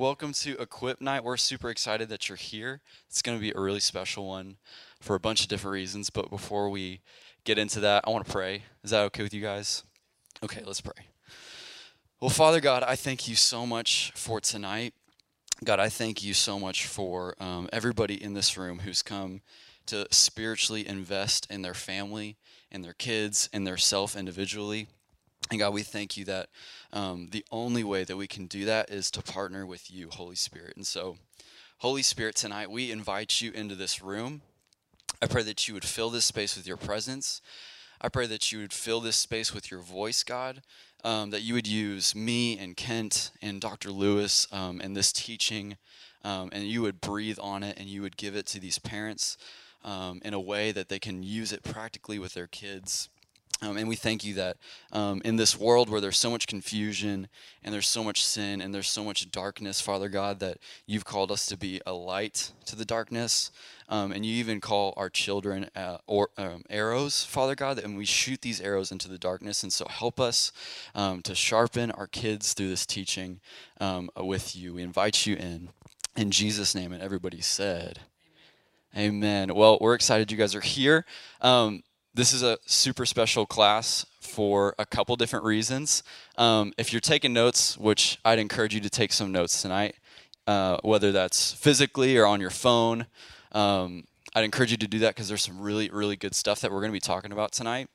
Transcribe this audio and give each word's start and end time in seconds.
welcome 0.00 0.32
to 0.32 0.58
Equip 0.58 1.02
Night. 1.02 1.22
We're 1.22 1.36
super 1.36 1.68
excited 1.68 2.08
that 2.08 2.26
you're 2.26 2.36
here. 2.36 2.80
It's 3.06 3.20
going 3.20 3.36
to 3.36 3.40
be 3.40 3.52
a 3.54 3.60
really 3.60 3.80
special 3.80 4.26
one 4.26 4.56
for 4.98 5.14
a 5.14 5.20
bunch 5.20 5.42
of 5.42 5.48
different 5.48 5.74
reasons. 5.74 6.08
But 6.08 6.30
before 6.30 6.70
we 6.70 7.02
get 7.44 7.58
into 7.58 7.80
that, 7.80 8.04
I 8.06 8.10
want 8.10 8.24
to 8.24 8.32
pray. 8.32 8.62
Is 8.82 8.92
that 8.92 9.02
okay 9.02 9.22
with 9.22 9.34
you 9.34 9.42
guys? 9.42 9.84
Okay, 10.42 10.62
let's 10.64 10.80
pray. 10.80 11.04
Well, 12.18 12.30
Father 12.30 12.62
God, 12.62 12.82
I 12.82 12.96
thank 12.96 13.28
you 13.28 13.34
so 13.34 13.66
much 13.66 14.10
for 14.14 14.40
tonight. 14.40 14.94
God, 15.64 15.78
I 15.78 15.90
thank 15.90 16.24
you 16.24 16.32
so 16.32 16.58
much 16.58 16.86
for 16.86 17.34
um, 17.38 17.68
everybody 17.70 18.14
in 18.14 18.32
this 18.32 18.56
room 18.56 18.78
who's 18.78 19.02
come 19.02 19.42
to 19.84 20.06
spiritually 20.10 20.88
invest 20.88 21.46
in 21.50 21.60
their 21.60 21.74
family, 21.74 22.38
in 22.70 22.80
their 22.80 22.94
kids, 22.94 23.50
in 23.52 23.64
their 23.64 23.76
self 23.76 24.16
individually. 24.16 24.86
And 25.50 25.58
God, 25.58 25.74
we 25.74 25.82
thank 25.82 26.16
you 26.16 26.24
that 26.26 26.48
um, 26.92 27.28
the 27.32 27.44
only 27.50 27.82
way 27.82 28.04
that 28.04 28.16
we 28.16 28.28
can 28.28 28.46
do 28.46 28.64
that 28.66 28.88
is 28.88 29.10
to 29.10 29.22
partner 29.22 29.66
with 29.66 29.90
you, 29.90 30.08
Holy 30.08 30.36
Spirit. 30.36 30.76
And 30.76 30.86
so, 30.86 31.16
Holy 31.78 32.02
Spirit, 32.02 32.36
tonight 32.36 32.70
we 32.70 32.92
invite 32.92 33.40
you 33.40 33.50
into 33.50 33.74
this 33.74 34.00
room. 34.00 34.42
I 35.20 35.26
pray 35.26 35.42
that 35.42 35.66
you 35.66 35.74
would 35.74 35.84
fill 35.84 36.08
this 36.08 36.24
space 36.24 36.56
with 36.56 36.68
your 36.68 36.76
presence. 36.76 37.42
I 38.00 38.08
pray 38.08 38.26
that 38.28 38.52
you 38.52 38.60
would 38.60 38.72
fill 38.72 39.00
this 39.00 39.16
space 39.16 39.52
with 39.52 39.72
your 39.72 39.80
voice, 39.80 40.22
God. 40.22 40.62
Um, 41.02 41.30
that 41.30 41.40
you 41.40 41.54
would 41.54 41.66
use 41.66 42.14
me 42.14 42.58
and 42.58 42.76
Kent 42.76 43.30
and 43.40 43.58
Dr. 43.60 43.90
Lewis 43.90 44.46
um, 44.52 44.82
in 44.82 44.92
this 44.92 45.12
teaching, 45.12 45.78
um, 46.24 46.50
and 46.52 46.64
you 46.64 46.82
would 46.82 47.00
breathe 47.00 47.38
on 47.40 47.62
it 47.62 47.78
and 47.78 47.88
you 47.88 48.02
would 48.02 48.18
give 48.18 48.36
it 48.36 48.44
to 48.48 48.60
these 48.60 48.78
parents 48.78 49.38
um, 49.82 50.20
in 50.22 50.34
a 50.34 50.40
way 50.40 50.72
that 50.72 50.90
they 50.90 50.98
can 50.98 51.22
use 51.22 51.52
it 51.52 51.62
practically 51.62 52.18
with 52.18 52.34
their 52.34 52.46
kids. 52.46 53.08
Um, 53.62 53.76
and 53.76 53.88
we 53.88 53.96
thank 53.96 54.24
you 54.24 54.34
that 54.34 54.56
um, 54.90 55.20
in 55.22 55.36
this 55.36 55.58
world 55.58 55.90
where 55.90 56.00
there's 56.00 56.18
so 56.18 56.30
much 56.30 56.46
confusion 56.46 57.28
and 57.62 57.74
there's 57.74 57.88
so 57.88 58.02
much 58.02 58.24
sin 58.24 58.62
and 58.62 58.74
there's 58.74 58.88
so 58.88 59.04
much 59.04 59.30
darkness, 59.30 59.82
Father 59.82 60.08
God, 60.08 60.40
that 60.40 60.58
you've 60.86 61.04
called 61.04 61.30
us 61.30 61.44
to 61.46 61.58
be 61.58 61.80
a 61.84 61.92
light 61.92 62.52
to 62.64 62.74
the 62.76 62.86
darkness. 62.86 63.50
Um, 63.88 64.12
and 64.12 64.24
you 64.24 64.34
even 64.36 64.60
call 64.60 64.94
our 64.96 65.10
children 65.10 65.68
uh, 65.76 65.98
or, 66.06 66.30
um, 66.38 66.62
arrows, 66.70 67.24
Father 67.24 67.54
God, 67.54 67.78
and 67.78 67.98
we 67.98 68.06
shoot 68.06 68.40
these 68.40 68.60
arrows 68.60 68.92
into 68.92 69.08
the 69.08 69.18
darkness. 69.18 69.62
And 69.62 69.72
so 69.72 69.86
help 69.90 70.18
us 70.18 70.52
um, 70.94 71.20
to 71.22 71.34
sharpen 71.34 71.90
our 71.90 72.06
kids 72.06 72.54
through 72.54 72.68
this 72.70 72.86
teaching 72.86 73.40
um, 73.78 74.08
with 74.16 74.56
you. 74.56 74.74
We 74.74 74.82
invite 74.82 75.26
you 75.26 75.36
in. 75.36 75.68
In 76.16 76.30
Jesus' 76.30 76.74
name, 76.74 76.92
and 76.92 77.02
everybody 77.02 77.40
said, 77.40 78.00
Amen. 78.96 79.54
Well, 79.54 79.78
we're 79.80 79.94
excited 79.94 80.32
you 80.32 80.38
guys 80.38 80.56
are 80.56 80.60
here. 80.60 81.06
Um, 81.40 81.84
this 82.14 82.32
is 82.32 82.42
a 82.42 82.58
super 82.66 83.06
special 83.06 83.46
class 83.46 84.04
for 84.20 84.74
a 84.78 84.86
couple 84.86 85.16
different 85.16 85.44
reasons. 85.44 86.02
Um, 86.36 86.72
if 86.76 86.92
you're 86.92 87.00
taking 87.00 87.32
notes, 87.32 87.78
which 87.78 88.18
I'd 88.24 88.38
encourage 88.38 88.74
you 88.74 88.80
to 88.80 88.90
take 88.90 89.12
some 89.12 89.32
notes 89.32 89.62
tonight, 89.62 89.96
uh, 90.46 90.78
whether 90.82 91.12
that's 91.12 91.52
physically 91.52 92.16
or 92.16 92.26
on 92.26 92.40
your 92.40 92.50
phone, 92.50 93.06
um, 93.52 94.04
I'd 94.34 94.44
encourage 94.44 94.70
you 94.70 94.76
to 94.78 94.88
do 94.88 94.98
that 95.00 95.14
because 95.14 95.28
there's 95.28 95.42
some 95.42 95.60
really, 95.60 95.90
really 95.90 96.16
good 96.16 96.34
stuff 96.34 96.60
that 96.60 96.70
we're 96.70 96.80
going 96.80 96.90
to 96.90 96.96
be 96.96 97.00
talking 97.00 97.32
about 97.32 97.52
tonight. 97.52 97.88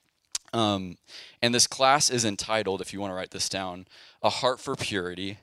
Um, 0.53 0.97
and 1.41 1.53
this 1.53 1.67
class 1.67 2.09
is 2.09 2.23
entitled, 2.23 2.79
if 2.79 2.93
you 2.93 3.01
want 3.01 3.11
to 3.11 3.15
write 3.15 3.31
this 3.31 3.49
down, 3.49 3.87
A 4.21 4.29
Heart 4.29 4.61
for 4.61 4.75
Purity. 4.75 5.37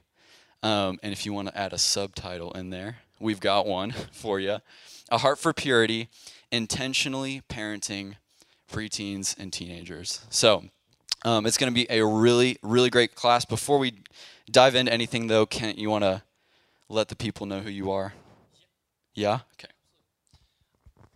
Um, 0.62 0.98
and 1.02 1.12
if 1.12 1.26
you 1.26 1.32
want 1.32 1.48
to 1.48 1.58
add 1.58 1.72
a 1.72 1.78
subtitle 1.78 2.52
in 2.52 2.70
there, 2.70 2.98
we've 3.20 3.40
got 3.40 3.66
one 3.66 3.92
for 4.12 4.40
you 4.40 4.58
A 5.10 5.18
Heart 5.18 5.38
for 5.38 5.52
Purity 5.52 6.08
Intentionally 6.50 7.42
Parenting 7.48 8.16
preteens 8.72 9.38
and 9.38 9.52
teenagers. 9.52 10.24
So 10.30 10.64
um, 11.24 11.46
it's 11.46 11.56
going 11.56 11.72
to 11.72 11.74
be 11.74 11.86
a 11.88 12.04
really, 12.04 12.56
really 12.62 12.90
great 12.90 13.14
class. 13.14 13.44
Before 13.44 13.78
we 13.78 14.02
dive 14.50 14.74
into 14.74 14.92
anything, 14.92 15.28
though, 15.28 15.46
Kent, 15.46 15.78
you 15.78 15.90
want 15.90 16.02
to 16.02 16.22
let 16.88 17.08
the 17.08 17.16
people 17.16 17.46
know 17.46 17.60
who 17.60 17.70
you 17.70 17.90
are? 17.92 18.14
Yeah? 19.14 19.40
Okay. 19.54 19.68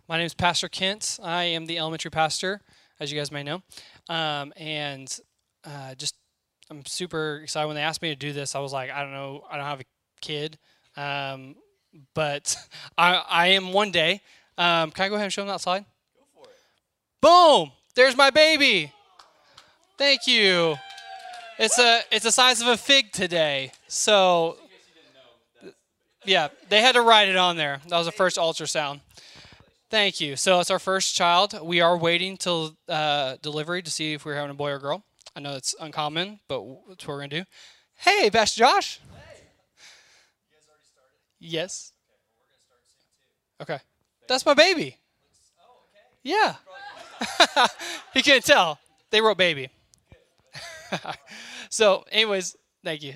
My 0.07 0.17
name 0.17 0.25
is 0.25 0.33
Pastor 0.33 0.69
Kent. 0.69 1.19
I 1.21 1.43
am 1.43 1.65
the 1.65 1.77
elementary 1.77 2.11
pastor, 2.11 2.61
as 2.99 3.11
you 3.11 3.17
guys 3.17 3.31
may 3.31 3.43
know. 3.43 3.61
Um, 4.07 4.53
and 4.55 5.19
uh, 5.65 5.95
just, 5.95 6.15
I'm 6.69 6.85
super 6.85 7.41
excited 7.43 7.67
when 7.67 7.75
they 7.75 7.81
asked 7.81 8.01
me 8.01 8.09
to 8.09 8.15
do 8.15 8.31
this. 8.31 8.55
I 8.55 8.59
was 8.59 8.71
like, 8.71 8.91
I 8.91 9.01
don't 9.01 9.11
know, 9.11 9.43
I 9.49 9.57
don't 9.57 9.65
have 9.65 9.81
a 9.81 9.85
kid, 10.21 10.57
um, 10.95 11.55
but 12.13 12.55
I, 12.97 13.21
I 13.29 13.47
am 13.47 13.73
one 13.73 13.91
day. 13.91 14.21
Um, 14.57 14.91
can 14.91 15.05
I 15.05 15.09
go 15.09 15.15
ahead 15.15 15.25
and 15.25 15.33
show 15.33 15.41
them 15.41 15.49
that 15.49 15.61
slide? 15.61 15.85
Boom! 17.21 17.71
There's 17.95 18.15
my 18.15 18.29
baby. 18.29 18.91
Thank 19.97 20.27
you. 20.27 20.75
It's 21.57 21.79
a 21.79 22.01
it's 22.11 22.23
the 22.23 22.31
size 22.31 22.61
of 22.61 22.67
a 22.67 22.77
fig 22.77 23.11
today. 23.11 23.71
So 23.87 24.57
yeah, 26.25 26.49
they 26.69 26.81
had 26.81 26.93
to 26.93 27.01
write 27.01 27.29
it 27.29 27.35
on 27.35 27.57
there. 27.57 27.79
That 27.87 27.97
was 27.97 28.05
the 28.05 28.11
first 28.11 28.37
ultrasound. 28.37 29.01
Thank 29.89 30.19
you. 30.19 30.35
So 30.35 30.59
it's 30.59 30.69
our 30.69 30.79
first 30.79 31.15
child. 31.15 31.59
We 31.63 31.81
are 31.81 31.97
waiting 31.97 32.37
till 32.37 32.75
uh, 32.89 33.37
delivery 33.41 33.81
to 33.81 33.89
see 33.89 34.13
if 34.13 34.25
we're 34.25 34.35
having 34.35 34.51
a 34.51 34.53
boy 34.53 34.71
or 34.71 34.79
girl. 34.79 35.03
I 35.35 35.39
know 35.39 35.55
it's 35.55 35.73
uncommon, 35.79 36.39
but 36.47 36.63
that's 36.89 37.07
what 37.07 37.15
we're 37.15 37.21
gonna 37.21 37.29
do. 37.29 37.43
Hey, 37.95 38.29
Pastor 38.29 38.59
Josh. 38.59 38.99
Hey. 39.13 39.43
Yes. 41.39 41.93
Okay. 43.61 43.79
That's 44.27 44.45
my 44.45 44.53
baby. 44.53 44.97
Oh, 45.59 45.77
okay. 45.89 46.05
Yeah. 46.23 46.55
he 48.13 48.21
can't 48.21 48.43
tell. 48.43 48.79
They 49.09 49.21
wrote 49.21 49.37
baby. 49.37 49.69
so, 51.69 52.03
anyways, 52.11 52.55
thank 52.83 53.03
you. 53.03 53.13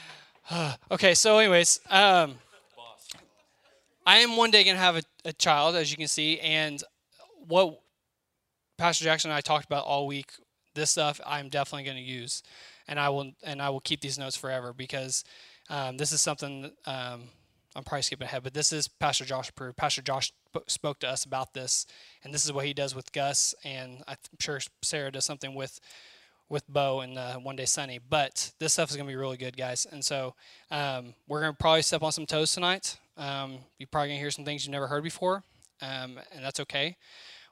okay, 0.90 1.14
so 1.14 1.38
anyways, 1.38 1.80
um, 1.90 2.38
I 4.06 4.18
am 4.18 4.36
one 4.36 4.50
day 4.50 4.64
gonna 4.64 4.78
have 4.78 4.96
a, 4.96 5.02
a 5.24 5.32
child, 5.32 5.76
as 5.76 5.90
you 5.90 5.96
can 5.96 6.08
see, 6.08 6.38
and 6.40 6.82
what 7.46 7.80
Pastor 8.78 9.04
Jackson 9.04 9.30
and 9.30 9.36
I 9.36 9.40
talked 9.40 9.66
about 9.66 9.84
all 9.84 10.06
week, 10.06 10.32
this 10.74 10.90
stuff 10.90 11.20
I'm 11.26 11.48
definitely 11.48 11.84
gonna 11.84 12.00
use, 12.00 12.42
and 12.88 12.98
I 12.98 13.08
will 13.10 13.32
and 13.44 13.60
I 13.60 13.70
will 13.70 13.80
keep 13.80 14.00
these 14.00 14.18
notes 14.18 14.36
forever 14.36 14.72
because 14.72 15.24
um, 15.68 15.96
this 15.96 16.12
is 16.12 16.20
something 16.20 16.70
um, 16.86 17.24
I'm 17.76 17.84
probably 17.84 18.02
skipping 18.02 18.26
ahead, 18.26 18.42
but 18.42 18.52
this 18.52 18.72
is 18.72 18.88
Pastor 18.88 19.24
Josh 19.24 19.48
approved. 19.48 19.76
Pastor 19.76 20.02
Josh 20.02 20.32
spoke 20.66 20.98
to 21.00 21.08
us 21.08 21.24
about 21.24 21.54
this, 21.54 21.86
and 22.24 22.34
this 22.34 22.44
is 22.44 22.52
what 22.52 22.66
he 22.66 22.74
does 22.74 22.96
with 22.96 23.12
Gus, 23.12 23.54
and 23.62 24.02
I'm 24.08 24.16
sure 24.40 24.58
Sarah 24.82 25.12
does 25.12 25.24
something 25.24 25.54
with 25.54 25.78
with 26.48 26.66
Bo 26.68 26.98
and 27.00 27.16
uh, 27.16 27.34
One 27.36 27.54
Day 27.54 27.64
Sunny. 27.64 28.00
But 28.00 28.52
this 28.58 28.72
stuff 28.72 28.90
is 28.90 28.96
going 28.96 29.06
to 29.06 29.10
be 29.10 29.16
really 29.16 29.36
good, 29.36 29.56
guys. 29.56 29.86
And 29.88 30.04
so 30.04 30.34
um, 30.72 31.14
we're 31.28 31.40
going 31.40 31.52
to 31.52 31.56
probably 31.56 31.82
step 31.82 32.02
on 32.02 32.10
some 32.10 32.26
toes 32.26 32.52
tonight. 32.52 32.98
Um, 33.16 33.58
you're 33.78 33.86
probably 33.86 34.08
going 34.08 34.18
to 34.18 34.20
hear 34.20 34.32
some 34.32 34.44
things 34.44 34.64
you've 34.64 34.72
never 34.72 34.88
heard 34.88 35.04
before, 35.04 35.44
um, 35.80 36.18
and 36.34 36.44
that's 36.44 36.58
okay. 36.60 36.96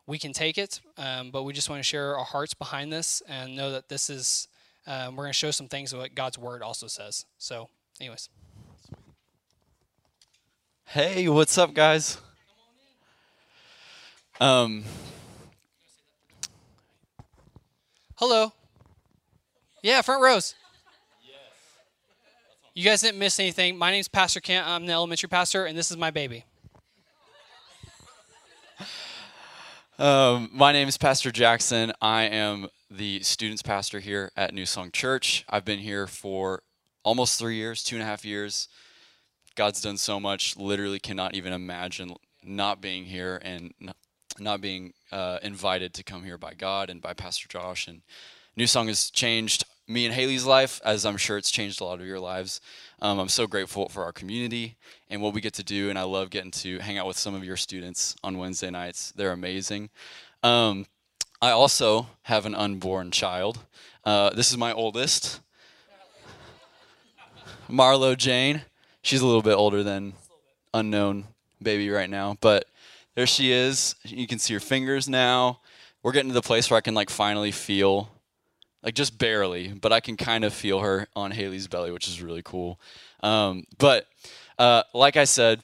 We 0.09 0.19
can 0.19 0.33
take 0.33 0.59
it, 0.59 0.81
um, 0.97 1.31
but 1.31 1.45
we 1.45 1.53
just 1.53 1.71
want 1.71 1.79
to 1.79 1.85
share 1.85 2.19
our 2.19 2.25
hearts 2.25 2.55
behind 2.55 2.93
this 2.93 3.23
and 3.29 3.55
know 3.55 3.71
that 3.71 3.89
this 3.89 4.11
is. 4.11 4.49
Um, 4.87 5.17
we're 5.17 5.25
going 5.25 5.33
to 5.33 5.39
show 5.39 5.51
some 5.51 5.69
things 5.69 5.95
what 5.95 6.15
God's 6.15 6.39
Word 6.39 6.63
also 6.63 6.87
says. 6.87 7.27
So, 7.37 7.69
anyways. 8.01 8.31
Hey, 10.93 11.29
what's 11.29 11.59
up, 11.59 11.75
guys? 11.75 12.17
Um, 14.41 14.85
Hello. 18.15 18.55
Yeah, 19.83 20.01
front 20.01 20.23
rows. 20.23 20.55
You 22.73 22.85
guys 22.85 23.03
didn't 23.03 23.19
miss 23.19 23.39
anything. 23.39 23.77
My 23.77 23.91
name's 23.91 24.09
Pastor 24.09 24.41
Kent. 24.41 24.67
I'm 24.67 24.87
the 24.87 24.93
elementary 24.95 25.29
pastor, 25.29 25.67
and 25.67 25.77
this 25.77 25.91
is 25.91 25.99
my 25.99 26.11
baby. 26.11 26.47
Um, 29.99 30.49
my 30.55 30.73
name 30.73 30.89
is 30.89 30.97
Pastor 30.97 31.31
Jackson. 31.31 31.93
I 32.01 32.23
am 32.23 32.69
the 32.91 33.21
students 33.21 33.61
pastor 33.61 34.01
here 34.01 34.33
at 34.39 34.55
New 34.55 34.65
Song 34.65 34.91
Church. 34.91 35.45
I've 35.51 35.67
been 35.67 35.81
here 35.81 36.07
for 36.07 36.63
almost 37.03 37.39
three 37.39 37.57
years, 37.57 37.85
two 37.85 37.97
and 37.97 38.03
a 38.03 38.07
half 38.07 38.25
years. 38.25 38.69
God's 39.59 39.81
done 39.81 39.97
so 39.97 40.21
much. 40.21 40.57
Literally, 40.57 41.01
cannot 41.01 41.35
even 41.35 41.53
imagine 41.53 42.15
not 42.45 42.81
being 42.81 43.07
here 43.07 43.41
and 43.43 43.75
not 44.39 44.61
being 44.61 44.93
uh, 45.11 45.41
invited 45.43 45.93
to 45.95 46.05
come 46.05 46.23
here 46.23 46.39
by 46.39 46.55
God 46.55 46.89
and 46.89 47.03
by 47.03 47.13
Pastor 47.13 47.49
Josh. 47.49 47.89
And 47.89 48.03
New 48.57 48.69
Song 48.69 48.87
has 48.87 49.11
changed 49.11 49.65
me 49.89 50.07
and 50.07 50.15
Haley's 50.15 50.47
life, 50.47 50.81
as 50.85 51.05
I'm 51.05 51.17
sure 51.17 51.37
it's 51.37 51.51
changed 51.51 51.81
a 51.81 51.85
lot 51.85 52.01
of 52.01 52.07
your 52.07 52.21
lives. 52.21 52.61
Um, 53.03 53.19
I'm 53.19 53.29
so 53.29 53.49
grateful 53.49 53.89
for 53.89 54.05
our 54.05 54.13
community 54.13 54.77
and 55.11 55.21
what 55.21 55.35
we 55.35 55.41
get 55.41 55.55
to 55.55 55.65
do, 55.65 55.91
and 55.91 55.99
I 55.99 56.05
love 56.05 56.31
getting 56.31 56.53
to 56.53 56.79
hang 56.79 56.97
out 56.97 57.09
with 57.09 57.19
some 57.19 57.35
of 57.35 57.43
your 57.43 57.57
students 57.57 58.15
on 58.23 58.39
Wednesday 58.39 58.71
nights. 58.71 59.13
They're 59.17 59.33
amazing. 59.33 59.91
Um, 60.45 60.87
I 61.43 61.51
also 61.51 62.07
have 62.23 62.47
an 62.47 62.55
unborn 62.55 63.11
child. 63.11 63.59
Uh, 64.05 64.31
this 64.31 64.53
is 64.53 64.57
my 64.57 64.73
oldest, 64.73 65.41
Marlo 67.69 68.17
Jane. 68.17 68.63
She's 69.09 69.23
a 69.23 69.27
little 69.27 69.41
bit 69.41 69.55
older 69.55 69.83
than 69.83 70.13
unknown 70.75 71.29
baby 71.63 71.89
right 71.89 72.11
now, 72.11 72.37
but 72.43 72.67
there 73.15 73.27
she 73.27 73.53
is. 73.53 73.95
You 74.05 74.27
can 74.27 74.39
see 74.39 74.53
her 74.53 74.61
fingers 74.61 75.09
now. 75.09 75.61
We're 76.03 76.13
getting 76.13 76.29
to 76.29 76.35
the 76.35 76.43
place 76.43 76.71
where 76.71 76.77
I 76.77 76.83
can 76.83 76.93
like 76.93 77.09
finally 77.09 77.51
feel, 77.51 78.11
like 78.83 78.93
just 78.93 79.17
barely, 79.17 79.69
but 79.69 79.95
I 79.95 80.01
can 80.01 80.19
kind 80.19 80.45
of 80.45 80.53
feel 80.53 80.81
her 80.81 81.07
on 81.17 81.31
Haley's 81.31 81.69
belly, 81.69 81.91
which 81.91 82.07
is 82.07 82.21
really 82.21 82.43
cool. 82.45 82.79
Um, 83.23 83.65
but 83.79 84.05
uh, 84.59 84.83
like 84.93 85.17
I 85.17 85.25
said, 85.25 85.63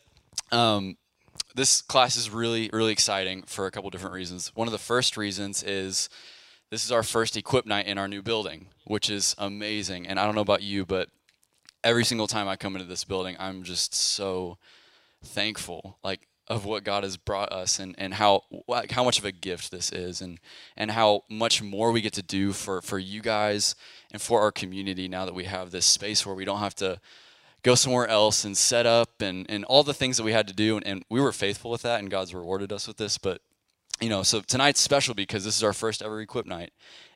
um, 0.51 0.97
this 1.55 1.83
class 1.83 2.17
is 2.17 2.31
really, 2.31 2.71
really 2.73 2.93
exciting 2.93 3.43
for 3.43 3.67
a 3.67 3.71
couple 3.71 3.91
different 3.91 4.15
reasons. 4.15 4.53
One 4.55 4.69
of 4.69 4.73
the 4.73 4.79
first 4.79 5.19
reasons 5.19 5.63
is 5.63 6.09
this 6.71 6.83
is 6.83 6.91
our 6.91 7.03
first 7.03 7.37
equip 7.37 7.67
night 7.67 7.87
in 7.87 7.99
our 7.99 8.09
new 8.09 8.23
building, 8.23 8.69
which 8.87 9.11
is 9.11 9.35
amazing. 9.37 10.07
And 10.07 10.19
I 10.19 10.25
don't 10.25 10.35
know 10.35 10.41
about 10.41 10.63
you, 10.63 10.87
but 10.87 11.11
every 11.85 12.05
single 12.05 12.27
time 12.27 12.49
I 12.49 12.57
come 12.57 12.75
into 12.75 12.89
this 12.89 13.05
building, 13.05 13.37
I'm 13.39 13.63
just 13.63 13.95
so 13.95 14.59
thankful, 15.23 15.99
like 16.03 16.27
of 16.49 16.65
what 16.65 16.85
God 16.85 17.05
has 17.05 17.17
brought 17.17 17.53
us 17.53 17.79
and, 17.79 17.95
and 17.97 18.15
how 18.15 18.43
how 18.91 19.05
much 19.05 19.19
of 19.19 19.25
a 19.25 19.33
gift 19.33 19.71
this 19.71 19.91
is 19.91 20.21
and 20.21 20.39
and 20.77 20.91
how 20.91 21.23
much 21.31 21.63
more 21.63 21.91
we 21.91 22.01
get 22.01 22.13
to 22.15 22.23
do 22.23 22.53
for 22.53 22.83
for 22.83 22.99
you 22.99 23.23
guys 23.23 23.75
and 24.13 24.21
for 24.21 24.41
our 24.41 24.53
community 24.53 25.09
now 25.09 25.25
that 25.25 25.35
we 25.35 25.45
have 25.45 25.71
this 25.71 25.87
space 25.87 26.27
where 26.27 26.35
we 26.35 26.45
don't 26.45 26.59
have 26.59 26.75
to 26.75 27.01
go 27.63 27.75
somewhere 27.75 28.07
else 28.09 28.45
and 28.45 28.59
set 28.59 28.85
up 28.85 29.23
and, 29.23 29.47
and 29.49 29.65
all 29.65 29.83
the 29.83 29.95
things 29.95 30.19
that 30.19 30.23
we 30.23 30.33
had 30.33 30.47
to 30.47 30.53
do. 30.53 30.77
And, 30.77 30.87
and 30.87 31.05
we 31.09 31.19
were 31.19 31.33
faithful 31.33 31.71
with 31.71 31.81
that 31.83 31.99
and 31.99 32.11
God's 32.11 32.35
rewarded 32.35 32.73
us 32.73 32.87
with 32.87 32.99
this. 32.99 33.17
But 33.17 33.41
you 34.01 34.09
know 34.09 34.23
so 34.23 34.41
tonight's 34.41 34.81
special 34.81 35.15
because 35.15 35.45
this 35.45 35.57
is 35.57 35.63
our 35.63 35.73
first 35.73 36.03
ever 36.03 36.21
equip 36.21 36.47
night 36.47 36.73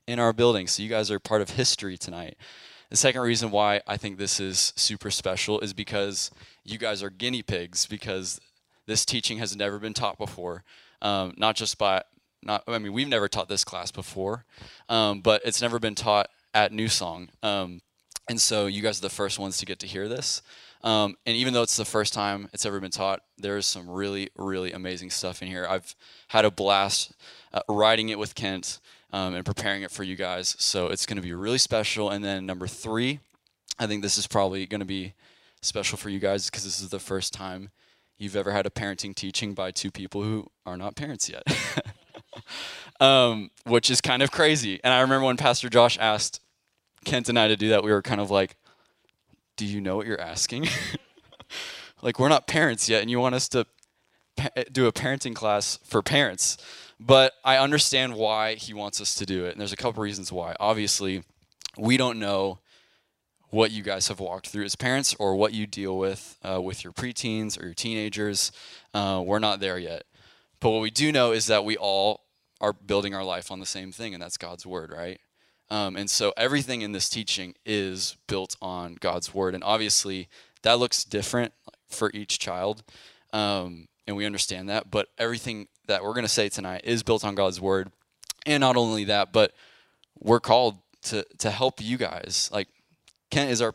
in 0.07 0.19
our 0.19 0.33
building. 0.33 0.67
So 0.67 0.83
you 0.83 0.89
guys 0.89 1.11
are 1.11 1.19
part 1.19 1.43
of 1.43 1.51
history 1.51 1.99
tonight 1.99 2.39
the 2.91 2.97
second 2.97 3.21
reason 3.21 3.51
why 3.51 3.83
I 3.87 3.97
think 3.97 4.19
this 4.19 4.41
is 4.41 4.73
super 4.77 5.11
special 5.11 5.61
is 5.61 5.73
because 5.73 6.31
you 6.65 6.79
guys 6.79 7.03
are 7.03 7.11
guinea 7.11 7.43
pigs 7.43 7.87
because 7.87 8.41
this 8.87 9.05
teaching 9.05 9.39
has 9.39 9.55
never 9.55 9.79
been 9.79 9.95
taught 9.95 10.19
before. 10.19 10.65
Um, 11.03 11.35
not 11.37 11.55
just 11.55 11.79
by, 11.79 12.03
not 12.43 12.65
I 12.67 12.79
mean 12.79 12.93
we've 12.93 13.09
never 13.09 13.29
taught 13.29 13.49
this 13.49 13.65
class 13.65 13.91
before, 13.91 14.45
um, 14.89 15.21
but 15.21 15.43
it's 15.45 15.61
never 15.61 15.79
been 15.79 15.95
taught 15.95 16.29
at 16.55 16.73
New 16.73 16.89
Song. 16.89 17.29
Um, 17.43 17.83
and 18.29 18.41
so 18.41 18.67
you 18.67 18.83
guys 18.83 18.99
are 18.99 19.03
the 19.03 19.11
first 19.11 19.39
ones 19.39 19.59
to 19.59 19.67
get 19.67 19.79
to 19.81 19.87
hear 19.87 20.09
this. 20.09 20.43
Um, 20.85 21.17
and 21.27 21.37
even 21.37 21.55
though 21.55 21.63
it's 21.63 21.77
the 21.77 21.85
first 21.85 22.13
time 22.13 22.49
it's 22.53 22.65
ever 22.65 22.79
been 22.81 22.91
taught, 22.91 23.21
there's 23.37 23.67
some 23.67 23.89
really, 23.91 24.31
really 24.37 24.73
amazing 24.73 25.11
stuff 25.11 25.43
in 25.43 25.49
here. 25.49 25.67
I've 25.69 25.95
had 26.29 26.45
a 26.45 26.51
blast 26.51 27.13
uh, 27.53 27.61
writing 27.69 28.11
it 28.11 28.19
with 28.19 28.35
Kent 28.35 28.79
um, 29.13 29.35
and 29.35 29.45
preparing 29.45 29.83
it 29.83 29.91
for 29.91 30.03
you 30.03 30.17
guys. 30.17 30.57
So 30.59 30.89
it's 30.89 31.07
going 31.07 31.17
to 31.17 31.23
be 31.23 31.33
really 31.33 31.59
special. 31.59 32.11
And 32.11 32.25
then 32.25 32.47
number 32.47 32.67
three, 32.67 33.21
I 33.79 33.87
think 33.87 34.03
this 34.03 34.19
is 34.19 34.27
probably 34.27 34.67
going 34.67 34.81
to 34.81 34.87
be 34.87 35.15
special 35.63 35.99
for 35.99 36.09
you 36.09 36.19
guys 36.19 36.51
because 36.51 36.65
this 36.65 36.81
is 36.81 36.91
the 36.91 36.99
first 36.99 37.33
time 37.33 37.71
you've 38.19 38.37
ever 38.37 38.53
had 38.53 38.67
a 38.67 38.71
parenting 38.71 39.15
teaching 39.15 39.55
by 39.55 39.71
two 39.71 39.91
people 39.91 40.23
who 40.23 40.51
are 40.67 40.77
not 40.77 40.97
parents 40.97 41.29
yet, 41.29 41.43
um, 43.01 43.51
which 43.65 43.91
is 43.91 44.01
kind 44.01 44.23
of 44.23 44.31
crazy. 44.31 44.81
And 44.83 44.93
I 44.93 45.01
remember 45.01 45.27
when 45.27 45.37
Pastor 45.37 45.69
Josh 45.69 45.97
asked 45.99 46.41
Kent 47.05 47.29
and 47.29 47.39
I 47.39 47.49
to 47.49 47.57
do 47.57 47.69
that, 47.69 47.85
we 47.85 47.93
were 47.93 48.03
kind 48.03 48.21
of 48.21 48.31
like, 48.31 48.57
"Do 49.57 49.65
you 49.65 49.81
know 49.81 49.97
what 49.97 50.07
you're 50.07 50.21
asking? 50.21 50.67
like, 52.03 52.19
we're 52.19 52.29
not 52.29 52.47
parents 52.47 52.89
yet, 52.89 53.01
and 53.03 53.11
you 53.11 53.21
want 53.21 53.37
us 53.37 53.49
to 53.51 53.67
pa- 54.37 54.51
do 54.71 54.87
a 54.87 54.93
parenting 54.93 55.35
class 55.35 55.79
for 55.85 56.03
parents." 56.03 56.59
But 57.01 57.33
I 57.45 57.59
understand 57.59 58.15
why 58.15 58.55
he 58.55 58.75
wants 58.75 59.01
us 59.01 59.15
to 59.17 59.27
do 59.27 59.45
it, 59.45 59.53
and 59.53 59.61
there's 59.61 59.73
a 59.73 59.77
couple 59.77 60.03
reasons 60.03 60.33
why. 60.33 60.57
Obviously, 60.59 61.23
we 61.77 61.97
don't 61.97 62.19
know 62.19 62.59
what 63.51 63.71
you 63.71 63.83
guys 63.83 64.09
have 64.09 64.21
walked 64.21 64.49
through 64.49 64.65
as 64.65 64.77
parents 64.77 65.15
or 65.19 65.37
what 65.37 65.55
you 65.55 65.67
deal 65.67 65.97
with 65.97 66.37
uh, 66.43 66.61
with 66.61 66.85
your 66.85 66.93
preteens 66.93 67.61
or 67.61 67.67
your 67.67 67.75
teenagers. 67.75 68.53
Uh, 68.93 69.23
we're 69.25 69.39
not 69.39 69.61
there 69.61 69.79
yet. 69.79 70.05
But 70.61 70.71
what 70.71 70.83
we 70.83 70.91
do 70.91 71.13
know 71.13 71.33
is 71.33 71.47
that 71.47 71.65
we 71.65 71.77
all 71.77 72.25
are 72.61 72.73
building 72.73 73.15
our 73.15 73.25
life 73.25 73.51
on 73.51 73.61
the 73.61 73.67
same 73.67 73.93
thing, 73.93 74.13
and 74.13 74.23
that's 74.23 74.37
God's 74.37 74.67
Word, 74.67 74.91
right? 74.91 75.21
Um, 75.71 75.97
and 75.97 76.11
so 76.11 76.33
everything 76.37 76.83
in 76.83 76.93
this 76.93 77.09
teaching 77.09 77.55
is 77.65 78.17
built 78.27 78.57
on 78.61 78.97
God's 78.99 79.35
Word. 79.35 79.55
And 79.55 79.63
obviously, 79.63 80.29
that 80.63 80.79
looks 80.79 81.05
different 81.05 81.53
for 81.89 82.11
each 82.13 82.39
child. 82.39 82.83
Um, 83.33 83.89
and 84.07 84.17
we 84.17 84.25
understand 84.25 84.69
that. 84.69 84.91
But 84.91 85.09
everything 85.19 85.69
that 85.89 86.05
we're 86.05 86.15
going 86.15 86.25
to 86.25 86.29
say 86.29 86.49
tonight 86.49 86.83
is 86.85 87.03
built 87.03 87.25
on 87.25 87.35
God's 87.35 87.61
Word. 87.61 87.91
And 88.47 88.61
not 88.61 88.77
only 88.77 89.05
that, 89.05 89.33
but 89.33 89.53
we're 90.21 90.41
called 90.41 90.79
to, 91.03 91.25
to 91.39 91.51
help 91.51 91.81
you 91.83 91.97
guys. 91.97 92.49
Like, 92.53 92.69
Kent 93.31 93.51
is 93.51 93.61
our 93.61 93.75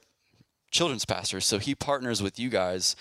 children's 0.72 1.06
pastor, 1.06 1.42
so 1.42 1.60
he 1.60 1.76
partners 1.76 2.22
with 2.22 2.40
you 2.40 2.50
guys 2.50 2.96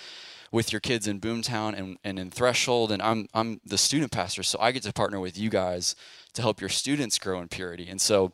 with 0.53 0.71
your 0.71 0.81
kids 0.81 1.09
in 1.09 1.19
Boomtown 1.19 1.77
and, 1.77 1.97
and 2.05 2.19
in 2.19 2.31
Threshold, 2.31 2.93
and 2.93 3.01
I'm 3.01 3.27
I'm 3.33 3.61
the 3.65 3.79
student 3.79 4.13
pastor, 4.13 4.43
so 4.43 4.59
I 4.61 4.71
get 4.71 4.83
to 4.83 4.93
partner 4.93 5.19
with 5.19 5.39
you 5.39 5.49
guys 5.49 5.97
to 6.35 6.43
help 6.43 6.61
your 6.61 6.69
students 6.69 7.19
grow 7.19 7.41
in 7.41 7.49
purity. 7.49 7.89
And 7.89 8.01
so, 8.01 8.33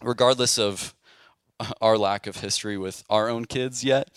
regardless 0.00 0.58
of 0.58 0.94
our 1.80 1.98
lack 1.98 2.26
of 2.26 2.36
history 2.36 2.78
with 2.78 3.02
our 3.10 3.28
own 3.28 3.46
kids 3.46 3.82
yet, 3.82 4.08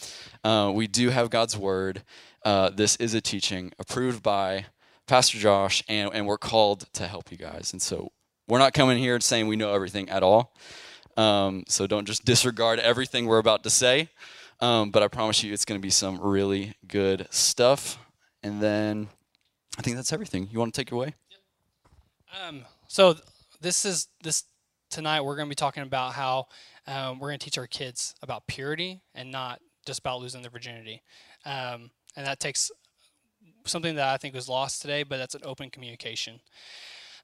uh, 0.44 0.72
we 0.74 0.86
do 0.86 1.10
have 1.10 1.32
God's 1.32 1.58
word. 1.58 2.04
Uh, 2.46 2.70
this 2.70 2.96
is 2.98 3.16
a 3.16 3.22
teaching 3.22 3.72
approved 3.80 4.22
by 4.22 4.66
Pastor 5.10 5.38
Josh, 5.38 5.84
and, 5.90 6.12
and 6.14 6.26
we're 6.26 6.38
called 6.38 6.92
to 6.94 7.08
help 7.08 7.32
you 7.32 7.38
guys. 7.38 7.74
And 7.74 7.82
so, 7.82 8.12
we're 8.50 8.60
not 8.60 8.74
coming 8.74 8.98
here 8.98 9.14
and 9.14 9.24
saying 9.24 9.48
we 9.48 9.56
know 9.56 9.74
everything 9.74 10.10
at 10.10 10.24
all. 10.24 10.54
Um, 11.16 11.64
so 11.68 11.86
don't 11.86 12.06
just 12.06 12.26
disregard 12.26 12.80
everything 12.80 13.26
we're 13.26 13.38
about 13.38 13.64
to 13.64 13.70
say. 13.70 14.10
Um, 14.60 14.90
but 14.90 15.04
I 15.04 15.08
promise 15.08 15.44
you, 15.44 15.54
it's 15.54 15.66
going 15.66 15.80
to 15.80 15.82
be 15.82 15.92
some 15.92 16.20
really 16.20 16.74
good 16.88 17.28
stuff. 17.30 18.00
And 18.42 18.62
then 18.62 19.08
I 19.78 19.82
think 19.82 19.96
that's 19.96 20.12
everything. 20.12 20.50
You 20.52 20.60
want 20.60 20.74
to 20.74 20.82
take 20.82 20.92
it 20.92 20.96
away? 20.96 21.14
Um, 22.48 22.66
so 22.88 23.16
this 23.62 23.86
is 23.86 24.08
this 24.24 24.46
tonight. 24.90 25.22
We're 25.22 25.36
going 25.36 25.48
to 25.48 25.52
be 25.52 25.56
talking 25.56 25.84
about 25.84 26.14
how 26.14 26.48
um, 26.88 27.20
we're 27.20 27.30
going 27.30 27.40
to 27.40 27.46
teach 27.46 27.58
our 27.58 27.68
kids 27.68 28.16
about 28.22 28.48
purity 28.48 29.02
and 29.14 29.32
not 29.32 29.60
just 29.86 30.00
about 30.00 30.22
losing 30.22 30.42
their 30.42 30.52
virginity. 30.52 31.04
Um, 31.46 31.92
and 32.16 32.26
that 32.26 32.40
takes 32.40 32.72
something 33.66 33.96
that 33.96 34.08
I 34.08 34.18
think 34.18 34.34
was 34.36 34.50
lost 34.50 34.82
today, 34.82 35.04
but 35.04 35.18
that's 35.18 35.36
an 35.36 35.42
open 35.44 35.70
communication. 35.70 36.40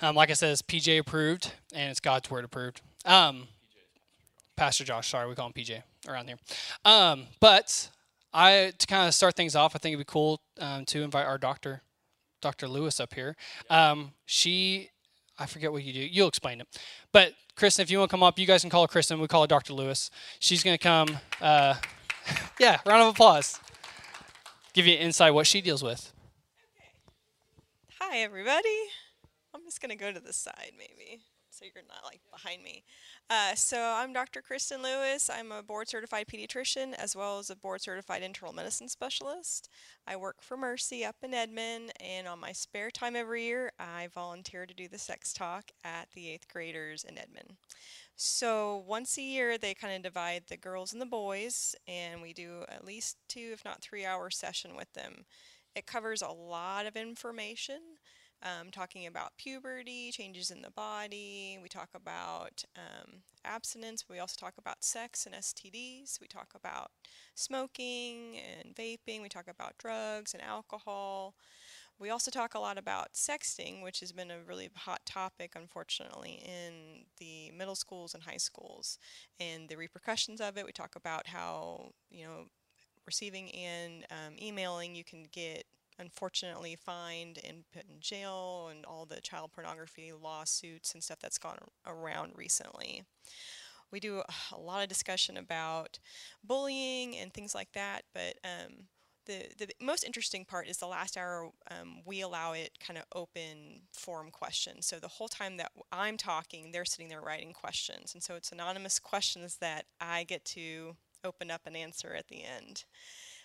Um, 0.02 0.16
like 0.16 0.30
I 0.30 0.34
said, 0.34 0.52
it's 0.52 0.62
PJ 0.62 1.00
approved 1.00 1.54
and 1.74 1.90
it's 1.90 2.00
God's 2.00 2.30
word 2.30 2.44
approved. 2.44 2.82
Um, 3.06 3.48
Pastor 4.56 4.84
Josh. 4.84 5.10
Sorry, 5.10 5.28
we 5.28 5.36
call 5.36 5.48
him 5.48 5.54
PJ 5.54 5.82
around 6.08 6.28
here. 6.28 6.38
Um, 6.84 7.28
but 7.40 7.90
I 8.34 8.74
to 8.78 8.88
kind 8.88 9.08
of 9.08 9.14
start 9.14 9.36
things 9.36 9.56
off, 9.56 9.76
I 9.76 9.80
think 9.80 9.94
it'd 9.94 10.06
be 10.06 10.12
cool 10.12 10.42
um, 10.60 10.86
to 10.86 11.04
invite 11.04 11.26
our 11.26 11.38
doctor, 11.38 11.82
Dr. 12.42 12.68
Lewis, 12.68 13.00
up 13.00 13.14
here. 13.14 13.36
Um, 13.70 14.12
she, 14.26 14.90
I 15.38 15.46
forget 15.46 15.72
what 15.72 15.84
you 15.84 15.94
do. 15.94 16.00
You'll 16.00 16.28
explain 16.28 16.62
it. 16.62 16.68
But 17.12 17.34
Kristen, 17.56 17.84
if 17.84 17.92
you 17.92 18.00
want 18.00 18.10
to 18.10 18.14
come 18.14 18.24
up, 18.24 18.38
you 18.40 18.46
guys 18.46 18.62
can 18.62 18.70
call 18.70 18.84
her 18.84 18.88
Kristen. 18.88 19.20
We 19.20 19.28
call 19.28 19.42
her 19.42 19.48
Dr. 19.48 19.74
Lewis. 19.74 20.10
She's 20.40 20.64
going 20.64 20.78
to 20.78 20.84
come. 20.84 21.18
Uh, 21.42 21.76
yeah, 22.60 22.80
round 22.86 23.04
of 23.04 23.08
applause. 23.10 23.60
Give 24.74 24.86
you 24.86 24.96
an 24.96 25.00
insight 25.00 25.34
what 25.34 25.48
she 25.48 25.62
deals 25.62 25.84
with. 25.84 26.12
Hi, 28.16 28.22
everybody. 28.22 28.70
I'm 29.54 29.66
just 29.66 29.82
going 29.82 29.90
to 29.90 29.98
go 29.98 30.10
to 30.10 30.22
the 30.22 30.32
side, 30.32 30.72
maybe, 30.78 31.20
so 31.50 31.66
you're 31.66 31.84
not 31.86 32.06
like 32.06 32.22
behind 32.32 32.64
me. 32.64 32.86
Uh, 33.30 33.56
so 33.56 33.78
I'm 33.78 34.14
Dr. 34.14 34.42
Kristen 34.42 34.82
Lewis. 34.82 35.30
I'm 35.30 35.52
a 35.52 35.62
board 35.62 35.90
certified 35.90 36.28
pediatrician 36.28 36.94
as 36.94 37.14
well 37.14 37.40
as 37.40 37.50
a 37.50 37.58
board 37.58 37.82
certified 37.82 38.24
internal 38.24 38.54
medicine 38.54 38.88
specialist. 38.88 39.68
I 40.08 40.16
work 40.16 40.38
for 40.42 40.56
Mercy 40.56 41.04
up 41.04 41.18
in 41.24 41.34
Edmond, 41.34 41.92
and 42.00 42.26
on 42.26 42.40
my 42.40 42.54
spare 42.54 42.90
time 42.90 43.18
every 43.18 43.44
year, 43.44 43.74
I 43.78 44.08
volunteer 44.14 44.66
to 44.66 44.74
do 44.74 44.88
the 44.88 44.98
sex 44.98 45.34
talk 45.34 45.72
at 45.84 46.08
the 46.16 46.30
eighth 46.30 46.48
graders 46.48 47.04
in 47.04 47.18
Edmond. 47.18 47.58
So 48.16 48.82
once 48.88 49.18
a 49.18 49.24
year, 49.24 49.58
they 49.58 49.74
kind 49.74 49.94
of 49.94 50.04
divide 50.04 50.44
the 50.48 50.56
girls 50.56 50.94
and 50.94 51.02
the 51.02 51.06
boys, 51.06 51.76
and 51.86 52.22
we 52.22 52.32
do 52.32 52.64
at 52.70 52.86
least 52.86 53.18
two, 53.28 53.50
if 53.52 53.66
not 53.66 53.82
three 53.82 54.06
hour 54.06 54.30
session 54.30 54.78
with 54.78 54.94
them. 54.94 55.26
It 55.76 55.86
covers 55.86 56.22
a 56.22 56.30
lot 56.30 56.86
of 56.86 56.96
information 56.96 57.80
um, 58.44 58.70
talking 58.72 59.08
about 59.08 59.38
puberty, 59.38 60.12
changes 60.12 60.52
in 60.52 60.62
the 60.62 60.70
body. 60.72 61.58
We 61.62 61.68
talk 61.68 61.90
about 61.96 62.64
um, 62.76 63.22
abstinence. 63.44 64.06
We 64.10 64.20
also 64.20 64.36
talk 64.40 64.54
about 64.58 64.84
sex 64.84 65.26
and 65.26 65.36
STDs. 65.36 66.20
We 66.22 66.28
talk 66.28 66.52
about 66.56 66.92
smoking 67.34 68.38
and 68.38 68.76
vaping. 68.76 69.22
We 69.22 69.30
talk 69.30 69.48
about 69.48 69.78
drugs 69.78 70.34
and 70.34 70.44
alcohol. 70.44 71.34
We 71.98 72.10
also 72.10 72.30
talk 72.30 72.54
a 72.54 72.60
lot 72.60 72.78
about 72.78 73.14
sexting, 73.14 73.82
which 73.82 74.02
has 74.02 74.12
been 74.12 74.30
a 74.30 74.44
really 74.46 74.70
hot 74.76 75.02
topic, 75.06 75.54
unfortunately, 75.56 76.44
in 76.46 77.06
the 77.20 77.52
middle 77.58 77.76
schools 77.76 78.14
and 78.14 78.24
high 78.24 78.38
schools, 78.38 79.00
and 79.40 79.70
the 79.70 79.78
repercussions 79.78 80.42
of 80.42 80.58
it. 80.58 80.66
We 80.66 80.74
talk 80.74 80.96
about 80.96 81.28
how, 81.28 81.92
you 82.12 82.26
know, 82.26 82.46
receiving 83.06 83.50
and 83.52 84.06
um, 84.12 84.36
emailing, 84.42 84.96
you 84.96 85.04
can 85.04 85.26
get 85.32 85.66
unfortunately 86.00 86.76
fined 86.76 87.40
and 87.48 87.64
put 87.74 87.84
in 87.84 88.00
jail 88.00 88.68
and 88.70 88.86
all 88.86 89.06
the 89.06 89.22
child 89.22 89.52
pornography 89.54 90.12
lawsuits 90.12 90.94
and 90.94 91.04
stuff 91.04 91.20
that's 91.22 91.38
gone 91.38 91.58
around 91.88 92.34
recently. 92.36 93.04
We 93.92 94.00
do 94.00 94.22
a 94.52 94.58
lot 94.60 94.84
of 94.84 94.90
discussion 94.90 95.38
about 95.38 96.00
bullying 96.44 97.16
and 97.16 97.34
things 97.34 97.56
like 97.56 97.72
that, 97.74 98.02
but 98.14 98.36
um, 98.44 98.88
the, 99.26 99.48
the 99.58 99.68
most 99.82 100.04
interesting 100.04 100.46
part 100.46 100.68
is 100.68 100.78
the 100.78 100.88
last 100.88 101.18
hour 101.18 101.50
um, 101.72 102.02
we 102.06 102.22
allow 102.22 102.54
it 102.54 102.78
kind 102.86 102.98
of 102.98 103.06
open 103.14 103.82
form 103.92 104.30
questions. 104.32 104.86
So 104.86 105.00
the 105.00 105.08
whole 105.08 105.28
time 105.28 105.58
that 105.58 105.72
I'm 105.92 106.18
talking, 106.18 106.72
they're 106.72 106.86
sitting 106.86 107.10
there 107.10 107.22
writing 107.22 107.54
questions. 107.54 108.14
And 108.14 108.22
so 108.22 108.36
it's 108.36 108.52
anonymous 108.52 109.00
questions 109.00 109.58
that 109.58 109.86
I 110.00 110.24
get 110.24 110.46
to 110.46 110.96
open 111.26 111.52
up 111.52 111.62
an 111.66 111.76
answer 111.76 112.14
at 112.14 112.28
the 112.28 112.44
end. 112.44 112.86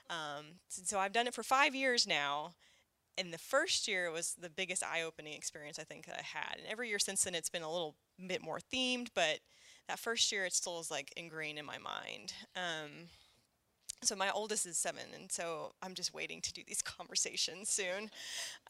Um, 0.09 0.45
so 0.69 0.99
I've 0.99 1.13
done 1.13 1.27
it 1.27 1.35
for 1.35 1.43
five 1.43 1.75
years 1.75 2.07
now. 2.07 2.53
And 3.19 3.33
the 3.33 3.39
first 3.39 3.87
year 3.89 4.11
was 4.11 4.35
the 4.41 4.49
biggest 4.51 4.83
eye 4.83 5.03
opening 5.03 5.35
experience 5.35 5.79
I 5.79 5.85
think 5.85 6.09
I 6.09 6.23
had. 6.23 6.59
And 6.59 6.67
every 6.69 6.89
year 6.89 6.99
since 6.99 7.25
then, 7.25 7.35
it's 7.35 7.51
been 7.51 7.63
a 7.63 7.71
little 7.71 7.97
bit 8.27 8.43
more 8.43 8.61
themed, 8.73 9.09
but 9.15 9.41
that 9.89 9.99
first 9.99 10.31
year, 10.31 10.45
it 10.45 10.55
still 10.55 10.81
is 10.81 10.91
like 10.91 11.13
ingrained 11.17 11.59
in 11.59 11.67
my 11.67 11.79
mind. 11.79 12.33
Um, 12.57 13.09
so 14.03 14.17
my 14.17 14.31
oldest 14.31 14.67
is 14.67 14.79
seven, 14.79 15.03
and 15.15 15.31
so 15.31 15.73
I'm 15.83 15.95
just 15.95 16.15
waiting 16.15 16.41
to 16.43 16.53
do 16.53 16.63
these 16.67 16.83
conversations 16.99 17.69
soon. 17.69 18.11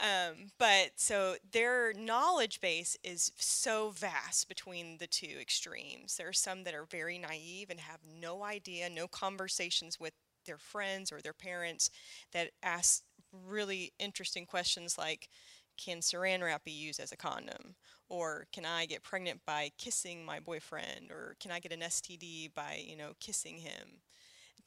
Um, 0.01 0.51
but 0.59 0.93
so 0.97 1.37
their 1.53 1.93
knowledge 1.95 2.61
base 2.61 2.97
is 3.05 3.33
so 3.37 3.91
vast 3.91 4.49
between 4.49 4.99
the 4.99 5.07
two 5.07 5.37
extremes. 5.41 6.17
There 6.17 6.29
are 6.29 6.33
some 6.33 6.65
that 6.65 6.75
are 6.75 6.85
very 6.85 7.19
naive 7.19 7.71
and 7.71 7.81
have 7.81 8.01
no 8.21 8.43
idea, 8.45 8.91
no 8.91 9.07
conversations 9.09 10.01
with 10.01 10.15
their 10.47 10.59
friends 10.59 11.13
or 11.13 11.21
their 11.21 11.33
parents 11.33 11.91
that 12.33 12.51
ask 12.63 13.03
really 13.47 13.93
interesting 13.99 14.47
questions 14.47 14.99
like, 14.99 15.29
can 15.77 15.99
saran 16.01 16.43
wrap 16.43 16.65
be 16.65 16.73
used 16.73 17.01
as 17.01 17.13
a 17.13 17.17
condom? 17.17 17.75
Or 18.09 18.47
can 18.53 18.65
I 18.65 18.87
get 18.87 19.03
pregnant 19.03 19.41
by 19.47 19.71
kissing 19.79 20.25
my 20.25 20.41
boyfriend? 20.41 21.11
Or 21.11 21.37
can 21.41 21.51
I 21.53 21.61
get 21.61 21.73
an 21.73 21.83
STD 21.83 22.49
by, 22.55 22.83
you 22.85 22.97
know, 22.97 23.13
kissing 23.21 23.59
him? 23.59 24.03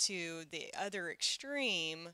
To 0.07 0.43
the 0.51 0.73
other 0.79 1.09
extreme 1.09 2.09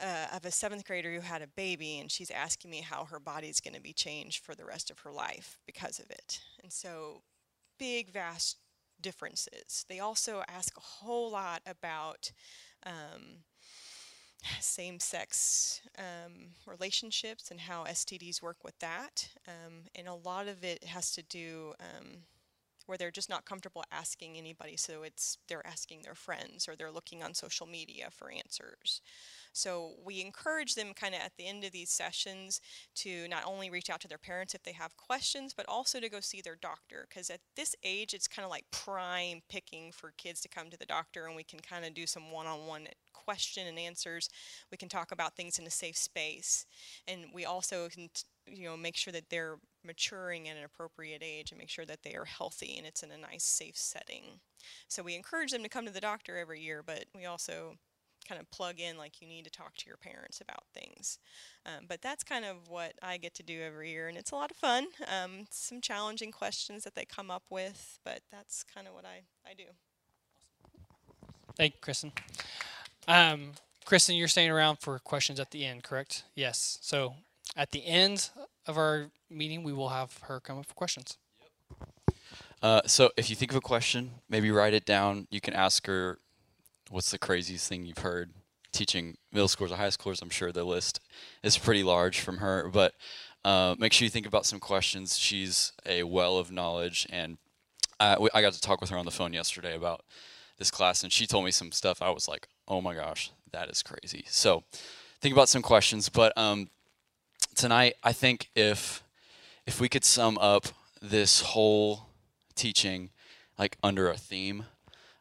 uh, 0.00 0.26
of 0.34 0.44
a 0.44 0.50
seventh 0.50 0.86
grader 0.86 1.12
who 1.12 1.20
had 1.20 1.42
a 1.42 1.48
baby 1.48 1.98
and 1.98 2.10
she's 2.10 2.30
asking 2.30 2.70
me 2.70 2.80
how 2.80 3.04
her 3.04 3.18
body's 3.18 3.60
going 3.60 3.74
to 3.74 3.80
be 3.80 3.92
changed 3.92 4.44
for 4.44 4.54
the 4.54 4.64
rest 4.64 4.90
of 4.90 5.00
her 5.00 5.12
life 5.12 5.58
because 5.66 5.98
of 5.98 6.10
it. 6.10 6.40
And 6.62 6.72
so, 6.72 7.22
big, 7.78 8.12
vast 8.12 8.58
differences. 9.00 9.84
They 9.88 10.00
also 10.00 10.42
ask 10.48 10.76
a 10.76 10.80
whole 10.80 11.30
lot 11.30 11.62
about. 11.66 12.32
Um, 12.86 13.44
same 14.60 15.00
sex 15.00 15.80
um, 15.98 16.50
relationships 16.66 17.50
and 17.50 17.60
how 17.60 17.84
STDs 17.84 18.40
work 18.40 18.62
with 18.64 18.78
that. 18.78 19.28
Um, 19.46 19.84
and 19.94 20.06
a 20.06 20.14
lot 20.14 20.48
of 20.48 20.62
it 20.64 20.84
has 20.84 21.10
to 21.16 21.22
do 21.22 21.74
um, 21.80 22.18
where 22.88 22.96
they're 22.96 23.10
just 23.10 23.28
not 23.28 23.44
comfortable 23.44 23.84
asking 23.92 24.36
anybody. 24.36 24.76
So 24.76 25.02
it's 25.02 25.38
they're 25.48 25.66
asking 25.66 26.02
their 26.02 26.14
friends 26.14 26.66
or 26.68 26.74
they're 26.74 26.90
looking 26.90 27.22
on 27.22 27.34
social 27.34 27.66
media 27.66 28.08
for 28.10 28.30
answers. 28.30 29.02
So 29.52 29.92
we 30.04 30.20
encourage 30.20 30.74
them 30.74 30.94
kind 30.94 31.14
of 31.14 31.20
at 31.20 31.32
the 31.36 31.46
end 31.46 31.64
of 31.64 31.72
these 31.72 31.90
sessions 31.90 32.60
to 32.96 33.26
not 33.28 33.42
only 33.46 33.70
reach 33.70 33.90
out 33.90 34.00
to 34.00 34.08
their 34.08 34.18
parents 34.18 34.54
if 34.54 34.62
they 34.62 34.72
have 34.72 34.96
questions, 34.96 35.52
but 35.52 35.66
also 35.68 36.00
to 36.00 36.08
go 36.08 36.20
see 36.20 36.40
their 36.40 36.56
doctor. 36.56 37.06
Because 37.08 37.28
at 37.28 37.40
this 37.56 37.74
age, 37.82 38.14
it's 38.14 38.28
kind 38.28 38.44
of 38.44 38.50
like 38.50 38.64
prime 38.70 39.42
picking 39.48 39.92
for 39.92 40.12
kids 40.16 40.40
to 40.42 40.48
come 40.48 40.70
to 40.70 40.78
the 40.78 40.86
doctor, 40.86 41.26
and 41.26 41.34
we 41.34 41.44
can 41.44 41.58
kind 41.60 41.84
of 41.84 41.94
do 41.94 42.06
some 42.06 42.30
one 42.30 42.46
on 42.46 42.66
one 42.66 42.86
question 43.12 43.66
and 43.66 43.78
answers. 43.78 44.28
We 44.70 44.78
can 44.78 44.88
talk 44.88 45.12
about 45.12 45.36
things 45.36 45.58
in 45.58 45.66
a 45.66 45.70
safe 45.70 45.96
space. 45.96 46.64
And 47.06 47.26
we 47.34 47.44
also 47.44 47.88
can, 47.88 48.10
you 48.52 48.64
know, 48.64 48.76
make 48.76 48.96
sure 48.96 49.12
that 49.12 49.30
they're 49.30 49.58
maturing 49.84 50.48
at 50.48 50.56
an 50.56 50.64
appropriate 50.64 51.22
age 51.24 51.50
and 51.50 51.58
make 51.58 51.70
sure 51.70 51.86
that 51.86 52.02
they 52.02 52.14
are 52.14 52.24
healthy 52.24 52.76
and 52.76 52.86
it's 52.86 53.02
in 53.02 53.10
a 53.10 53.18
nice, 53.18 53.44
safe 53.44 53.76
setting. 53.76 54.40
So 54.88 55.02
we 55.02 55.14
encourage 55.14 55.52
them 55.52 55.62
to 55.62 55.68
come 55.68 55.86
to 55.86 55.92
the 55.92 56.00
doctor 56.00 56.36
every 56.36 56.60
year, 56.60 56.82
but 56.84 57.04
we 57.14 57.24
also 57.26 57.76
kind 58.28 58.40
of 58.40 58.50
plug 58.50 58.78
in 58.78 58.98
like 58.98 59.22
you 59.22 59.28
need 59.28 59.44
to 59.44 59.50
talk 59.50 59.74
to 59.76 59.86
your 59.86 59.96
parents 59.96 60.40
about 60.40 60.64
things. 60.74 61.18
Um, 61.64 61.86
but 61.88 62.02
that's 62.02 62.22
kind 62.24 62.44
of 62.44 62.68
what 62.68 62.92
I 63.02 63.16
get 63.16 63.34
to 63.36 63.42
do 63.42 63.62
every 63.62 63.90
year, 63.90 64.08
and 64.08 64.18
it's 64.18 64.32
a 64.32 64.34
lot 64.34 64.50
of 64.50 64.56
fun. 64.56 64.88
Um, 65.06 65.46
some 65.50 65.80
challenging 65.80 66.32
questions 66.32 66.84
that 66.84 66.94
they 66.94 67.04
come 67.04 67.30
up 67.30 67.44
with, 67.50 67.98
but 68.04 68.20
that's 68.30 68.62
kind 68.62 68.86
of 68.86 68.94
what 68.94 69.04
I, 69.04 69.22
I 69.48 69.54
do. 69.54 69.64
Thank 71.56 71.74
you, 71.74 71.80
Kristen. 71.80 72.12
Um, 73.06 73.52
Kristen, 73.84 74.16
you're 74.16 74.28
staying 74.28 74.50
around 74.50 74.76
for 74.80 74.98
questions 74.98 75.40
at 75.40 75.50
the 75.50 75.64
end, 75.64 75.82
correct? 75.82 76.24
Yes. 76.34 76.78
So 76.82 77.14
at 77.56 77.70
the 77.70 77.84
end 77.86 78.30
of 78.66 78.76
our 78.76 79.10
meeting, 79.30 79.62
we 79.62 79.72
will 79.72 79.88
have 79.88 80.18
her 80.22 80.40
come 80.40 80.58
up 80.58 80.66
for 80.66 80.74
questions. 80.74 81.16
Uh, 82.62 82.80
so 82.86 83.10
if 83.16 83.30
you 83.30 83.36
think 83.36 83.52
of 83.52 83.56
a 83.56 83.60
question, 83.60 84.10
maybe 84.28 84.50
write 84.50 84.74
it 84.74 84.84
down. 84.84 85.26
You 85.30 85.40
can 85.40 85.54
ask 85.54 85.86
her, 85.86 86.18
"What's 86.90 87.10
the 87.10 87.18
craziest 87.18 87.68
thing 87.68 87.84
you've 87.84 87.98
heard?" 87.98 88.32
Teaching 88.72 89.16
middle 89.32 89.48
schoolers 89.48 89.70
or 89.70 89.76
high 89.76 89.88
schoolers, 89.88 90.20
I'm 90.20 90.30
sure 90.30 90.52
the 90.52 90.64
list 90.64 91.00
is 91.42 91.56
pretty 91.56 91.82
large 91.82 92.20
from 92.20 92.38
her. 92.38 92.68
But 92.68 92.94
uh, 93.44 93.76
make 93.78 93.92
sure 93.92 94.04
you 94.04 94.10
think 94.10 94.26
about 94.26 94.44
some 94.44 94.60
questions. 94.60 95.16
She's 95.16 95.72
a 95.86 96.02
well 96.02 96.36
of 96.36 96.50
knowledge, 96.50 97.06
and 97.10 97.38
I, 98.00 98.16
I 98.34 98.42
got 98.42 98.52
to 98.52 98.60
talk 98.60 98.80
with 98.80 98.90
her 98.90 98.98
on 98.98 99.04
the 99.04 99.10
phone 99.10 99.32
yesterday 99.32 99.74
about 99.74 100.04
this 100.58 100.70
class, 100.70 101.02
and 101.02 101.12
she 101.12 101.26
told 101.26 101.44
me 101.44 101.50
some 101.52 101.72
stuff. 101.72 102.02
I 102.02 102.10
was 102.10 102.28
like, 102.28 102.48
"Oh 102.66 102.80
my 102.80 102.94
gosh, 102.94 103.30
that 103.52 103.70
is 103.70 103.82
crazy." 103.82 104.24
So 104.28 104.64
think 105.20 105.32
about 105.32 105.48
some 105.48 105.62
questions. 105.62 106.08
But 106.08 106.36
um, 106.36 106.68
tonight, 107.58 107.94
I 108.04 108.12
think 108.12 108.48
if 108.54 109.02
if 109.66 109.80
we 109.80 109.88
could 109.88 110.04
sum 110.04 110.38
up 110.38 110.68
this 111.02 111.40
whole 111.40 112.06
teaching 112.54 113.10
like 113.58 113.76
under 113.82 114.08
a 114.08 114.16
theme 114.16 114.64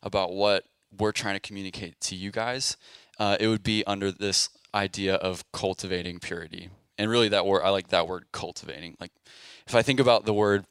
about 0.02 0.32
what 0.32 0.64
we're 0.98 1.12
trying 1.12 1.34
to 1.34 1.40
communicate 1.40 2.00
to 2.00 2.16
you 2.16 2.32
guys, 2.32 2.78
uh, 3.20 3.36
it 3.40 3.48
would 3.48 3.64
be 3.64 3.84
under 3.86 4.12
this 4.12 4.50
idea 4.74 5.16
of 5.16 5.44
cultivating 5.52 6.20
purity. 6.20 6.70
And 6.98 7.10
really, 7.10 7.28
that 7.30 7.46
word 7.46 7.64
I 7.64 7.70
like 7.70 7.90
that 7.90 8.08
word 8.08 8.26
cultivating. 8.32 8.96
Like, 9.00 9.12
if 9.68 9.76
I 9.76 9.82
think 9.82 10.00
about 10.00 10.26
the 10.26 10.34
word 10.34 10.66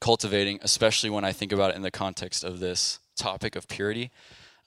cultivating, 0.00 0.60
especially 0.62 1.10
when 1.10 1.24
I 1.24 1.32
think 1.32 1.52
about 1.52 1.70
it 1.70 1.76
in 1.76 1.82
the 1.82 1.90
context 1.90 2.44
of 2.44 2.60
this 2.60 3.00
topic 3.16 3.56
of 3.56 3.66
purity, 3.66 4.10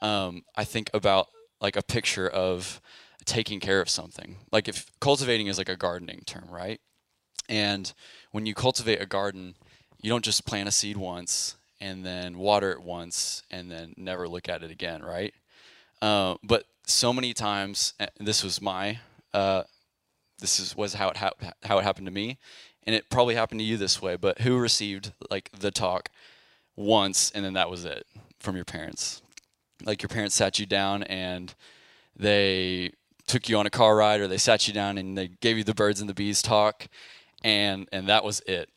um, 0.01 0.43
I 0.55 0.63
think 0.63 0.89
about 0.93 1.27
like 1.61 1.75
a 1.75 1.83
picture 1.83 2.27
of 2.27 2.81
taking 3.25 3.59
care 3.59 3.81
of 3.81 3.89
something. 3.89 4.37
Like 4.51 4.67
if 4.67 4.91
cultivating 4.99 5.47
is 5.47 5.57
like 5.57 5.69
a 5.69 5.75
gardening 5.75 6.21
term, 6.25 6.47
right? 6.49 6.79
And 7.49 7.91
when 8.31 8.45
you 8.45 8.53
cultivate 8.53 9.01
a 9.01 9.05
garden, 9.05 9.55
you 10.01 10.09
don't 10.09 10.23
just 10.23 10.45
plant 10.45 10.67
a 10.67 10.71
seed 10.71 10.97
once 10.97 11.55
and 11.79 12.05
then 12.05 12.37
water 12.37 12.71
it 12.71 12.81
once 12.81 13.43
and 13.51 13.69
then 13.69 13.93
never 13.97 14.27
look 14.27 14.47
at 14.47 14.63
it 14.63 14.71
again, 14.71 15.03
right? 15.03 15.33
Uh, 16.01 16.35
but 16.43 16.65
so 16.85 17.13
many 17.13 17.33
times, 17.33 17.93
this 18.19 18.43
was 18.43 18.61
my, 18.61 18.99
uh, 19.33 19.63
this 20.39 20.59
is 20.59 20.75
was 20.75 20.95
how 20.95 21.09
it 21.09 21.17
how 21.17 21.77
it 21.77 21.83
happened 21.83 22.07
to 22.07 22.11
me, 22.11 22.37
and 22.83 22.95
it 22.95 23.09
probably 23.09 23.35
happened 23.35 23.59
to 23.59 23.65
you 23.65 23.77
this 23.77 24.01
way. 24.01 24.15
But 24.15 24.41
who 24.41 24.57
received 24.57 25.13
like 25.29 25.49
the 25.57 25.71
talk 25.71 26.09
once 26.75 27.31
and 27.31 27.45
then 27.45 27.53
that 27.53 27.69
was 27.69 27.85
it 27.85 28.05
from 28.39 28.55
your 28.55 28.65
parents? 28.65 29.21
Like 29.83 30.01
your 30.01 30.09
parents 30.09 30.35
sat 30.35 30.59
you 30.59 30.65
down 30.65 31.03
and 31.03 31.53
they 32.15 32.93
took 33.31 33.47
you 33.47 33.57
on 33.57 33.65
a 33.65 33.69
car 33.69 33.95
ride 33.95 34.19
or 34.19 34.27
they 34.27 34.37
sat 34.37 34.67
you 34.67 34.73
down 34.73 34.97
and 34.97 35.17
they 35.17 35.29
gave 35.29 35.57
you 35.57 35.63
the 35.63 35.73
birds 35.73 36.01
and 36.01 36.09
the 36.09 36.13
bees 36.13 36.41
talk 36.41 36.87
and 37.43 37.87
and 37.91 38.07
that 38.07 38.23
was 38.23 38.41
it. 38.41 38.69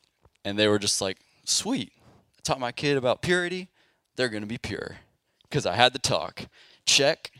And 0.45 0.57
they 0.57 0.67
were 0.67 0.79
just 0.79 1.01
like 1.01 1.17
sweet. 1.43 1.91
I 2.37 2.41
taught 2.43 2.59
my 2.59 2.71
kid 2.71 2.95
about 2.95 3.21
purity. 3.21 3.69
They're 4.15 4.29
going 4.29 4.43
to 4.43 4.47
be 4.47 4.57
pure. 4.57 4.97
Because 5.43 5.65
i 5.65 5.75
had 5.75 5.93
the 5.93 5.99
talk. 5.99 6.47
Check. 6.85 7.31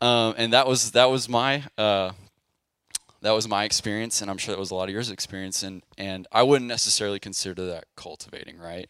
Um, 0.00 0.34
and 0.38 0.52
that 0.54 0.66
was 0.66 0.92
that 0.92 1.10
was 1.10 1.28
my 1.28 1.64
uh, 1.76 2.12
that 3.20 3.32
was 3.32 3.46
my 3.46 3.64
experience 3.64 4.22
and 4.22 4.30
i'm 4.30 4.38
sure 4.38 4.54
that 4.54 4.58
was 4.58 4.70
a 4.70 4.74
lot 4.74 4.88
of 4.88 4.94
yours 4.94 5.10
experience 5.10 5.62
and 5.62 5.82
and 5.98 6.26
i 6.32 6.42
wouldn't 6.42 6.68
necessarily 6.68 7.18
consider 7.18 7.66
that 7.66 7.84
cultivating 7.96 8.58
right? 8.58 8.88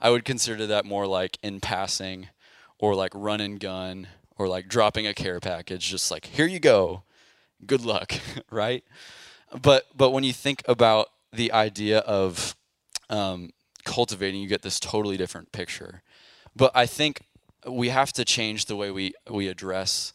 I 0.00 0.10
would 0.10 0.24
consider 0.24 0.66
that 0.66 0.86
more 0.86 1.06
like 1.06 1.38
in 1.42 1.60
passing 1.60 2.28
or 2.78 2.94
like 2.94 3.12
run 3.14 3.40
and 3.42 3.60
gun 3.60 4.08
or 4.36 4.48
like 4.48 4.68
dropping 4.68 5.06
a 5.06 5.14
care 5.14 5.40
package 5.40 5.88
just 5.88 6.10
like 6.10 6.26
here 6.26 6.46
you 6.46 6.60
go. 6.60 7.02
Good 7.64 7.84
luck. 7.84 8.12
Right? 8.50 8.84
But 9.60 9.86
but 9.96 10.10
when 10.10 10.24
you 10.24 10.32
think 10.32 10.62
about 10.66 11.08
the 11.32 11.52
idea 11.52 11.98
of 12.00 12.54
um, 13.08 13.50
cultivating 13.84 14.40
you 14.40 14.48
get 14.48 14.62
this 14.62 14.78
totally 14.78 15.16
different 15.16 15.52
picture. 15.52 16.02
But 16.54 16.70
i 16.74 16.86
think 16.86 17.22
we 17.66 17.88
have 17.88 18.12
to 18.12 18.24
change 18.24 18.66
the 18.66 18.76
way 18.76 18.90
we 18.90 19.14
we 19.30 19.48
address 19.48 20.12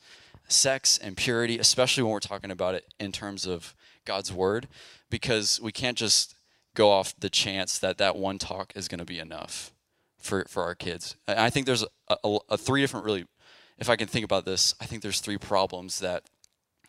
sex 0.47 0.97
and 0.97 1.17
purity 1.17 1.57
especially 1.59 2.03
when 2.03 2.11
we're 2.11 2.19
talking 2.19 2.51
about 2.51 2.75
it 2.75 2.85
in 2.99 3.11
terms 3.11 3.45
of 3.45 3.73
god's 4.05 4.31
word 4.31 4.67
because 5.09 5.59
we 5.61 5.71
can't 5.71 5.97
just 5.97 6.35
go 6.77 6.91
off 6.91 7.13
the 7.19 7.29
chance 7.29 7.79
that 7.79 7.97
that 7.97 8.15
one 8.15 8.37
talk 8.37 8.71
is 8.75 8.87
going 8.87 8.99
to 8.99 9.05
be 9.05 9.19
enough 9.19 9.73
for 10.19 10.45
for 10.47 10.63
our 10.63 10.75
kids. 10.75 11.15
I 11.27 11.49
think 11.49 11.65
there's 11.65 11.83
a, 12.07 12.17
a, 12.23 12.37
a 12.49 12.57
three 12.57 12.81
different 12.81 13.05
really 13.05 13.25
if 13.77 13.89
I 13.89 13.95
can 13.95 14.07
think 14.07 14.25
about 14.25 14.45
this, 14.45 14.73
I 14.81 14.85
think 14.85 15.01
there's 15.01 15.19
three 15.19 15.37
problems 15.37 15.99
that 15.99 16.23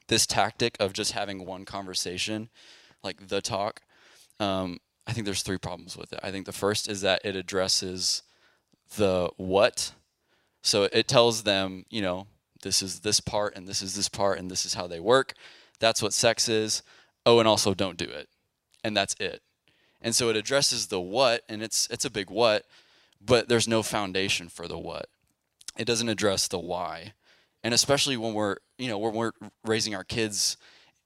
this 0.08 0.26
tactic 0.26 0.76
of 0.80 0.92
just 0.92 1.12
having 1.12 1.44
one 1.44 1.64
conversation, 1.64 2.48
like 3.02 3.28
the 3.28 3.40
talk, 3.40 3.82
um, 4.40 4.78
I 5.06 5.12
think 5.12 5.24
there's 5.24 5.42
three 5.42 5.58
problems 5.58 5.96
with 5.96 6.12
it. 6.12 6.20
I 6.22 6.30
think 6.30 6.46
the 6.46 6.52
first 6.52 6.88
is 6.88 7.00
that 7.02 7.22
it 7.24 7.36
addresses 7.36 8.22
the 8.96 9.30
what. 9.36 9.92
So 10.62 10.84
it 10.84 11.08
tells 11.08 11.42
them, 11.42 11.84
you 11.90 12.02
know, 12.02 12.26
this 12.62 12.82
is 12.82 13.00
this 13.00 13.20
part 13.20 13.56
and 13.56 13.66
this 13.66 13.82
is 13.82 13.94
this 13.94 14.08
part 14.08 14.38
and 14.38 14.50
this 14.50 14.64
is 14.64 14.74
how 14.74 14.86
they 14.86 15.00
work. 15.00 15.34
That's 15.78 16.02
what 16.02 16.12
sex 16.12 16.48
is. 16.48 16.82
Oh, 17.24 17.38
and 17.38 17.48
also 17.48 17.74
don't 17.74 17.96
do 17.96 18.04
it. 18.04 18.28
And 18.82 18.96
that's 18.96 19.14
it. 19.20 19.42
And 20.00 20.14
so 20.14 20.28
it 20.28 20.36
addresses 20.36 20.86
the 20.86 21.00
what 21.00 21.42
and 21.48 21.62
it's 21.62 21.88
it's 21.90 22.04
a 22.04 22.10
big 22.10 22.30
what, 22.30 22.64
but 23.20 23.48
there's 23.48 23.68
no 23.68 23.82
foundation 23.82 24.48
for 24.48 24.68
the 24.68 24.78
what 24.78 25.08
it 25.78 25.86
doesn't 25.86 26.08
address 26.08 26.48
the 26.48 26.58
why. 26.58 27.14
And 27.64 27.72
especially 27.72 28.16
when 28.16 28.34
we're 28.34 28.56
you 28.76 28.88
know 28.88 28.98
when 28.98 29.14
we're 29.14 29.32
raising 29.64 29.94
our 29.94 30.04
kids 30.04 30.56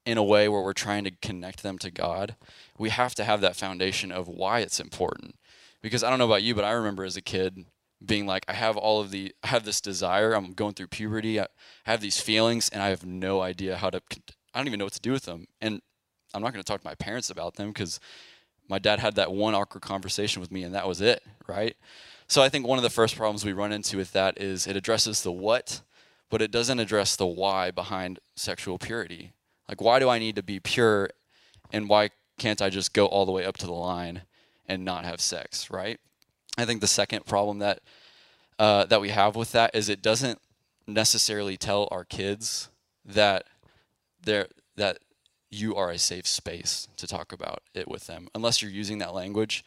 in 0.05 0.17
a 0.17 0.23
way 0.23 0.49
where 0.49 0.61
we're 0.61 0.73
trying 0.73 1.05
to 1.05 1.11
connect 1.21 1.63
them 1.63 1.77
to 1.79 1.89
God, 1.89 2.35
we 2.77 2.89
have 2.89 3.15
to 3.15 3.23
have 3.23 3.41
that 3.41 3.55
foundation 3.55 4.11
of 4.11 4.27
why 4.27 4.59
it's 4.59 4.79
important. 4.79 5.35
Because 5.81 6.03
I 6.03 6.09
don't 6.09 6.19
know 6.19 6.25
about 6.25 6.43
you, 6.43 6.55
but 6.55 6.63
I 6.63 6.71
remember 6.71 7.03
as 7.03 7.17
a 7.17 7.21
kid 7.21 7.65
being 8.05 8.25
like, 8.25 8.45
I 8.47 8.53
have 8.53 8.77
all 8.77 9.01
of 9.01 9.11
the, 9.11 9.33
I 9.43 9.47
have 9.47 9.65
this 9.65 9.81
desire. 9.81 10.33
I'm 10.33 10.53
going 10.53 10.73
through 10.73 10.87
puberty. 10.87 11.39
I 11.39 11.47
have 11.85 12.01
these 12.01 12.19
feelings, 12.19 12.69
and 12.69 12.81
I 12.81 12.89
have 12.89 13.05
no 13.05 13.41
idea 13.41 13.77
how 13.77 13.89
to. 13.89 14.01
I 14.53 14.59
don't 14.59 14.67
even 14.67 14.79
know 14.79 14.85
what 14.85 14.93
to 14.93 15.01
do 15.01 15.11
with 15.11 15.23
them. 15.23 15.45
And 15.61 15.81
I'm 16.33 16.41
not 16.41 16.53
going 16.53 16.63
to 16.63 16.67
talk 16.67 16.81
to 16.81 16.87
my 16.87 16.95
parents 16.95 17.29
about 17.29 17.55
them 17.55 17.69
because 17.69 17.99
my 18.69 18.79
dad 18.79 18.99
had 18.99 19.15
that 19.15 19.31
one 19.31 19.55
awkward 19.55 19.81
conversation 19.81 20.41
with 20.41 20.51
me, 20.51 20.63
and 20.63 20.73
that 20.75 20.87
was 20.87 21.01
it, 21.01 21.23
right? 21.47 21.75
So 22.27 22.41
I 22.41 22.49
think 22.49 22.65
one 22.65 22.77
of 22.79 22.83
the 22.83 22.89
first 22.89 23.15
problems 23.15 23.45
we 23.45 23.53
run 23.53 23.71
into 23.71 23.97
with 23.97 24.11
that 24.13 24.39
is 24.39 24.67
it 24.67 24.75
addresses 24.75 25.21
the 25.21 25.31
what, 25.31 25.81
but 26.29 26.41
it 26.41 26.51
doesn't 26.51 26.79
address 26.79 27.15
the 27.15 27.27
why 27.27 27.71
behind 27.71 28.19
sexual 28.35 28.77
purity. 28.77 29.33
Like, 29.67 29.81
why 29.81 29.99
do 29.99 30.09
I 30.09 30.19
need 30.19 30.35
to 30.35 30.43
be 30.43 30.59
pure, 30.59 31.09
and 31.71 31.87
why 31.87 32.09
can't 32.37 32.61
I 32.61 32.69
just 32.69 32.93
go 32.93 33.05
all 33.05 33.25
the 33.25 33.31
way 33.31 33.45
up 33.45 33.57
to 33.57 33.65
the 33.65 33.73
line 33.73 34.23
and 34.67 34.83
not 34.83 35.05
have 35.05 35.21
sex, 35.21 35.69
right? 35.69 35.99
I 36.57 36.65
think 36.65 36.81
the 36.81 36.87
second 36.87 37.25
problem 37.25 37.59
that 37.59 37.81
uh, 38.59 38.85
that 38.85 39.01
we 39.01 39.09
have 39.09 39.35
with 39.35 39.51
that 39.53 39.71
is 39.73 39.89
it 39.89 40.01
doesn't 40.01 40.39
necessarily 40.87 41.57
tell 41.57 41.87
our 41.91 42.03
kids 42.03 42.69
that 43.05 43.45
they're 44.23 44.47
that 44.75 44.99
you 45.49 45.75
are 45.75 45.91
a 45.91 45.97
safe 45.97 46.27
space 46.27 46.87
to 46.97 47.07
talk 47.07 47.31
about 47.31 47.61
it 47.73 47.87
with 47.87 48.07
them 48.07 48.27
unless 48.33 48.61
you're 48.61 48.71
using 48.71 48.97
that 48.97 49.13
language 49.13 49.63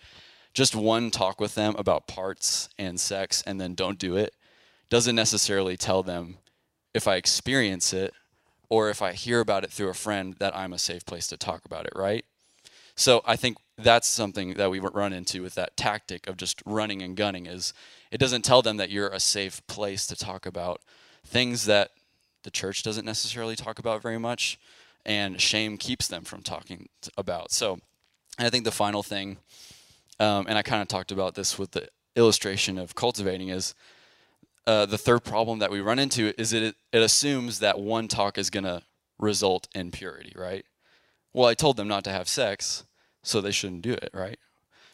just 0.57 0.75
one 0.75 1.11
talk 1.11 1.39
with 1.39 1.55
them 1.55 1.75
about 1.77 2.09
parts 2.09 2.71
and 2.79 2.99
sex 2.99 3.43
and 3.47 3.61
then 3.61 3.75
don't 3.75 3.99
do 3.99 4.17
it 4.17 4.35
doesn't 4.89 5.15
necessarily 5.15 5.77
tell 5.77 6.03
them 6.03 6.39
if 6.95 7.07
I 7.07 7.17
experience 7.17 7.93
it 7.93 8.15
or 8.71 8.89
if 8.89 9.03
I 9.03 9.13
hear 9.13 9.41
about 9.41 9.65
it 9.65 9.71
through 9.71 9.91
a 9.91 9.95
friend 9.95 10.35
that 10.39 10.57
I'm 10.57 10.73
a 10.73 10.79
safe 10.79 11.05
place 11.05 11.27
to 11.27 11.37
talk 11.37 11.67
about 11.67 11.85
it, 11.85 11.93
right? 11.95 12.25
So 12.95 13.21
I 13.27 13.37
think 13.37 13.59
that's 13.77 14.09
something 14.09 14.55
that 14.55 14.71
we 14.71 14.81
run 14.81 15.13
into 15.13 15.43
with 15.43 15.55
that 15.57 15.77
tactic 15.77 16.27
of 16.27 16.39
just 16.39 16.63
running 16.65 17.03
and 17.03 17.15
gunning 17.19 17.45
is 17.45 17.75
it 18.11 18.17
doesn't 18.17 18.43
tell 18.43 18.63
them 18.63 18.79
that 18.79 18.89
you're 18.89 19.09
a 19.09 19.21
safe 19.21 19.65
place 19.67 20.07
to 20.07 20.17
talk 20.17 20.47
about 20.47 20.81
things 21.23 21.67
that 21.67 21.91
the 22.45 22.51
church 22.51 22.83
doesn't 22.83 23.05
necessarily 23.05 23.57
talk 23.57 23.79
about 23.79 24.01
very 24.01 24.19
much 24.19 24.59
and 25.05 25.39
shame 25.39 25.77
keeps 25.77 26.09
them 26.09 26.25
from 26.25 26.41
talking 26.41 26.89
about. 27.19 27.53
So 27.53 27.79
I 28.39 28.49
think 28.49 28.65
the 28.65 28.73
final 28.73 29.03
thing 29.03 29.37
um, 30.19 30.47
and 30.49 30.57
I 30.57 30.63
kind 30.63 30.83
of 30.83 30.89
talked 30.89 31.13
about 31.13 31.35
this 31.35 31.59
with 31.59 31.73
the 31.73 31.89
illustration 32.15 32.79
of 32.79 32.95
cultivating 32.95 33.51
is 33.51 33.75
uh, 34.67 34.87
the 34.87 34.99
third 34.99 35.23
problem 35.23 35.59
that 35.61 35.71
we 35.71 35.81
run 35.81 35.99
into 35.99 36.33
is 36.41 36.53
it 36.53 36.75
it 36.93 37.03
assumes 37.03 37.61
that 37.61 37.79
one 37.79 38.09
talk 38.09 38.39
is 38.39 38.51
going 38.51 38.65
to 38.65 38.83
result 39.19 39.69
in 39.75 39.91
purity, 39.91 40.33
right? 40.35 40.65
Well, 41.33 41.49
I 41.49 41.55
told 41.55 41.77
them 41.77 41.89
not 41.89 42.05
to 42.05 42.11
have 42.11 42.29
sex, 42.29 42.85
so 43.23 43.41
they 43.41 43.51
shouldn't 43.51 43.83
do 43.83 43.93
it, 43.93 44.11
right? 44.13 44.39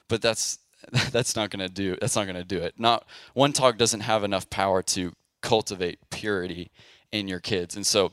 But 0.08 0.20
that's 0.20 0.58
that's 1.10 1.36
not 1.36 1.50
going 1.50 1.66
to 1.66 1.72
do 1.72 1.96
that's 2.00 2.16
not 2.16 2.24
going 2.24 2.36
to 2.36 2.44
do 2.44 2.58
it. 2.58 2.74
Not 2.78 3.06
one 3.34 3.52
talk 3.52 3.78
doesn't 3.78 4.00
have 4.00 4.24
enough 4.24 4.50
power 4.50 4.82
to 4.82 5.12
cultivate 5.40 5.98
purity 6.10 6.70
in 7.10 7.28
your 7.28 7.40
kids. 7.40 7.76
And 7.76 7.86
so 7.86 8.12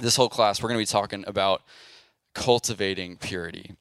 this 0.00 0.16
whole 0.16 0.28
class 0.28 0.62
we're 0.62 0.68
going 0.68 0.84
to 0.84 0.90
be 0.90 0.92
talking 0.92 1.24
about 1.26 1.62
cultivating 2.34 3.16
purity 3.16 3.76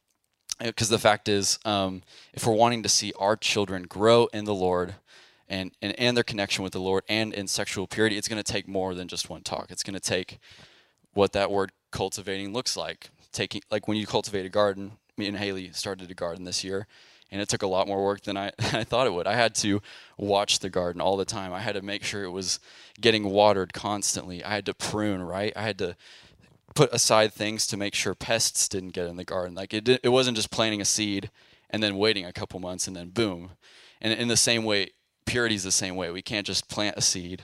because 0.60 0.90
the 0.90 1.00
fact 1.00 1.28
is, 1.28 1.60
um, 1.66 2.02
if 2.34 2.46
we're 2.46 2.54
wanting 2.56 2.84
to 2.84 2.90
see 2.90 3.14
our 3.20 3.36
children 3.36 3.84
grow 3.84 4.28
in 4.34 4.46
the 4.46 4.56
Lord 4.56 4.96
and, 5.48 5.72
and, 5.82 5.98
and 6.00 6.18
their 6.18 6.24
connection 6.24 6.64
with 6.64 6.74
the 6.74 6.80
Lord 6.80 7.04
and 7.08 7.34
in 7.34 7.48
sexual 7.48 7.88
purity, 7.88 8.18
it's 8.18 8.28
going 8.28 8.42
to 8.42 8.52
take 8.52 8.68
more 8.68 8.94
than 8.94 9.08
just 9.08 9.30
one 9.30 9.42
talk. 9.42 9.68
It's 9.70 9.84
going 9.84 9.94
to 9.94 10.00
take 10.00 10.40
what 11.14 11.34
that 11.34 11.52
word 11.52 11.72
cultivating 11.92 12.54
looks 12.54 12.76
like. 12.76 13.10
Taking 13.32 13.62
like 13.70 13.88
when 13.88 13.98
you 13.98 14.08
cultivate 14.08 14.46
a 14.46 14.50
garden. 14.50 14.94
Me 15.18 15.28
and 15.28 15.38
Haley 15.38 15.72
started 15.74 16.12
a 16.12 16.14
garden 16.14 16.44
this 16.44 16.64
year, 16.64 16.86
and 17.32 17.42
it 17.42 17.50
took 17.50 17.64
a 17.64 17.68
lot 17.68 17.88
more 17.88 18.04
work 18.04 18.22
than 18.22 18.38
I, 18.38 18.52
I 18.60 18.84
thought 18.84 19.08
it 19.08 19.14
would. 19.14 19.28
I 19.28 19.34
had 19.34 19.56
to 19.56 19.82
watch 20.18 20.60
the 20.60 20.70
garden 20.70 21.02
all 21.02 21.18
the 21.18 21.26
time. 21.26 21.54
I 21.54 21.60
had 21.60 21.74
to 21.74 21.82
make 21.82 22.04
sure 22.04 22.24
it 22.24 22.32
was 22.32 22.60
getting 23.02 23.30
watered 23.30 23.74
constantly. 23.74 24.44
I 24.44 24.54
had 24.56 24.66
to 24.68 24.74
prune, 24.74 25.24
right? 25.24 25.54
I 25.56 25.64
had 25.64 25.78
to 25.80 25.96
put 26.78 26.94
aside 26.94 27.34
things 27.34 27.66
to 27.66 27.76
make 27.76 27.96
sure 27.96 28.14
pests 28.14 28.70
didn't 28.70 28.90
get 28.90 29.08
in 29.08 29.16
the 29.16 29.24
garden. 29.24 29.56
Like 29.56 29.74
it, 29.74 29.90
it 29.90 30.10
wasn't 30.10 30.38
just 30.38 30.52
planting 30.52 30.80
a 30.80 30.86
seed 30.86 31.32
and 31.72 31.82
then 31.82 31.98
waiting 31.98 32.24
a 32.24 32.32
couple 32.32 32.60
months 32.60 32.86
and 32.86 32.96
then 32.96 33.10
boom. 33.10 33.54
And 34.00 34.14
in 34.14 34.28
the 34.28 34.38
same 34.38 34.64
way, 34.64 34.92
purity 35.26 35.56
is 35.56 35.64
the 35.64 35.72
same 35.72 35.96
way. 35.96 36.12
We 36.12 36.22
can't 36.22 36.46
just 36.46 36.70
plant 36.70 36.96
a 36.96 37.02
seed 37.02 37.42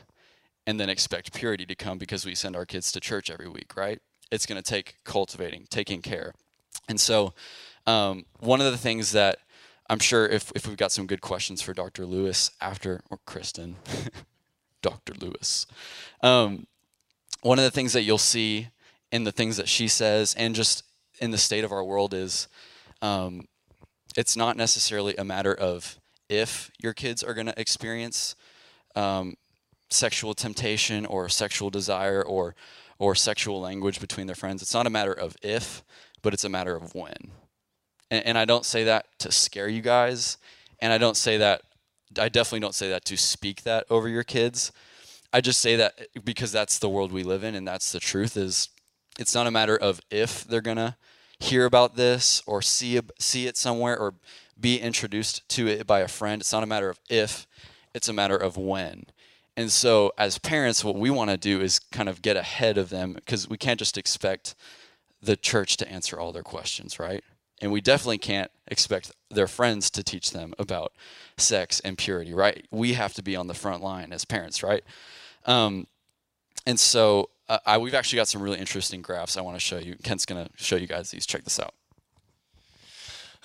and 0.67 0.80
then 0.80 0.88
expect 0.88 1.34
purity 1.34 1.65
to 1.65 1.74
come 1.74 1.98
because 1.98 2.28
we 2.28 2.36
send 2.36 2.56
our 2.56 2.63
kids 2.63 2.91
to 2.91 3.00
church 3.00 3.32
every 3.32 3.50
week, 3.50 3.76
right? 3.76 4.00
It's 4.30 4.46
going 4.46 4.62
to 4.62 4.69
take 4.69 4.98
cultivating, 5.04 5.65
taking 5.67 6.04
care. 6.04 6.36
And 6.88 7.02
so, 7.02 7.34
um, 7.88 8.26
one 8.39 8.62
of 8.62 8.72
the 8.72 8.78
things 8.78 9.13
that 9.13 9.39
I'm 9.89 9.98
sure 10.00 10.28
if, 10.28 10.52
if 10.56 10.67
we've 10.67 10.78
got 10.78 10.91
some 10.91 11.08
good 11.08 11.22
questions 11.22 11.60
for 11.60 11.74
Dr. 11.74 12.06
Lewis 12.06 12.52
after, 12.62 13.02
or 13.10 13.17
Kristen, 13.26 13.78
Dr. 14.84 15.13
Lewis, 15.19 15.65
um, 16.22 16.67
one 17.41 17.58
of 17.58 17.65
the 17.65 17.72
things 17.72 17.93
that 17.93 18.04
you'll 18.04 18.19
see 18.19 18.67
in 19.13 19.23
the 19.23 19.32
things 19.32 19.58
that 19.58 19.69
she 19.69 19.88
says 19.88 20.34
and 20.34 20.56
just 20.56 20.84
in 21.19 21.30
the 21.30 21.38
state 21.38 21.63
of 21.63 21.71
our 21.71 21.84
world 21.84 22.15
is 22.15 22.47
um, 23.04 23.47
it's 24.17 24.36
not 24.36 24.58
necessarily 24.58 25.15
a 25.17 25.23
matter 25.23 25.54
of 25.54 25.99
if 26.30 26.71
your 26.82 26.93
kids 26.93 27.21
are 27.21 27.36
going 27.36 27.45
to 27.45 27.60
experience 27.62 28.36
um, 28.95 29.36
sexual 29.91 30.34
temptation 30.34 31.06
or 31.06 31.30
sexual 31.30 31.69
desire 31.69 32.23
or 32.23 32.56
or 32.97 33.13
sexual 33.13 33.60
language 33.60 33.99
between 33.99 34.28
their 34.28 34.36
friends. 34.36 34.62
It's 34.62 34.73
not 34.73 34.88
a 34.88 34.89
matter 34.89 35.13
of 35.13 35.36
if, 35.41 35.84
but 36.21 36.34
it's 36.34 36.43
a 36.43 36.49
matter 36.49 36.76
of 36.76 36.95
when. 36.95 37.32
And, 38.10 38.26
and 38.26 38.38
I 38.38 38.45
don't 38.45 38.65
say 38.65 38.86
that 38.86 39.08
to 39.19 39.32
scare 39.32 39.67
you 39.67 39.82
guys, 39.82 40.38
and 40.80 40.91
I 40.91 40.97
don't 40.97 41.17
say 41.17 41.38
that. 41.38 41.62
I 42.17 42.30
definitely 42.30 42.62
don't 42.62 42.76
say 42.76 42.89
that 42.89 43.06
to 43.06 43.17
speak 43.17 43.63
that 43.63 43.86
over 43.89 44.08
your 44.08 44.23
kids. 44.23 44.71
I 45.32 45.41
just 45.41 45.60
say 45.60 45.76
that 45.76 46.08
because 46.23 46.52
that's 46.52 46.80
the 46.80 46.89
world 46.89 47.12
we 47.12 47.23
live 47.23 47.43
in, 47.43 47.56
and 47.56 47.67
that's 47.67 47.91
the 47.91 47.99
truth. 47.99 48.38
Is 48.38 48.69
it's 49.19 49.36
not 49.36 49.47
a 49.47 49.52
matter 49.52 49.78
of 49.78 50.02
if 50.10 50.43
they're 50.43 50.62
going 50.62 50.78
to 50.78 50.95
hear 51.39 51.65
about 51.65 51.95
this 51.95 52.41
or 52.45 52.62
see 52.62 52.99
see 53.19 53.47
it 53.47 53.58
somewhere 53.58 53.97
or 53.97 54.15
be 54.60 54.80
introduced 54.80 55.47
to 55.49 55.67
it 55.67 55.86
by 55.86 55.99
a 55.99 56.08
friend. 56.08 56.41
It's 56.41 56.54
not 56.54 56.63
a 56.63 56.67
matter 56.67 56.89
of 56.89 56.99
if, 57.10 57.47
it's 57.93 58.08
a 58.08 58.13
matter 58.13 58.38
of 58.38 58.56
when. 58.56 59.06
And 59.56 59.71
so 59.71 60.13
as 60.17 60.38
parents 60.39 60.84
what 60.84 60.95
we 60.95 61.10
want 61.10 61.30
to 61.30 61.38
do 61.38 61.62
is 61.62 61.80
kind 61.80 62.10
of 62.10 62.21
get 62.21 62.38
ahead 62.38 62.78
of 62.78 62.89
them 62.89 63.13
because 63.13 63.47
we 63.47 63.58
can't 63.58 63.80
just 63.80 63.97
expect 63.97 64.56
the 65.21 65.36
church 65.36 65.78
to 65.78 65.89
answer 65.89 66.19
all 66.19 66.32
their 66.32 66.43
questions, 66.43 66.99
right? 66.99 67.23
And 67.62 67.71
we 67.71 67.82
definitely 67.82 68.17
can't 68.17 68.52
expect 68.67 69.12
their 69.30 69.47
friends 69.47 69.89
to 69.91 70.04
teach 70.04 70.32
them 70.32 70.54
about 70.60 70.91
sex 71.38 71.80
and 71.80 71.97
purity, 71.97 72.34
right? 72.34 72.67
We 72.71 72.93
have 72.93 73.13
to 73.13 73.23
be 73.23 73.36
on 73.36 73.47
the 73.47 73.54
front 73.54 73.82
line 73.82 74.12
as 74.12 74.26
parents, 74.26 74.63
right? 74.63 74.84
Um, 75.45 75.88
and 76.65 76.80
so 76.80 77.30
uh, 77.49 77.60
I, 77.65 77.77
we've 77.77 77.93
actually 77.93 78.17
got 78.17 78.27
some 78.27 78.41
really 78.41 78.60
interesting 78.60 79.01
graphs 79.01 79.38
I 79.38 79.41
want 79.41 79.56
to 79.56 79.60
show 79.60 79.77
you. 79.77 79.95
Kent's 80.03 80.25
going 80.25 80.45
to 80.45 80.51
show 80.56 80.75
you 80.75 80.88
guys 80.88 81.12
these. 81.12 81.25
Check 81.25 81.43
this 81.43 81.60
out. 81.60 81.73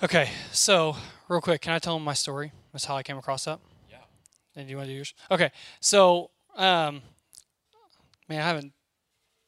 Okay, 0.01 0.29
so 0.53 0.95
real 1.27 1.41
quick, 1.41 1.61
can 1.61 1.73
I 1.73 1.79
tell 1.79 1.95
them 1.95 2.05
my 2.05 2.13
story? 2.13 2.53
That's 2.71 2.85
how 2.85 2.95
I 2.95 3.03
came 3.03 3.17
across 3.17 3.45
that. 3.45 3.59
Yeah. 3.89 3.97
And 4.55 4.65
do 4.65 4.71
you 4.71 4.77
want 4.77 4.87
to 4.87 4.93
do 4.93 4.95
yours? 4.95 5.13
Okay, 5.29 5.51
so 5.81 6.31
um, 6.55 7.01
man, 8.29 8.41
I 8.41 8.45
haven't. 8.45 8.73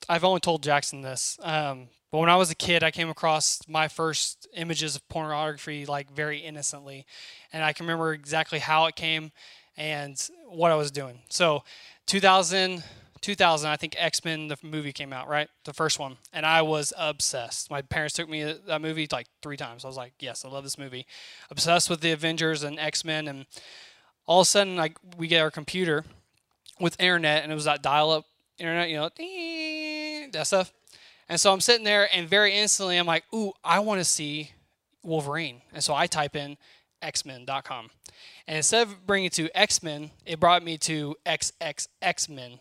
I've 0.09 0.25
only 0.25 0.41
told 0.41 0.63
Jackson 0.63 1.01
this, 1.01 1.39
um, 1.41 1.87
but 2.11 2.17
when 2.17 2.29
I 2.29 2.35
was 2.35 2.51
a 2.51 2.55
kid, 2.55 2.83
I 2.83 2.91
came 2.91 3.09
across 3.09 3.61
my 3.67 3.87
first 3.87 4.45
images 4.53 4.95
of 4.97 5.07
pornography 5.07 5.85
like 5.85 6.11
very 6.11 6.39
innocently, 6.39 7.05
and 7.53 7.63
I 7.63 7.71
can 7.71 7.85
remember 7.85 8.11
exactly 8.11 8.59
how 8.59 8.87
it 8.87 8.95
came 8.97 9.31
and 9.77 10.21
what 10.49 10.71
I 10.71 10.75
was 10.75 10.91
doing. 10.91 11.19
So, 11.29 11.63
2000. 12.07 12.83
2000, 13.21 13.69
I 13.69 13.77
think 13.77 13.95
X 13.97 14.25
Men 14.25 14.47
the 14.47 14.57
movie 14.63 14.91
came 14.91 15.13
out, 15.13 15.27
right? 15.27 15.47
The 15.65 15.73
first 15.73 15.99
one, 15.99 16.17
and 16.33 16.45
I 16.45 16.61
was 16.63 16.93
obsessed. 16.97 17.69
My 17.69 17.81
parents 17.81 18.15
took 18.15 18.27
me 18.27 18.41
to 18.41 18.59
that 18.67 18.81
movie 18.81 19.07
like 19.11 19.27
three 19.41 19.57
times. 19.57 19.85
I 19.85 19.87
was 19.87 19.97
like, 19.97 20.13
yes, 20.19 20.43
I 20.43 20.49
love 20.49 20.63
this 20.63 20.77
movie. 20.77 21.05
Obsessed 21.49 21.89
with 21.89 22.01
the 22.01 22.11
Avengers 22.11 22.63
and 22.63 22.79
X 22.79 23.05
Men, 23.05 23.27
and 23.27 23.45
all 24.25 24.41
of 24.41 24.45
a 24.45 24.49
sudden, 24.49 24.75
like 24.75 24.97
we 25.17 25.27
get 25.27 25.41
our 25.41 25.51
computer 25.51 26.03
with 26.79 26.99
internet, 26.99 27.43
and 27.43 27.51
it 27.51 27.55
was 27.55 27.65
that 27.65 27.83
dial-up 27.83 28.25
internet, 28.57 28.89
you 28.89 28.97
know, 28.97 29.09
that 30.33 30.47
stuff. 30.47 30.73
And 31.29 31.39
so 31.39 31.53
I'm 31.53 31.61
sitting 31.61 31.85
there, 31.85 32.09
and 32.13 32.27
very 32.27 32.55
instantly, 32.55 32.97
I'm 32.97 33.05
like, 33.05 33.23
ooh, 33.33 33.53
I 33.63 33.79
want 33.79 34.01
to 34.01 34.05
see 34.05 34.51
Wolverine, 35.03 35.61
and 35.73 35.83
so 35.83 35.93
I 35.93 36.07
type 36.07 36.35
in 36.35 36.57
xmen.com. 37.01 37.89
And 38.47 38.57
instead 38.57 38.87
of 38.87 39.05
bringing 39.07 39.27
it 39.27 39.33
to 39.33 39.49
X 39.57 39.81
Men, 39.83 40.11
it 40.25 40.39
brought 40.39 40.63
me 40.63 40.77
to 40.79 41.15
XXX 41.25 42.29
Men 42.29 42.59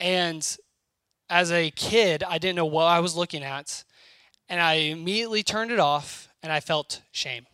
and 0.00 0.56
as 1.28 1.52
a 1.52 1.70
kid, 1.70 2.24
I 2.24 2.38
didn't 2.38 2.56
know 2.56 2.66
what 2.66 2.86
I 2.86 2.98
was 2.98 3.16
looking 3.16 3.44
at. 3.44 3.84
And 4.48 4.60
I 4.60 4.74
immediately 4.74 5.44
turned 5.44 5.70
it 5.70 5.78
off 5.78 6.28
and 6.42 6.50
I 6.50 6.58
felt 6.58 7.02
shame. 7.12 7.46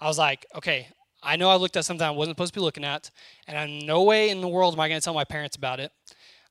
I 0.00 0.06
was 0.06 0.18
like, 0.18 0.46
okay, 0.54 0.88
I 1.22 1.36
know 1.36 1.50
I 1.50 1.56
looked 1.56 1.76
at 1.76 1.84
something 1.84 2.06
I 2.06 2.10
wasn't 2.10 2.36
supposed 2.36 2.54
to 2.54 2.60
be 2.60 2.64
looking 2.64 2.84
at, 2.84 3.10
and 3.46 3.70
in 3.80 3.86
no 3.86 4.02
way 4.02 4.30
in 4.30 4.40
the 4.40 4.48
world 4.48 4.74
am 4.74 4.80
I 4.80 4.88
going 4.88 5.00
to 5.00 5.04
tell 5.04 5.14
my 5.14 5.24
parents 5.24 5.56
about 5.56 5.80
it. 5.80 5.90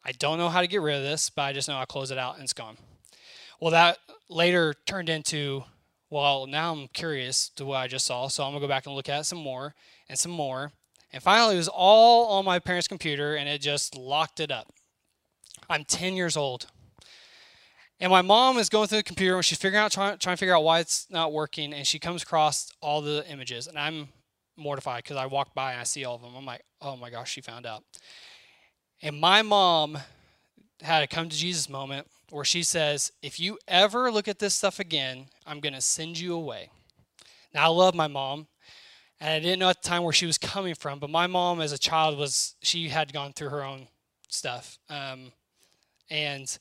I 0.03 0.11
don't 0.13 0.37
know 0.37 0.49
how 0.49 0.61
to 0.61 0.67
get 0.67 0.81
rid 0.81 0.97
of 0.97 1.03
this, 1.03 1.29
but 1.29 1.43
I 1.43 1.53
just 1.53 1.67
know 1.67 1.77
I 1.77 1.85
close 1.85 2.11
it 2.11 2.17
out 2.17 2.35
and 2.35 2.43
it's 2.43 2.53
gone. 2.53 2.77
Well, 3.59 3.71
that 3.71 3.99
later 4.29 4.73
turned 4.85 5.09
into, 5.09 5.63
well, 6.09 6.47
now 6.47 6.73
I'm 6.73 6.87
curious 6.87 7.49
to 7.49 7.65
what 7.65 7.77
I 7.77 7.87
just 7.87 8.05
saw, 8.05 8.27
so 8.27 8.43
I'm 8.43 8.51
gonna 8.51 8.61
go 8.61 8.67
back 8.67 8.85
and 8.85 8.95
look 8.95 9.09
at 9.09 9.21
it 9.21 9.23
some 9.25 9.39
more 9.39 9.75
and 10.09 10.17
some 10.17 10.31
more. 10.31 10.71
And 11.11 11.21
finally, 11.21 11.55
it 11.55 11.59
was 11.59 11.69
all 11.69 12.37
on 12.37 12.45
my 12.45 12.59
parents' 12.59 12.87
computer 12.87 13.35
and 13.35 13.47
it 13.47 13.61
just 13.61 13.95
locked 13.95 14.39
it 14.39 14.51
up. 14.51 14.73
I'm 15.69 15.83
10 15.85 16.15
years 16.15 16.37
old. 16.37 16.67
And 17.99 18.11
my 18.11 18.21
mom 18.21 18.57
is 18.57 18.69
going 18.69 18.87
through 18.87 18.99
the 18.99 19.03
computer 19.03 19.35
and 19.35 19.45
she's 19.45 19.57
figuring 19.57 19.83
out, 19.83 19.91
trying, 19.91 20.17
trying 20.17 20.35
to 20.35 20.39
figure 20.39 20.55
out 20.55 20.63
why 20.63 20.79
it's 20.79 21.07
not 21.09 21.31
working. 21.31 21.73
And 21.73 21.85
she 21.87 21.99
comes 21.99 22.23
across 22.23 22.71
all 22.81 23.01
the 23.01 23.25
images. 23.29 23.67
And 23.67 23.77
I'm 23.77 24.09
mortified 24.57 25.03
because 25.03 25.17
I 25.17 25.25
walk 25.25 25.53
by 25.53 25.71
and 25.71 25.81
I 25.81 25.83
see 25.83 26.03
all 26.03 26.15
of 26.15 26.21
them. 26.21 26.35
I'm 26.35 26.45
like, 26.45 26.63
oh 26.81 26.95
my 26.95 27.09
gosh, 27.09 27.31
she 27.31 27.41
found 27.41 27.65
out. 27.65 27.83
And 29.01 29.19
my 29.19 29.41
mom 29.41 29.97
had 30.81 31.03
a 31.03 31.07
come 31.07 31.29
to 31.29 31.35
Jesus 31.35 31.69
moment 31.69 32.07
where 32.29 32.45
she 32.45 32.63
says, 32.63 33.11
if 33.21 33.39
you 33.39 33.57
ever 33.67 34.11
look 34.11 34.27
at 34.27 34.39
this 34.39 34.55
stuff 34.55 34.79
again, 34.79 35.27
I'm 35.45 35.59
going 35.59 35.73
to 35.73 35.81
send 35.81 36.19
you 36.19 36.33
away. 36.33 36.69
Now, 37.53 37.65
I 37.65 37.67
love 37.67 37.93
my 37.93 38.07
mom. 38.07 38.47
And 39.19 39.29
I 39.29 39.39
didn't 39.39 39.59
know 39.59 39.69
at 39.69 39.81
the 39.81 39.87
time 39.87 40.03
where 40.03 40.13
she 40.13 40.25
was 40.25 40.37
coming 40.37 40.75
from, 40.75 40.99
but 40.99 41.09
my 41.09 41.27
mom, 41.27 41.61
as 41.61 41.71
a 41.71 41.77
child, 41.77 42.17
was 42.17 42.55
she 42.61 42.89
had 42.89 43.13
gone 43.13 43.31
through 43.31 43.49
her 43.49 43.63
own 43.63 43.87
stuff, 44.27 44.79
um, 44.89 45.31
and 46.09 46.57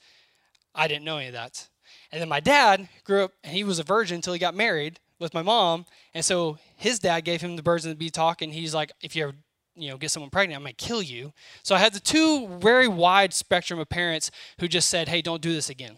I 0.74 0.88
didn't 0.88 1.04
know 1.04 1.18
any 1.18 1.28
of 1.28 1.34
that. 1.34 1.68
And 2.10 2.20
then 2.20 2.28
my 2.28 2.40
dad 2.40 2.88
grew 3.04 3.24
up, 3.24 3.32
and 3.42 3.52
he 3.54 3.64
was 3.64 3.78
a 3.78 3.82
virgin 3.84 4.16
until 4.16 4.32
he 4.32 4.38
got 4.38 4.54
married 4.54 5.00
with 5.18 5.34
my 5.34 5.42
mom, 5.42 5.86
and 6.14 6.24
so 6.24 6.58
his 6.76 6.98
dad 6.98 7.20
gave 7.20 7.40
him 7.40 7.56
the 7.56 7.62
birds 7.62 7.84
and 7.84 7.92
the 7.92 7.98
bee 7.98 8.10
talk, 8.10 8.42
and 8.42 8.52
he's 8.52 8.74
like, 8.74 8.92
if 9.00 9.14
you 9.14 9.24
ever 9.24 9.34
you 9.74 9.88
know 9.90 9.96
get 9.96 10.10
someone 10.10 10.30
pregnant, 10.30 10.56
I'm 10.56 10.64
gonna 10.64 10.74
kill 10.74 11.02
you. 11.02 11.32
So 11.62 11.74
I 11.74 11.78
had 11.78 11.94
the 11.94 12.00
two 12.00 12.48
very 12.58 12.88
wide 12.88 13.32
spectrum 13.32 13.78
of 13.78 13.88
parents 13.88 14.30
who 14.58 14.68
just 14.68 14.88
said, 14.88 15.08
hey, 15.08 15.22
don't 15.22 15.40
do 15.40 15.52
this 15.52 15.70
again. 15.70 15.96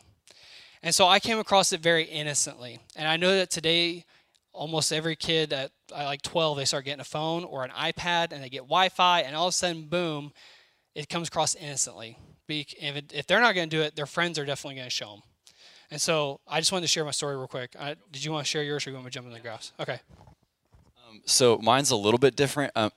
And 0.83 0.95
so 0.95 1.09
I 1.09 1.19
came 1.19 1.39
across 1.39 1.73
it 1.73 1.81
very 1.81 2.05
innocently, 2.05 2.79
and 2.97 3.09
I 3.09 3.17
know 3.17 3.35
that 3.35 3.51
today 3.51 4.05
almost 4.55 4.93
every 4.93 5.17
kid 5.17 5.53
at 5.53 5.73
like 5.91 6.23
12 6.23 6.57
they 6.57 6.65
start 6.65 6.85
getting 6.85 7.01
a 7.01 7.05
phone 7.05 7.45
or 7.45 7.65
an 7.65 7.71
ipad 7.71 8.33
and 8.33 8.43
they 8.43 8.49
get 8.49 8.61
wi-fi 8.61 9.21
and 9.21 9.35
all 9.35 9.49
of 9.49 9.51
a 9.51 9.53
sudden 9.53 9.83
boom 9.87 10.33
it 10.95 11.09
comes 11.09 11.27
across 11.27 11.57
innocently 11.57 12.17
if, 12.49 12.97
it, 12.97 13.13
if 13.15 13.27
they're 13.27 13.41
not 13.41 13.55
going 13.55 13.69
to 13.69 13.77
do 13.77 13.83
it 13.83 13.97
their 13.97 14.07
friends 14.07 14.39
are 14.39 14.45
definitely 14.45 14.77
going 14.77 14.87
to 14.87 14.91
show 14.91 15.11
them 15.11 15.23
and 15.91 16.01
so 16.01 16.41
i 16.49 16.61
just 16.61 16.73
wanted 16.73 16.83
to 16.83 16.89
share 16.89 17.05
my 17.05 17.11
story 17.11 17.37
real 17.37 17.47
quick. 17.47 17.75
I, 17.79 17.97
did 18.11 18.25
you 18.25 18.33
want 18.33 18.47
to 18.47 18.51
share 18.51 18.63
yours 18.63 18.87
or 18.87 18.91
you 18.91 18.95
want 18.97 19.07
me 19.07 19.11
to 19.11 19.15
jump 19.15 19.27
in 19.27 19.33
the 19.33 19.41
graphs 19.41 19.73
okay. 19.81 20.01
Um, 21.09 21.21
so 21.25 21.59
mine's 21.59 21.91
a 21.91 21.97
little 21.97 22.19
bit 22.19 22.37
different 22.37 22.73
um, 22.77 22.91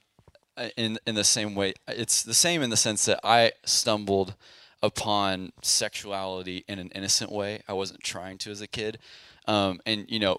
in, 0.75 0.97
in 1.05 1.15
the 1.15 1.23
same 1.23 1.55
way 1.55 1.73
it's 1.88 2.23
the 2.23 2.33
same 2.33 2.62
in 2.62 2.69
the 2.69 2.77
sense 2.77 3.05
that 3.05 3.19
i 3.23 3.51
stumbled 3.65 4.36
upon 4.81 5.51
sexuality 5.62 6.63
in 6.67 6.79
an 6.79 6.91
innocent 6.93 7.31
way. 7.31 7.62
I 7.67 7.73
wasn't 7.73 8.03
trying 8.03 8.38
to 8.39 8.51
as 8.51 8.62
a 8.62 8.67
kid. 8.67 8.99
Um, 9.47 9.79
and 9.86 10.05
you 10.10 10.19
know 10.19 10.38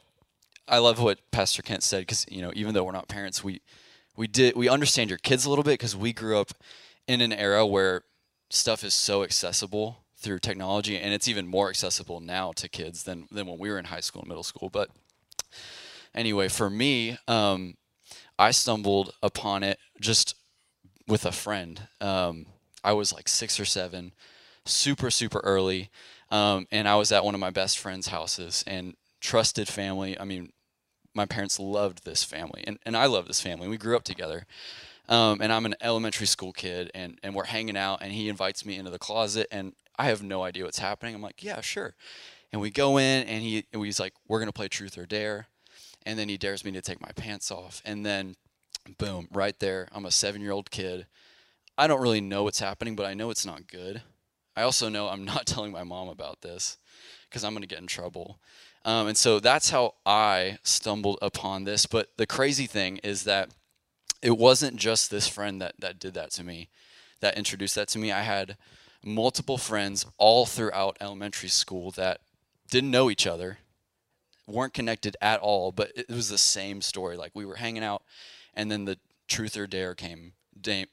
I 0.66 0.78
love 0.78 1.00
what 1.00 1.18
Pastor 1.30 1.62
Kent 1.62 1.82
said 1.82 2.02
because 2.02 2.26
you 2.28 2.42
know 2.42 2.52
even 2.54 2.74
though 2.74 2.84
we're 2.84 2.92
not 2.92 3.08
parents, 3.08 3.42
we 3.42 3.60
we 4.16 4.26
did 4.26 4.54
we 4.56 4.68
understand 4.68 5.10
your 5.10 5.18
kids 5.18 5.44
a 5.44 5.50
little 5.50 5.64
bit 5.64 5.72
because 5.72 5.96
we 5.96 6.12
grew 6.12 6.38
up 6.38 6.52
in 7.06 7.20
an 7.20 7.32
era 7.32 7.66
where 7.66 8.02
stuff 8.50 8.84
is 8.84 8.94
so 8.94 9.22
accessible 9.22 10.04
through 10.16 10.40
technology, 10.40 10.98
and 10.98 11.14
it's 11.14 11.28
even 11.28 11.46
more 11.46 11.68
accessible 11.68 12.20
now 12.20 12.52
to 12.52 12.68
kids 12.68 13.04
than 13.04 13.28
than 13.30 13.46
when 13.46 13.58
we 13.58 13.70
were 13.70 13.78
in 13.78 13.86
high 13.86 14.00
school 14.00 14.22
and 14.22 14.28
middle 14.28 14.42
school. 14.42 14.68
But 14.68 14.90
anyway, 16.14 16.48
for 16.48 16.68
me, 16.68 17.18
um, 17.28 17.76
I 18.38 18.50
stumbled 18.50 19.14
upon 19.22 19.62
it 19.62 19.78
just 20.00 20.34
with 21.06 21.24
a 21.24 21.32
friend. 21.32 21.88
Um, 22.00 22.46
I 22.82 22.92
was 22.92 23.12
like 23.12 23.28
six 23.28 23.58
or 23.60 23.64
seven, 23.64 24.12
super 24.64 25.10
super 25.10 25.40
early, 25.40 25.90
um, 26.30 26.66
and 26.70 26.88
I 26.88 26.96
was 26.96 27.12
at 27.12 27.24
one 27.24 27.34
of 27.34 27.40
my 27.40 27.50
best 27.50 27.78
friend's 27.78 28.08
houses 28.08 28.64
and 28.66 28.94
trusted 29.20 29.68
family. 29.68 30.18
I 30.18 30.24
mean, 30.24 30.52
my 31.14 31.26
parents 31.26 31.58
loved 31.58 32.04
this 32.04 32.24
family, 32.24 32.64
and, 32.66 32.78
and 32.84 32.96
I 32.96 33.06
love 33.06 33.26
this 33.26 33.40
family. 33.40 33.68
We 33.68 33.76
grew 33.76 33.96
up 33.96 34.04
together. 34.04 34.46
Um, 35.08 35.40
and 35.40 35.52
I'm 35.52 35.64
an 35.64 35.74
elementary 35.80 36.26
school 36.26 36.52
kid, 36.52 36.90
and, 36.94 37.18
and 37.22 37.34
we're 37.34 37.44
hanging 37.44 37.76
out, 37.76 38.02
and 38.02 38.12
he 38.12 38.28
invites 38.28 38.66
me 38.66 38.76
into 38.76 38.90
the 38.90 38.98
closet, 38.98 39.46
and 39.50 39.72
I 39.98 40.06
have 40.06 40.22
no 40.22 40.42
idea 40.42 40.64
what's 40.64 40.78
happening. 40.78 41.14
I'm 41.14 41.22
like, 41.22 41.42
yeah, 41.42 41.60
sure. 41.60 41.94
And 42.52 42.60
we 42.60 42.70
go 42.70 42.98
in, 42.98 43.26
and 43.26 43.42
he 43.42 43.64
and 43.72 43.84
he's 43.84 44.00
like, 44.00 44.12
we're 44.26 44.38
gonna 44.38 44.52
play 44.52 44.68
truth 44.68 44.98
or 44.98 45.06
dare, 45.06 45.46
and 46.04 46.18
then 46.18 46.28
he 46.28 46.36
dares 46.36 46.64
me 46.64 46.72
to 46.72 46.82
take 46.82 47.00
my 47.00 47.10
pants 47.16 47.50
off, 47.50 47.82
and 47.84 48.04
then, 48.04 48.36
boom, 48.98 49.28
right 49.32 49.58
there, 49.58 49.88
I'm 49.92 50.04
a 50.04 50.10
seven 50.10 50.42
year 50.42 50.52
old 50.52 50.70
kid. 50.70 51.06
I 51.78 51.86
don't 51.86 52.02
really 52.02 52.20
know 52.20 52.42
what's 52.42 52.60
happening, 52.60 52.96
but 52.96 53.06
I 53.06 53.14
know 53.14 53.30
it's 53.30 53.46
not 53.46 53.66
good. 53.66 54.02
I 54.56 54.62
also 54.62 54.88
know 54.88 55.08
I'm 55.08 55.24
not 55.24 55.46
telling 55.46 55.72
my 55.72 55.84
mom 55.84 56.08
about 56.08 56.42
this 56.42 56.76
because 57.30 57.44
I'm 57.44 57.54
gonna 57.54 57.66
get 57.66 57.80
in 57.80 57.86
trouble. 57.86 58.38
Um, 58.84 59.08
and 59.08 59.16
so 59.16 59.40
that's 59.40 59.70
how 59.70 59.94
I 60.06 60.58
stumbled 60.62 61.18
upon 61.20 61.64
this. 61.64 61.86
But 61.86 62.10
the 62.16 62.26
crazy 62.26 62.66
thing 62.66 62.98
is 62.98 63.24
that 63.24 63.50
it 64.22 64.36
wasn't 64.36 64.76
just 64.76 65.10
this 65.10 65.28
friend 65.28 65.60
that, 65.60 65.74
that 65.78 65.98
did 65.98 66.14
that 66.14 66.30
to 66.32 66.44
me, 66.44 66.68
that 67.20 67.36
introduced 67.36 67.74
that 67.74 67.88
to 67.88 67.98
me. 67.98 68.12
I 68.12 68.22
had 68.22 68.56
multiple 69.04 69.58
friends 69.58 70.06
all 70.18 70.46
throughout 70.46 70.96
elementary 71.00 71.48
school 71.48 71.90
that 71.92 72.20
didn't 72.70 72.90
know 72.90 73.10
each 73.10 73.26
other, 73.26 73.58
weren't 74.46 74.74
connected 74.74 75.16
at 75.20 75.40
all, 75.40 75.72
but 75.72 75.92
it 75.94 76.08
was 76.08 76.28
the 76.28 76.38
same 76.38 76.80
story. 76.80 77.16
Like 77.16 77.32
we 77.34 77.46
were 77.46 77.56
hanging 77.56 77.84
out, 77.84 78.02
and 78.54 78.70
then 78.70 78.84
the 78.84 78.98
truth 79.28 79.56
or 79.56 79.66
dare 79.66 79.94
came, 79.94 80.32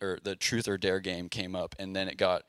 or 0.02 0.20
the 0.24 0.36
truth 0.36 0.68
or 0.68 0.78
dare 0.78 1.00
game 1.00 1.30
came 1.30 1.56
up, 1.56 1.76
and 1.80 1.96
then 1.96 2.08
it 2.08 2.18
got 2.18 2.44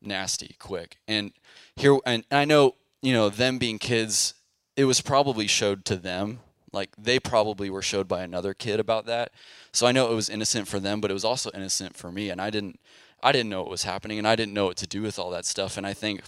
nasty 0.00 0.56
quick. 0.58 0.96
And 1.06 1.32
here, 1.76 1.98
and 2.06 2.24
I 2.30 2.44
know, 2.44 2.76
you 3.02 3.12
know, 3.12 3.28
them 3.28 3.58
being 3.58 3.78
kids 3.78 4.34
it 4.76 4.84
was 4.84 5.00
probably 5.00 5.46
showed 5.46 5.84
to 5.86 5.96
them 5.96 6.40
like 6.72 6.90
they 6.96 7.20
probably 7.20 7.70
were 7.70 7.82
showed 7.82 8.08
by 8.08 8.22
another 8.22 8.54
kid 8.54 8.80
about 8.80 9.06
that. 9.06 9.32
So 9.72 9.86
i 9.86 9.92
know 9.92 10.10
it 10.10 10.14
was 10.14 10.28
innocent 10.28 10.68
for 10.68 10.80
them 10.80 11.00
but 11.00 11.10
it 11.10 11.14
was 11.14 11.24
also 11.24 11.50
innocent 11.54 11.96
for 11.96 12.12
me 12.12 12.30
and 12.30 12.40
i 12.40 12.50
didn't 12.50 12.78
i 13.22 13.32
didn't 13.32 13.50
know 13.50 13.62
what 13.62 13.70
was 13.70 13.84
happening 13.84 14.18
and 14.18 14.26
i 14.26 14.36
didn't 14.36 14.54
know 14.54 14.66
what 14.66 14.76
to 14.78 14.86
do 14.86 15.02
with 15.02 15.18
all 15.18 15.30
that 15.30 15.46
stuff. 15.46 15.76
And 15.76 15.86
i 15.86 15.92
think 15.94 16.22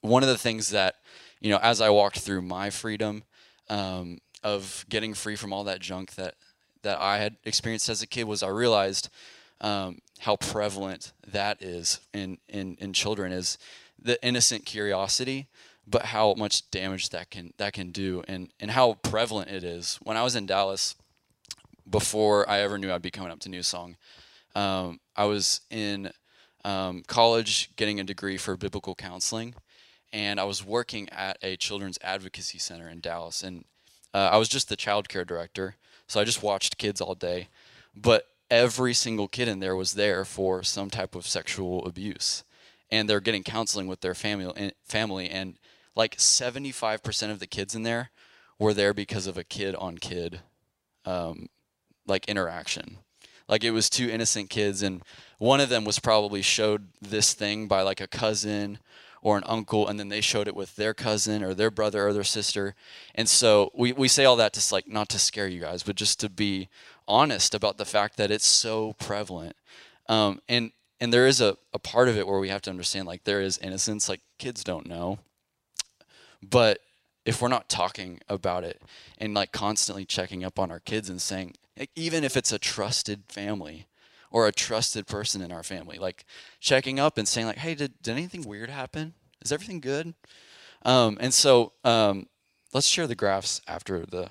one 0.00 0.22
of 0.22 0.28
the 0.28 0.38
things 0.38 0.70
that 0.70 0.96
you 1.40 1.50
know 1.50 1.58
as 1.62 1.80
i 1.80 1.90
walked 1.90 2.18
through 2.18 2.42
my 2.42 2.70
freedom 2.70 3.24
um, 3.68 4.18
of 4.42 4.84
getting 4.88 5.14
free 5.14 5.36
from 5.36 5.52
all 5.52 5.64
that 5.64 5.80
junk 5.80 6.14
that 6.14 6.34
that 6.82 6.98
i 7.00 7.18
had 7.18 7.36
experienced 7.44 7.88
as 7.88 8.02
a 8.02 8.06
kid 8.06 8.24
was 8.24 8.42
i 8.42 8.48
realized 8.48 9.08
um, 9.62 10.00
how 10.20 10.36
prevalent 10.36 11.12
that 11.26 11.62
is 11.62 12.00
in, 12.12 12.38
in 12.48 12.76
in 12.80 12.92
children 12.92 13.32
is 13.32 13.58
the 14.00 14.22
innocent 14.22 14.66
curiosity 14.66 15.48
but 15.86 16.06
how 16.06 16.34
much 16.34 16.70
damage 16.70 17.10
that 17.10 17.30
can 17.30 17.52
that 17.58 17.72
can 17.72 17.90
do 17.90 18.22
and 18.26 18.50
and 18.58 18.70
how 18.70 18.94
prevalent 18.94 19.50
it 19.50 19.62
is. 19.62 19.98
When 20.02 20.16
I 20.16 20.22
was 20.22 20.34
in 20.34 20.46
Dallas, 20.46 20.96
before 21.88 22.48
I 22.48 22.60
ever 22.60 22.78
knew 22.78 22.92
I'd 22.92 23.02
be 23.02 23.10
coming 23.10 23.30
up 23.30 23.40
to 23.40 23.48
New 23.48 23.62
Song, 23.62 23.96
um, 24.54 25.00
I 25.14 25.24
was 25.24 25.60
in 25.70 26.10
um, 26.64 27.02
college 27.06 27.70
getting 27.76 28.00
a 28.00 28.04
degree 28.04 28.36
for 28.36 28.56
biblical 28.56 28.94
counseling, 28.94 29.54
and 30.12 30.40
I 30.40 30.44
was 30.44 30.64
working 30.64 31.08
at 31.10 31.38
a 31.42 31.56
children's 31.56 31.98
advocacy 32.02 32.58
center 32.58 32.88
in 32.88 33.00
Dallas, 33.00 33.42
and 33.42 33.64
uh, 34.12 34.30
I 34.32 34.36
was 34.38 34.48
just 34.48 34.68
the 34.68 34.76
child 34.76 35.08
care 35.08 35.24
director, 35.24 35.76
so 36.08 36.20
I 36.20 36.24
just 36.24 36.42
watched 36.42 36.78
kids 36.78 37.00
all 37.00 37.14
day, 37.14 37.48
but 37.94 38.26
every 38.50 38.94
single 38.94 39.28
kid 39.28 39.48
in 39.48 39.60
there 39.60 39.76
was 39.76 39.94
there 39.94 40.24
for 40.24 40.62
some 40.62 40.90
type 40.90 41.14
of 41.14 41.26
sexual 41.26 41.84
abuse 41.84 42.44
and 42.90 43.08
they're 43.08 43.20
getting 43.20 43.42
counseling 43.42 43.86
with 43.86 44.00
their 44.00 44.14
family 44.14 44.72
family 44.84 45.28
and 45.28 45.58
like 45.96 46.16
75% 46.16 47.30
of 47.30 47.40
the 47.40 47.46
kids 47.46 47.74
in 47.74 47.82
there 47.82 48.10
were 48.58 48.74
there 48.74 48.94
because 48.94 49.26
of 49.26 49.36
a 49.36 49.44
kid 49.44 49.74
on 49.74 49.98
kid 49.98 50.40
um, 51.04 51.48
like 52.06 52.28
interaction. 52.28 52.98
Like 53.48 53.64
it 53.64 53.70
was 53.70 53.88
two 53.88 54.08
innocent 54.08 54.50
kids 54.50 54.82
and 54.82 55.02
one 55.38 55.60
of 55.60 55.68
them 55.68 55.84
was 55.84 55.98
probably 55.98 56.42
showed 56.42 56.88
this 57.00 57.32
thing 57.32 57.66
by 57.66 57.82
like 57.82 58.00
a 58.00 58.08
cousin 58.08 58.78
or 59.22 59.36
an 59.36 59.44
uncle 59.46 59.86
and 59.88 59.98
then 59.98 60.08
they 60.08 60.20
showed 60.20 60.48
it 60.48 60.56
with 60.56 60.76
their 60.76 60.94
cousin 60.94 61.42
or 61.42 61.54
their 61.54 61.70
brother 61.70 62.06
or 62.06 62.12
their 62.12 62.24
sister. 62.24 62.74
And 63.14 63.28
so 63.28 63.70
we, 63.74 63.92
we 63.92 64.08
say 64.08 64.24
all 64.24 64.36
that 64.36 64.52
just 64.52 64.72
like 64.72 64.88
not 64.88 65.08
to 65.10 65.18
scare 65.18 65.48
you 65.48 65.60
guys 65.60 65.82
but 65.82 65.96
just 65.96 66.20
to 66.20 66.28
be 66.28 66.68
honest 67.08 67.54
about 67.54 67.78
the 67.78 67.84
fact 67.84 68.16
that 68.16 68.30
it's 68.30 68.46
so 68.46 68.94
prevalent. 68.94 69.56
Um, 70.08 70.40
and 70.48 70.72
and 70.98 71.12
there 71.12 71.26
is 71.26 71.40
a, 71.40 71.56
a 71.72 71.78
part 71.78 72.08
of 72.08 72.16
it 72.16 72.26
where 72.26 72.38
we 72.38 72.48
have 72.48 72.62
to 72.62 72.70
understand 72.70 73.06
like 73.06 73.24
there 73.24 73.40
is 73.40 73.58
innocence 73.58 74.08
like 74.08 74.22
kids 74.38 74.64
don't 74.64 74.86
know 74.86 75.18
but 76.42 76.80
if 77.24 77.42
we're 77.42 77.48
not 77.48 77.68
talking 77.68 78.20
about 78.28 78.64
it 78.64 78.80
and 79.18 79.34
like 79.34 79.52
constantly 79.52 80.04
checking 80.04 80.44
up 80.44 80.58
on 80.58 80.70
our 80.70 80.80
kids 80.80 81.08
and 81.08 81.20
saying, 81.20 81.54
even 81.94 82.24
if 82.24 82.36
it's 82.36 82.52
a 82.52 82.58
trusted 82.58 83.24
family 83.28 83.86
or 84.30 84.46
a 84.46 84.52
trusted 84.52 85.06
person 85.06 85.42
in 85.42 85.52
our 85.52 85.62
family, 85.62 85.98
like 85.98 86.24
checking 86.60 87.00
up 87.00 87.18
and 87.18 87.26
saying 87.26 87.46
like, 87.46 87.58
hey, 87.58 87.74
did, 87.74 88.00
did 88.02 88.12
anything 88.12 88.42
weird 88.42 88.70
happen? 88.70 89.14
Is 89.42 89.52
everything 89.52 89.80
good? 89.80 90.14
Um, 90.84 91.18
and 91.20 91.34
so 91.34 91.72
um, 91.84 92.28
let's 92.72 92.86
share 92.86 93.06
the 93.06 93.14
graphs 93.14 93.60
after 93.66 94.06
the 94.06 94.28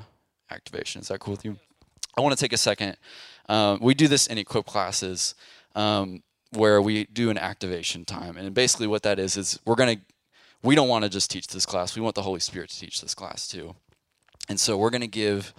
activation. 0.49 1.01
Is 1.01 1.09
that 1.09 1.19
cool 1.19 1.33
with 1.33 1.45
you? 1.45 1.57
I 2.17 2.21
want 2.21 2.35
to 2.35 2.41
take 2.41 2.53
a 2.53 2.57
second. 2.57 2.95
Um, 3.49 3.79
we 3.81 3.93
do 3.93 4.07
this 4.07 4.27
in 4.27 4.37
equip 4.37 4.65
classes. 4.65 5.35
Um, 5.75 6.23
where 6.55 6.81
we 6.81 7.05
do 7.05 7.29
an 7.29 7.37
activation 7.37 8.05
time. 8.05 8.37
And 8.37 8.53
basically, 8.53 8.87
what 8.87 9.03
that 9.03 9.19
is, 9.19 9.37
is 9.37 9.59
we're 9.65 9.75
going 9.75 9.97
to, 9.97 10.01
we 10.65 10.75
don't 10.75 10.87
want 10.87 11.03
to 11.03 11.09
just 11.09 11.29
teach 11.29 11.47
this 11.47 11.65
class. 11.65 11.95
We 11.95 12.01
want 12.01 12.15
the 12.15 12.23
Holy 12.23 12.39
Spirit 12.39 12.69
to 12.71 12.79
teach 12.79 13.01
this 13.01 13.13
class 13.13 13.47
too. 13.47 13.75
And 14.49 14.59
so 14.59 14.77
we're 14.77 14.89
going 14.89 15.01
to 15.01 15.07
give 15.07 15.53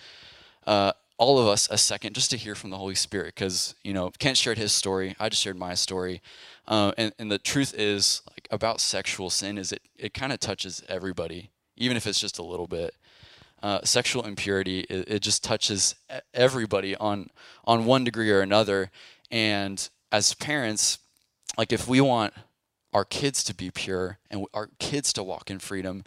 uh, 0.67 0.93
all 1.19 1.39
of 1.39 1.47
us 1.47 1.69
a 1.71 1.79
second 1.79 2.15
just 2.15 2.31
to 2.33 2.37
hear 2.37 2.55
from 2.55 2.71
the 2.71 2.77
Holy 2.77 2.95
Spirit 2.95 3.35
because, 3.35 3.75
you 3.83 3.95
know, 3.95 4.11
Kent 4.19 4.37
shared 4.37 4.59
his 4.59 4.73
story. 4.73 5.15
I 5.19 5.29
just 5.29 5.43
shared 5.43 5.59
my 5.59 5.75
story. 5.75 6.21
Uh, 6.69 6.93
and, 6.99 7.13
and 7.19 7.31
the 7.31 7.39
truth 7.39 7.73
is, 7.77 8.23
like, 8.31 8.49
about 8.51 8.81
sexual 8.81 9.31
sin 9.31 9.59
is 9.59 9.73
it, 9.73 9.83
it 9.97 10.13
kind 10.13 10.33
of 10.33 10.41
touches 10.41 10.83
everybody, 10.89 11.51
even 11.77 11.97
if 11.97 12.07
it's 12.07 12.21
just 12.21 12.39
a 12.39 12.43
little 12.43 12.67
bit. 12.67 12.95
Uh, 13.63 13.81
sexual 13.85 14.25
impurity, 14.25 14.81
it, 14.81 15.09
it 15.09 15.23
just 15.23 15.43
touches 15.43 15.95
everybody 16.35 16.95
on 16.97 17.31
on 17.65 17.87
one 17.87 18.05
degree 18.05 18.31
or 18.31 18.41
another. 18.41 18.91
And 19.31 19.89
as 20.13 20.35
parents, 20.35 20.99
like 21.57 21.73
if 21.73 21.89
we 21.89 22.01
want 22.01 22.35
our 22.97 23.05
kids 23.05 23.45
to 23.45 23.55
be 23.55 23.71
pure 23.71 24.19
and 24.31 24.47
our 24.55 24.71
kids 24.79 25.13
to 25.13 25.23
walk 25.23 25.51
in 25.51 25.59
freedom, 25.59 26.03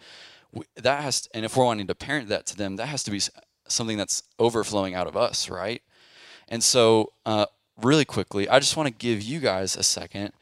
that 0.76 1.04
has 1.04 1.22
to, 1.22 1.30
and 1.36 1.46
if 1.46 1.56
we're 1.56 1.64
wanting 1.64 1.86
to 1.86 1.94
parent 1.94 2.30
that 2.30 2.48
to 2.48 2.58
them, 2.58 2.78
that 2.78 2.88
has 2.88 3.04
to 3.04 3.12
be 3.12 3.22
something 3.68 3.96
that's 3.96 4.24
overflowing 4.40 4.96
out 4.96 5.06
of 5.06 5.16
us, 5.16 5.50
right? 5.50 5.84
And 6.48 6.64
so, 6.64 7.14
uh, 7.28 7.46
really 7.80 8.06
quickly, 8.06 8.50
I 8.50 8.58
just 8.58 8.76
want 8.76 8.88
to 8.88 8.94
give 8.94 9.22
you 9.22 9.40
guys 9.40 9.78
a 9.78 9.84
second 9.84 10.34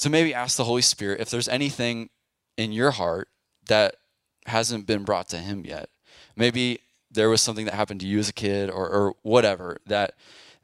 to 0.00 0.10
maybe 0.10 0.34
ask 0.34 0.58
the 0.58 0.64
Holy 0.64 0.82
Spirit 0.82 1.22
if 1.22 1.30
there's 1.30 1.48
anything 1.48 2.10
in 2.58 2.70
your 2.70 2.90
heart 2.90 3.28
that 3.68 3.96
hasn't 4.44 4.86
been 4.86 5.04
brought 5.04 5.30
to 5.30 5.38
Him 5.38 5.64
yet. 5.64 5.88
Maybe 6.36 6.80
there 7.10 7.30
was 7.30 7.40
something 7.40 7.64
that 7.64 7.72
happened 7.72 8.00
to 8.00 8.06
you 8.06 8.18
as 8.18 8.28
a 8.28 8.34
kid, 8.34 8.68
or, 8.68 8.86
or 8.90 9.14
whatever 9.22 9.78
that 9.86 10.12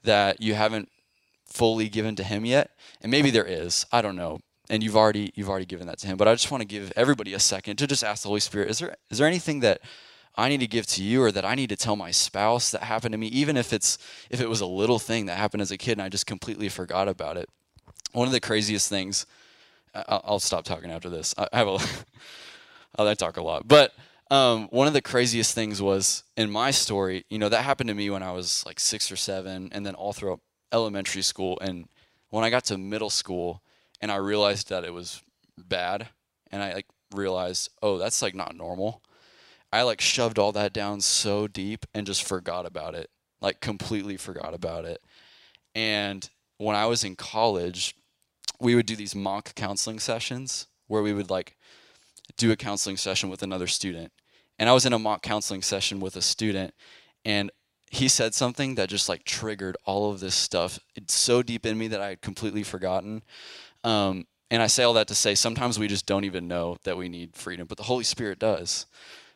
that 0.02 0.42
you 0.42 0.52
haven't 0.52 0.90
fully 1.46 1.88
given 1.88 2.16
to 2.16 2.24
him 2.24 2.44
yet 2.44 2.72
and 3.00 3.10
maybe 3.12 3.30
there 3.30 3.46
is 3.46 3.86
i 3.92 4.02
don't 4.02 4.16
know 4.16 4.40
and 4.70 4.82
you've 4.82 4.96
already 4.96 5.30
you've 5.34 5.48
already 5.48 5.66
given 5.66 5.86
that 5.86 5.98
to 5.98 6.06
him 6.06 6.16
but 6.16 6.28
i 6.28 6.34
just 6.34 6.50
want 6.50 6.60
to 6.60 6.66
give 6.66 6.92
everybody 6.96 7.34
a 7.34 7.38
second 7.38 7.76
to 7.76 7.86
just 7.86 8.04
ask 8.04 8.22
the 8.22 8.28
holy 8.28 8.40
spirit 8.40 8.70
is 8.70 8.78
there 8.78 8.96
is 9.10 9.18
there 9.18 9.26
anything 9.26 9.60
that 9.60 9.80
i 10.36 10.48
need 10.48 10.60
to 10.60 10.66
give 10.66 10.86
to 10.86 11.02
you 11.02 11.22
or 11.22 11.30
that 11.30 11.44
i 11.44 11.54
need 11.54 11.68
to 11.68 11.76
tell 11.76 11.96
my 11.96 12.10
spouse 12.10 12.70
that 12.70 12.82
happened 12.82 13.12
to 13.12 13.18
me 13.18 13.26
even 13.28 13.56
if 13.56 13.72
it's 13.72 13.98
if 14.30 14.40
it 14.40 14.48
was 14.48 14.60
a 14.60 14.66
little 14.66 14.98
thing 14.98 15.26
that 15.26 15.36
happened 15.36 15.60
as 15.60 15.70
a 15.70 15.78
kid 15.78 15.92
and 15.92 16.02
i 16.02 16.08
just 16.08 16.26
completely 16.26 16.68
forgot 16.68 17.08
about 17.08 17.36
it? 17.36 17.48
One 18.12 18.26
of 18.26 18.32
the 18.32 18.40
craziest 18.40 18.88
things 18.88 19.26
i'll, 19.94 20.22
I'll 20.24 20.38
stop 20.40 20.64
talking 20.64 20.90
after 20.90 21.10
this. 21.10 21.34
I 21.36 21.48
have 21.52 21.68
a 21.68 21.78
i 22.98 23.14
talk 23.14 23.36
a 23.36 23.42
lot 23.42 23.66
but 23.66 23.92
um, 24.30 24.68
one 24.70 24.86
of 24.86 24.94
the 24.94 25.02
craziest 25.02 25.54
things 25.54 25.82
was 25.82 26.24
in 26.36 26.50
my 26.50 26.70
story 26.70 27.24
you 27.28 27.38
know 27.38 27.48
that 27.48 27.62
happened 27.62 27.88
to 27.88 27.94
me 27.94 28.08
when 28.08 28.22
i 28.22 28.32
was 28.32 28.64
like 28.64 28.80
six 28.80 29.12
or 29.12 29.16
seven 29.16 29.68
and 29.72 29.84
then 29.84 29.94
all 29.94 30.12
throughout 30.12 30.40
elementary 30.72 31.22
school 31.22 31.58
and 31.60 31.88
when 32.30 32.44
I 32.44 32.50
got 32.50 32.64
to 32.64 32.76
middle 32.76 33.10
school 33.10 33.62
and 34.00 34.10
I 34.10 34.16
realized 34.16 34.68
that 34.68 34.84
it 34.84 34.92
was 34.92 35.22
bad 35.58 36.08
and 36.50 36.62
I 36.62 36.74
like 36.74 36.86
realized, 37.14 37.70
oh, 37.82 37.98
that's 37.98 38.22
like 38.22 38.34
not 38.34 38.56
normal. 38.56 39.02
I 39.72 39.82
like 39.82 40.00
shoved 40.00 40.38
all 40.38 40.52
that 40.52 40.72
down 40.72 41.00
so 41.00 41.48
deep 41.48 41.86
and 41.94 42.06
just 42.06 42.22
forgot 42.22 42.66
about 42.66 42.94
it. 42.94 43.10
Like 43.40 43.60
completely 43.60 44.16
forgot 44.16 44.54
about 44.54 44.84
it. 44.84 45.00
And 45.74 46.28
when 46.58 46.76
I 46.76 46.86
was 46.86 47.02
in 47.02 47.16
college, 47.16 47.96
we 48.60 48.74
would 48.74 48.86
do 48.86 48.96
these 48.96 49.14
mock 49.14 49.54
counseling 49.54 49.98
sessions 49.98 50.68
where 50.86 51.02
we 51.02 51.12
would 51.12 51.30
like 51.30 51.56
do 52.36 52.52
a 52.52 52.56
counseling 52.56 52.96
session 52.96 53.28
with 53.28 53.42
another 53.42 53.66
student. 53.66 54.12
And 54.58 54.68
I 54.68 54.72
was 54.72 54.86
in 54.86 54.92
a 54.92 54.98
mock 54.98 55.22
counseling 55.22 55.62
session 55.62 55.98
with 55.98 56.16
a 56.16 56.22
student 56.22 56.72
and 57.24 57.50
he 57.90 58.08
said 58.08 58.34
something 58.34 58.74
that 58.74 58.88
just 58.88 59.08
like 59.08 59.24
triggered 59.24 59.76
all 59.84 60.10
of 60.10 60.20
this 60.20 60.34
stuff. 60.34 60.78
It's 60.94 61.14
so 61.14 61.42
deep 61.42 61.64
in 61.64 61.78
me 61.78 61.88
that 61.88 62.00
I 62.00 62.10
had 62.10 62.22
completely 62.22 62.62
forgotten. 62.62 63.22
Um, 63.84 64.26
and 64.50 64.62
I 64.62 64.66
say 64.66 64.82
all 64.82 64.94
that 64.94 65.08
to 65.08 65.14
say 65.14 65.34
sometimes 65.34 65.78
we 65.78 65.88
just 65.88 66.06
don't 66.06 66.24
even 66.24 66.48
know 66.48 66.76
that 66.84 66.96
we 66.96 67.08
need 67.08 67.36
freedom, 67.36 67.66
but 67.66 67.76
the 67.76 67.84
Holy 67.84 68.04
Spirit 68.04 68.38
does. 68.38 68.86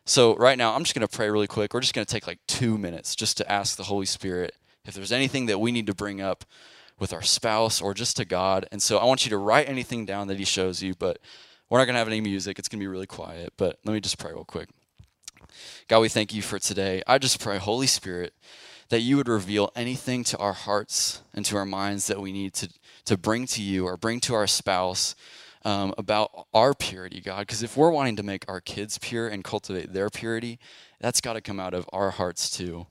So 0.05 0.35
right 0.37 0.57
now, 0.57 0.75
I'm 0.75 0.85
just 0.85 0.95
going 0.95 1.07
to 1.07 1.17
pray 1.17 1.31
really 1.31 1.47
quick. 1.47 1.75
We're 1.75 1.81
just 1.81 1.95
going 1.95 2.07
to 2.07 2.11
take 2.11 2.27
like 2.27 2.39
two 2.47 2.79
minutes 2.79 3.15
just 3.15 3.37
to 3.37 3.53
ask 3.53 3.77
the 3.77 3.85
Holy 3.85 4.07
Spirit 4.07 4.55
if 4.85 4.95
there's 4.95 5.13
anything 5.13 5.47
that 5.47 5.61
we 5.61 5.71
need 5.71 5.87
to 5.87 5.95
bring 5.95 6.21
up 6.21 6.45
with 6.99 7.13
our 7.13 7.23
spouse 7.23 7.81
or 7.81 7.95
just 7.95 8.17
to 8.17 8.25
God. 8.25 8.67
And 8.73 8.81
so 8.81 8.99
I 8.99 9.05
want 9.05 9.27
you 9.27 9.31
to 9.31 9.37
write 9.37 9.69
anything 9.69 10.07
down 10.07 10.29
that 10.29 10.39
He 10.39 10.45
shows 10.45 10.83
you, 10.83 10.95
but 10.95 11.19
we're 11.69 11.79
not 11.79 11.85
going 11.85 11.95
to 11.95 11.99
have 11.99 12.09
any 12.09 12.23
music. 12.23 12.59
It's 12.59 12.69
going 12.69 12.81
to 12.81 12.83
be 12.83 12.89
really 12.89 13.07
quiet. 13.07 13.53
But 13.57 13.79
let 13.85 13.93
me 13.93 14.01
just 14.01 14.19
pray 14.19 14.33
real 14.33 14.45
quick. 14.45 14.71
God, 15.89 16.01
we 16.01 16.09
thank 16.09 16.33
you 16.33 16.43
for 16.43 16.59
today. 16.59 17.03
I 17.07 17.19
just 17.19 17.41
pray, 17.41 17.59
Holy 17.59 17.87
Spirit, 17.87 18.33
that 18.89 19.01
you 19.01 19.17
would 19.17 19.29
reveal 19.29 19.71
anything 19.77 20.25
to 20.25 20.39
our 20.39 20.53
hearts 20.53 21.23
and 21.35 21.45
to 21.45 21.57
our 21.57 21.67
minds 21.67 22.07
that 22.07 22.21
we 22.21 22.33
need 22.33 22.55
to, 22.55 22.69
to 23.05 23.17
bring 23.17 23.47
to 23.47 23.63
you 23.63 23.87
or 23.87 23.97
bring 23.97 24.21
to 24.21 24.35
our 24.35 24.47
spouse 24.47 25.15
um, 25.65 25.93
about 25.99 26.47
our 26.55 26.73
purity, 26.73 27.21
God. 27.21 27.41
Because 27.41 27.63
if 27.63 27.77
we're 27.77 27.91
wanting 27.91 28.17
to 28.17 28.23
make 28.23 28.45
our 28.49 28.61
kids 28.61 28.97
pure 28.99 29.29
and 29.29 29.45
cultivate 29.45 29.93
their 29.93 30.09
purity, 30.09 30.59
that's 31.01 31.21
got 31.21 31.35
to 31.35 31.41
come 31.41 31.61
out 31.61 31.75
of 31.75 31.89
our 31.93 32.11
hearts 32.11 32.51
too. 32.51 32.87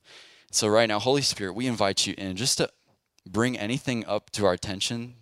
So, 0.52 0.68
right 0.68 0.88
now, 0.88 1.00
Holy 1.00 1.22
Spirit, 1.22 1.54
we 1.54 1.68
invite 1.68 2.08
you 2.08 2.14
in 2.18 2.36
just 2.36 2.60
to 2.60 2.70
bring 3.26 3.58
anything 3.58 4.06
up 4.06 4.30
to 4.32 4.46
our 4.46 4.54
attention, 4.54 5.16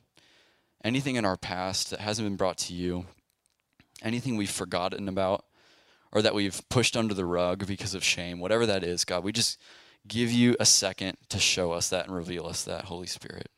anything 0.84 1.16
in 1.16 1.26
our 1.26 1.38
past 1.38 1.90
that 1.90 2.00
hasn't 2.00 2.28
been 2.28 2.36
brought 2.36 2.58
to 2.60 2.74
you, 2.74 3.06
anything 4.04 4.36
we've 4.36 4.52
forgotten 4.52 5.08
about 5.08 5.46
or 6.12 6.22
that 6.22 6.36
we've 6.36 6.62
pushed 6.70 6.96
under 6.96 7.14
the 7.14 7.26
rug 7.26 7.66
because 7.66 7.96
of 7.96 8.04
shame, 8.04 8.40
whatever 8.40 8.66
that 8.66 8.84
is, 8.84 9.04
God, 9.04 9.24
we 9.24 9.32
just 9.32 9.60
give 10.08 10.32
you 10.32 10.56
a 10.60 10.66
second 10.66 11.18
to 11.30 11.40
show 11.40 11.72
us 11.72 11.90
that 11.90 12.08
and 12.08 12.16
reveal 12.16 12.46
us 12.46 12.64
that, 12.66 12.86
Holy 12.86 13.08
Spirit. 13.08 13.50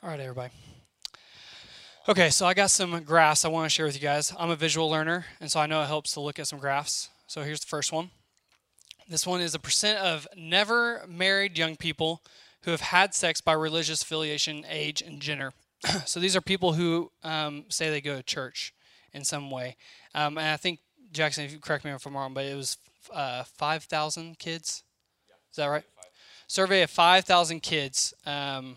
All 0.00 0.08
right, 0.08 0.20
everybody. 0.20 0.52
Okay, 2.08 2.30
so 2.30 2.46
I 2.46 2.54
got 2.54 2.70
some 2.70 3.02
graphs 3.02 3.44
I 3.44 3.48
want 3.48 3.64
to 3.64 3.68
share 3.68 3.84
with 3.84 3.96
you 3.96 4.00
guys. 4.00 4.32
I'm 4.38 4.48
a 4.48 4.54
visual 4.54 4.88
learner, 4.88 5.26
and 5.40 5.50
so 5.50 5.58
I 5.58 5.66
know 5.66 5.82
it 5.82 5.86
helps 5.86 6.12
to 6.12 6.20
look 6.20 6.38
at 6.38 6.46
some 6.46 6.60
graphs. 6.60 7.08
So 7.26 7.42
here's 7.42 7.58
the 7.58 7.66
first 7.66 7.90
one. 7.90 8.10
This 9.08 9.26
one 9.26 9.40
is 9.40 9.56
a 9.56 9.58
percent 9.58 9.98
of 9.98 10.28
never 10.36 11.04
married 11.08 11.58
young 11.58 11.74
people 11.74 12.22
who 12.62 12.70
have 12.70 12.80
had 12.80 13.12
sex 13.12 13.40
by 13.40 13.54
religious 13.54 14.00
affiliation, 14.00 14.64
age, 14.70 15.02
and 15.02 15.20
gender. 15.20 15.52
so 16.06 16.20
these 16.20 16.36
are 16.36 16.40
people 16.40 16.74
who 16.74 17.10
um, 17.24 17.64
say 17.68 17.90
they 17.90 18.00
go 18.00 18.14
to 18.14 18.22
church 18.22 18.72
in 19.12 19.24
some 19.24 19.50
way. 19.50 19.76
Um, 20.14 20.38
and 20.38 20.46
I 20.46 20.56
think, 20.56 20.78
Jackson, 21.10 21.44
if 21.44 21.52
you 21.52 21.58
correct 21.58 21.84
me 21.84 21.90
if 21.90 22.06
I'm 22.06 22.16
wrong, 22.16 22.34
but 22.34 22.44
it 22.44 22.54
was 22.54 22.76
uh, 23.12 23.42
5,000 23.42 24.38
kids. 24.38 24.84
Yeah. 25.28 25.34
Is 25.50 25.56
that 25.56 25.66
right? 25.66 25.84
Survey 26.46 26.82
of 26.82 26.90
5,000 26.90 27.64
kids. 27.64 28.14
Um, 28.24 28.76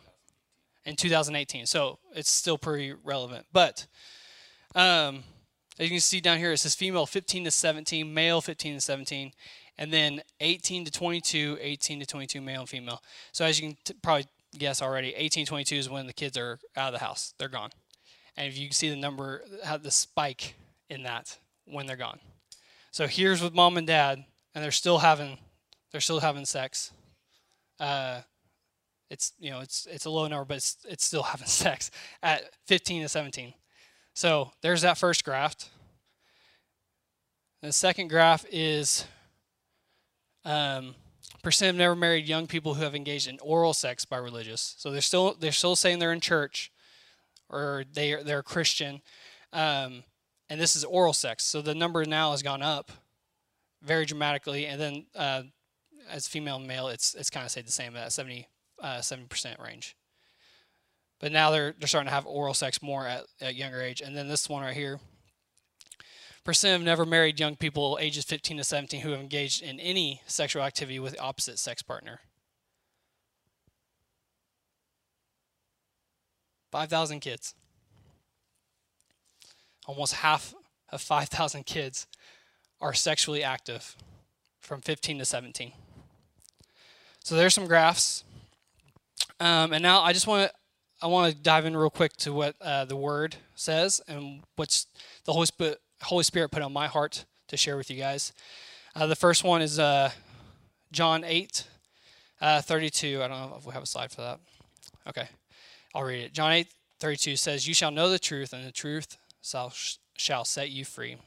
in 0.86 0.96
2018. 0.96 1.66
So 1.66 2.00
it's 2.14 2.30
still 2.30 2.58
pretty 2.58 2.94
relevant. 3.04 3.46
But 3.52 3.88
um, 4.76 5.24
as 5.80 5.86
you 5.86 5.90
can 5.90 6.00
see 6.00 6.22
down 6.22 6.38
here, 6.38 6.52
it 6.52 6.58
says 6.58 6.76
female 6.76 7.06
15 7.06 7.46
to 7.46 7.52
17, 7.52 8.14
male 8.14 8.42
15 8.42 8.76
to 8.76 8.82
17, 8.82 9.32
and 9.78 9.92
then 9.92 10.22
18 10.40 10.86
to 10.86 10.92
22, 10.92 11.58
18 11.60 12.00
to 12.00 12.06
22, 12.06 12.42
male 12.42 12.62
and 12.62 12.70
female. 12.70 13.02
So 13.32 13.46
as 13.46 13.60
you 13.60 13.70
can 13.70 13.78
t- 13.84 13.94
probably 14.02 14.26
guess 14.58 14.82
already, 14.82 15.14
18 15.16 15.46
22 15.46 15.76
is 15.76 15.90
when 15.90 16.08
the 16.08 16.14
kids 16.14 16.38
are 16.38 16.60
out 16.76 16.94
of 16.94 17.00
the 17.00 17.06
house. 17.06 17.34
They're 17.38 17.50
gone. 17.50 17.72
And 18.38 18.48
if 18.48 18.58
you 18.58 18.68
can 18.68 18.74
see 18.74 18.90
the 18.90 18.96
number, 18.96 19.44
the 19.82 19.92
spike 19.92 20.56
in 20.90 21.04
that 21.04 21.38
when 21.66 21.86
they're 21.86 21.98
gone. 21.98 22.20
So 22.92 23.08
here's 23.08 23.42
with 23.42 23.54
mom 23.54 23.78
and 23.78 23.88
dad, 23.88 24.24
and 24.54 24.64
they're 24.64 24.72
still 24.72 25.00
having, 25.00 25.38
they're 25.92 26.02
still 26.02 26.20
having 26.20 26.46
sex. 26.46 26.92
Uh, 27.80 28.22
it's 29.12 29.34
you 29.40 29.52
know 29.52 29.60
it's 29.60 29.86
it's 29.92 30.06
a 30.06 30.10
low 30.10 30.26
number, 30.28 30.46
but 30.46 30.58
it's 30.58 30.78
it's 30.88 31.06
still 31.06 31.24
having 31.34 31.48
sex 31.48 31.92
at 32.24 32.50
15 32.66 33.04
to 33.04 33.10
17. 33.10 33.54
So 34.14 34.52
there's 34.62 34.82
that 34.82 34.98
first 34.98 35.24
graph. 35.24 35.70
The 37.62 37.72
second 37.72 38.08
graph 38.08 38.46
is 38.52 39.06
um, 40.46 40.96
percent 41.44 41.72
of 41.72 41.76
never 41.76 41.96
married 41.96 42.28
young 42.28 42.48
people 42.48 42.74
who 42.74 42.84
have 42.84 42.96
engaged 42.96 43.28
in 43.28 43.38
oral 43.40 43.74
sex 43.74 44.06
by 44.06 44.18
religious. 44.18 44.76
So 44.78 44.90
they're 44.92 45.02
still 45.02 45.36
they're 45.38 45.52
still 45.52 45.76
saying 45.76 46.00
they're 46.00 46.14
in 46.14 46.22
church, 46.22 46.72
or 47.50 47.84
they 47.94 48.14
are, 48.14 48.24
they're 48.24 48.42
Christian, 48.42 49.02
um, 49.52 50.04
and 50.50 50.60
this 50.60 50.76
is 50.76 50.86
oral 50.86 51.14
sex. 51.14 51.44
So 51.44 51.62
the 51.62 51.76
number 51.76 52.06
now 52.06 52.32
has 52.32 52.42
gone 52.42 52.62
up 52.62 52.92
very 53.84 54.06
dramatically, 54.06 54.66
and 54.68 54.80
then 54.80 55.06
uh, 55.16 55.44
as 56.10 56.28
female 56.28 56.56
and 56.56 56.68
male, 56.68 56.88
it's 56.88 57.14
it's 57.14 57.30
kind 57.30 57.46
of 57.46 57.52
stayed 57.52 57.68
the 57.68 57.72
same 57.74 57.96
at 57.98 58.14
70 58.82 59.26
uh, 59.28 59.58
7% 59.58 59.64
range. 59.64 59.96
but 61.20 61.32
now 61.32 61.52
they're 61.52 61.74
they're 61.78 61.88
starting 61.88 62.10
to 62.10 62.14
have 62.14 62.26
oral 62.26 62.54
sex 62.54 62.82
more 62.82 63.06
at, 63.06 63.26
at 63.40 63.56
younger 63.56 63.82
age. 63.82 64.02
And 64.02 64.16
then 64.16 64.28
this 64.28 64.50
one 64.50 64.64
right 64.64 64.76
here. 64.76 65.00
Percent 66.44 66.82
of 66.82 66.86
never 66.86 67.06
married 67.06 67.40
young 67.40 67.56
people 67.56 68.00
ages 68.02 68.26
15 68.26 68.58
to 68.58 68.64
17 68.64 69.02
who 69.02 69.12
have 69.12 69.20
engaged 69.20 69.62
in 69.62 69.80
any 69.80 70.22
sexual 70.26 70.64
activity 70.64 71.00
with 71.00 71.14
the 71.14 71.20
opposite 71.20 71.60
sex 71.60 71.84
partner. 71.84 72.22
5,000 76.72 77.20
kids. 77.20 77.54
Almost 79.86 80.16
half 80.16 80.56
of 80.90 81.02
5,000 81.02 81.66
kids 81.66 82.08
are 82.80 82.94
sexually 82.94 83.44
active 83.44 83.96
from 84.60 84.82
15 84.82 85.20
to 85.20 85.26
17. 85.26 85.74
So 87.24 87.36
there's 87.36 87.54
some 87.54 87.68
graphs. 87.68 88.24
Um, 89.42 89.74
and 89.74 89.82
now 89.82 90.02
I 90.02 90.14
just 90.14 90.28
want 90.28 90.52
to 90.52 90.56
I 91.02 91.08
want 91.08 91.34
to 91.34 91.42
dive 91.42 91.66
in 91.66 91.76
real 91.76 91.90
quick 91.90 92.16
to 92.18 92.32
what 92.32 92.56
uh, 92.62 92.86
the 92.86 92.96
Word 92.96 93.38
says 93.56 94.00
and 94.08 94.44
what's 94.56 94.86
the 95.26 95.34
Holy 95.34 95.48
Spirit, 95.48 95.80
Holy 96.04 96.24
Spirit 96.24 96.52
put 96.52 96.62
on 96.62 96.72
my 96.72 96.86
heart 96.86 97.26
to 97.48 97.58
share 97.58 97.76
with 97.76 97.90
you 97.90 97.98
guys. 97.98 98.34
Uh, 98.96 99.08
the 99.08 99.16
first 99.16 99.44
one 99.44 99.64
is 99.64 99.80
uh, 99.80 100.12
John 100.92 101.24
8, 101.24 101.64
uh, 102.40 102.62
32. 102.62 103.24
I 103.24 103.28
don't 103.28 103.50
know 103.50 103.56
if 103.58 103.66
we 103.66 103.74
have 103.74 103.82
a 103.82 103.88
slide 103.88 104.12
for 104.12 104.22
that. 104.22 104.40
Okay, 105.08 105.28
I'll 105.96 106.04
read 106.04 106.24
it. 106.24 106.34
John 106.34 106.52
8, 106.52 106.68
32 107.00 107.36
says, 107.36 107.68
You 107.68 107.74
shall 107.74 107.90
know 107.90 108.12
the 108.12 108.20
truth, 108.20 108.54
and 108.54 108.64
the 108.64 108.72
truth 108.72 109.18
shall, 109.42 109.74
shall 110.18 110.46
set 110.46 110.70
you 110.70 110.86
free. 110.86 111.18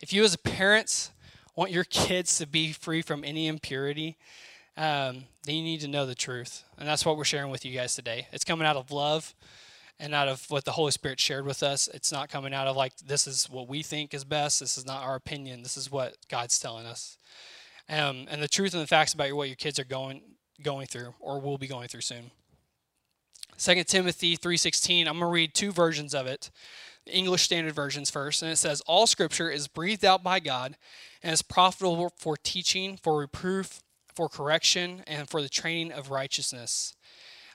If 0.00 0.10
you, 0.14 0.24
as 0.24 0.34
parents, 0.36 1.10
want 1.54 1.70
your 1.70 1.84
kids 1.84 2.38
to 2.38 2.46
be 2.46 2.72
free 2.72 3.02
from 3.02 3.24
any 3.24 3.46
impurity, 3.46 4.16
um, 4.78 5.24
then 5.44 5.56
you 5.56 5.62
need 5.62 5.80
to 5.80 5.88
know 5.88 6.06
the 6.06 6.14
truth. 6.14 6.62
And 6.78 6.88
that's 6.88 7.04
what 7.04 7.16
we're 7.16 7.24
sharing 7.24 7.50
with 7.50 7.64
you 7.64 7.74
guys 7.74 7.96
today. 7.96 8.28
It's 8.32 8.44
coming 8.44 8.66
out 8.66 8.76
of 8.76 8.92
love 8.92 9.34
and 9.98 10.14
out 10.14 10.28
of 10.28 10.48
what 10.50 10.64
the 10.64 10.72
Holy 10.72 10.92
Spirit 10.92 11.18
shared 11.18 11.44
with 11.44 11.64
us. 11.64 11.88
It's 11.92 12.12
not 12.12 12.28
coming 12.28 12.54
out 12.54 12.68
of 12.68 12.76
like, 12.76 12.96
this 12.98 13.26
is 13.26 13.50
what 13.50 13.68
we 13.68 13.82
think 13.82 14.14
is 14.14 14.24
best. 14.24 14.60
This 14.60 14.78
is 14.78 14.86
not 14.86 15.02
our 15.02 15.16
opinion. 15.16 15.64
This 15.64 15.76
is 15.76 15.90
what 15.90 16.16
God's 16.30 16.60
telling 16.60 16.86
us. 16.86 17.18
Um, 17.88 18.26
and 18.30 18.40
the 18.40 18.48
truth 18.48 18.72
and 18.72 18.82
the 18.82 18.86
facts 18.86 19.14
about 19.14 19.32
what 19.32 19.48
your 19.48 19.56
kids 19.56 19.80
are 19.80 19.84
going 19.84 20.22
going 20.62 20.86
through 20.86 21.14
or 21.20 21.40
will 21.40 21.58
be 21.58 21.66
going 21.66 21.88
through 21.88 22.00
soon. 22.00 22.30
2 23.58 23.84
Timothy 23.84 24.36
3:16. 24.36 25.06
I'm 25.06 25.18
going 25.18 25.20
to 25.20 25.26
read 25.26 25.54
two 25.54 25.72
versions 25.72 26.14
of 26.14 26.26
it. 26.26 26.50
The 27.06 27.16
English 27.16 27.42
Standard 27.42 27.74
Versions 27.74 28.10
first, 28.10 28.42
and 28.42 28.52
it 28.52 28.56
says 28.56 28.82
all 28.82 29.06
scripture 29.06 29.50
is 29.50 29.66
breathed 29.66 30.04
out 30.04 30.22
by 30.22 30.40
God 30.40 30.76
and 31.22 31.32
is 31.32 31.42
profitable 31.42 32.12
for 32.16 32.36
teaching, 32.36 32.98
for 33.02 33.18
reproof, 33.18 33.82
for 34.18 34.28
correction 34.28 35.04
and 35.06 35.30
for 35.30 35.40
the 35.40 35.48
training 35.48 35.92
of 35.92 36.10
righteousness. 36.10 36.96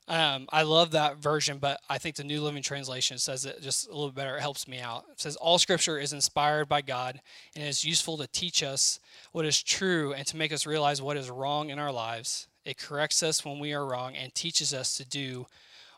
Um, 0.08 0.48
I 0.50 0.62
love 0.62 0.92
that 0.92 1.18
version, 1.18 1.58
but 1.58 1.82
I 1.90 1.98
think 1.98 2.16
the 2.16 2.24
New 2.24 2.40
Living 2.40 2.64
Translation 2.64 3.18
says 3.18 3.46
it 3.46 3.62
just 3.62 3.90
a 3.90 3.92
little 3.92 4.14
better. 4.14 4.38
It 4.38 4.42
helps 4.42 4.66
me 4.66 4.80
out. 4.80 5.04
It 5.12 5.20
says, 5.20 5.36
All 5.36 5.58
scripture 5.58 6.00
is 6.00 6.14
inspired 6.14 6.70
by 6.70 6.82
God 6.82 7.20
and 7.54 7.66
is 7.66 7.84
useful 7.84 8.16
to 8.16 8.28
teach 8.28 8.64
us 8.64 9.02
what 9.34 9.46
is 9.46 9.62
true 9.62 10.14
and 10.14 10.26
to 10.28 10.38
make 10.38 10.54
us 10.54 10.66
realize 10.66 11.02
what 11.02 11.18
is 11.18 11.30
wrong 11.30 11.70
in 11.70 11.80
our 11.80 11.92
lives. 11.92 12.48
It 12.64 12.78
corrects 12.78 13.24
us 13.24 13.44
when 13.44 13.60
we 13.60 13.74
are 13.74 13.86
wrong 13.86 14.16
and 14.16 14.34
teaches 14.34 14.74
us 14.74 14.96
to 14.96 15.06
do 15.06 15.46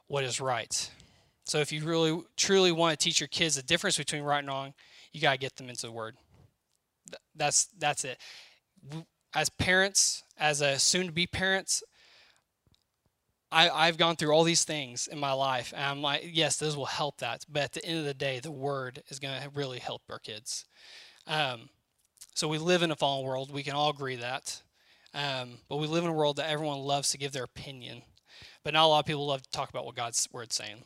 what 0.08 0.24
is 0.24 0.42
right. 0.42 0.90
So 1.44 1.60
if 1.60 1.72
you 1.72 1.84
really 1.84 2.24
truly 2.38 2.72
want 2.72 3.00
to 3.00 3.04
teach 3.04 3.20
your 3.20 3.28
kids 3.28 3.56
the 3.56 3.62
difference 3.62 4.00
between 4.00 4.24
right 4.24 4.40
and 4.40 4.48
wrong, 4.48 4.74
you 5.12 5.22
got 5.22 5.34
to 5.34 5.38
get 5.38 5.58
them 5.58 5.70
into 5.70 5.86
the 5.86 5.92
word. 5.92 6.16
That's 7.36 7.66
that's 7.78 8.04
it 8.04 8.18
as 9.36 9.50
parents, 9.50 10.24
as 10.38 10.62
a 10.62 10.80
soon 10.80 11.08
to 11.08 11.12
be 11.12 11.28
parents, 11.28 11.84
I, 13.52 13.70
I've 13.70 13.98
gone 13.98 14.16
through 14.16 14.32
all 14.32 14.44
these 14.44 14.64
things 14.64 15.08
in 15.08 15.20
my 15.20 15.34
life. 15.34 15.74
And 15.76 15.84
I'm 15.84 16.02
like, 16.02 16.30
yes, 16.32 16.58
those 16.58 16.76
will 16.76 16.86
help 16.86 17.18
that. 17.20 17.46
But 17.48 17.64
at 17.64 17.74
the 17.74 17.86
end 17.86 18.00
of 18.00 18.06
the 18.06 18.14
day, 18.14 18.40
the 18.40 18.52
word 18.52 19.04
is 19.10 19.20
going 19.20 19.40
to 19.40 19.50
really 19.50 19.80
help 19.80 20.02
our 20.10 20.20
kids. 20.20 20.66
Um, 21.28 21.70
so 22.34 22.48
we 22.48 22.58
live 22.58 22.82
in 22.82 22.92
a 22.92 22.96
fallen 22.96 23.26
world. 23.26 23.54
We 23.54 23.64
can 23.64 23.74
all 23.74 23.90
agree 23.90 24.16
that. 24.16 24.62
Um, 25.14 25.60
but 25.70 25.78
we 25.78 25.88
live 25.88 26.04
in 26.04 26.10
a 26.10 26.14
world 26.14 26.38
that 26.38 26.50
everyone 26.50 26.80
loves 26.80 27.12
to 27.12 27.18
give 27.18 27.32
their 27.32 27.46
opinion. 27.46 28.02
But 28.64 28.74
not 28.74 28.86
a 28.86 28.88
lot 28.88 29.00
of 29.00 29.06
people 29.06 29.26
love 29.28 29.44
to 29.44 29.52
talk 29.52 29.70
about 29.70 29.86
what 29.86 29.96
God's 29.96 30.28
word's 30.32 30.56
saying. 30.56 30.84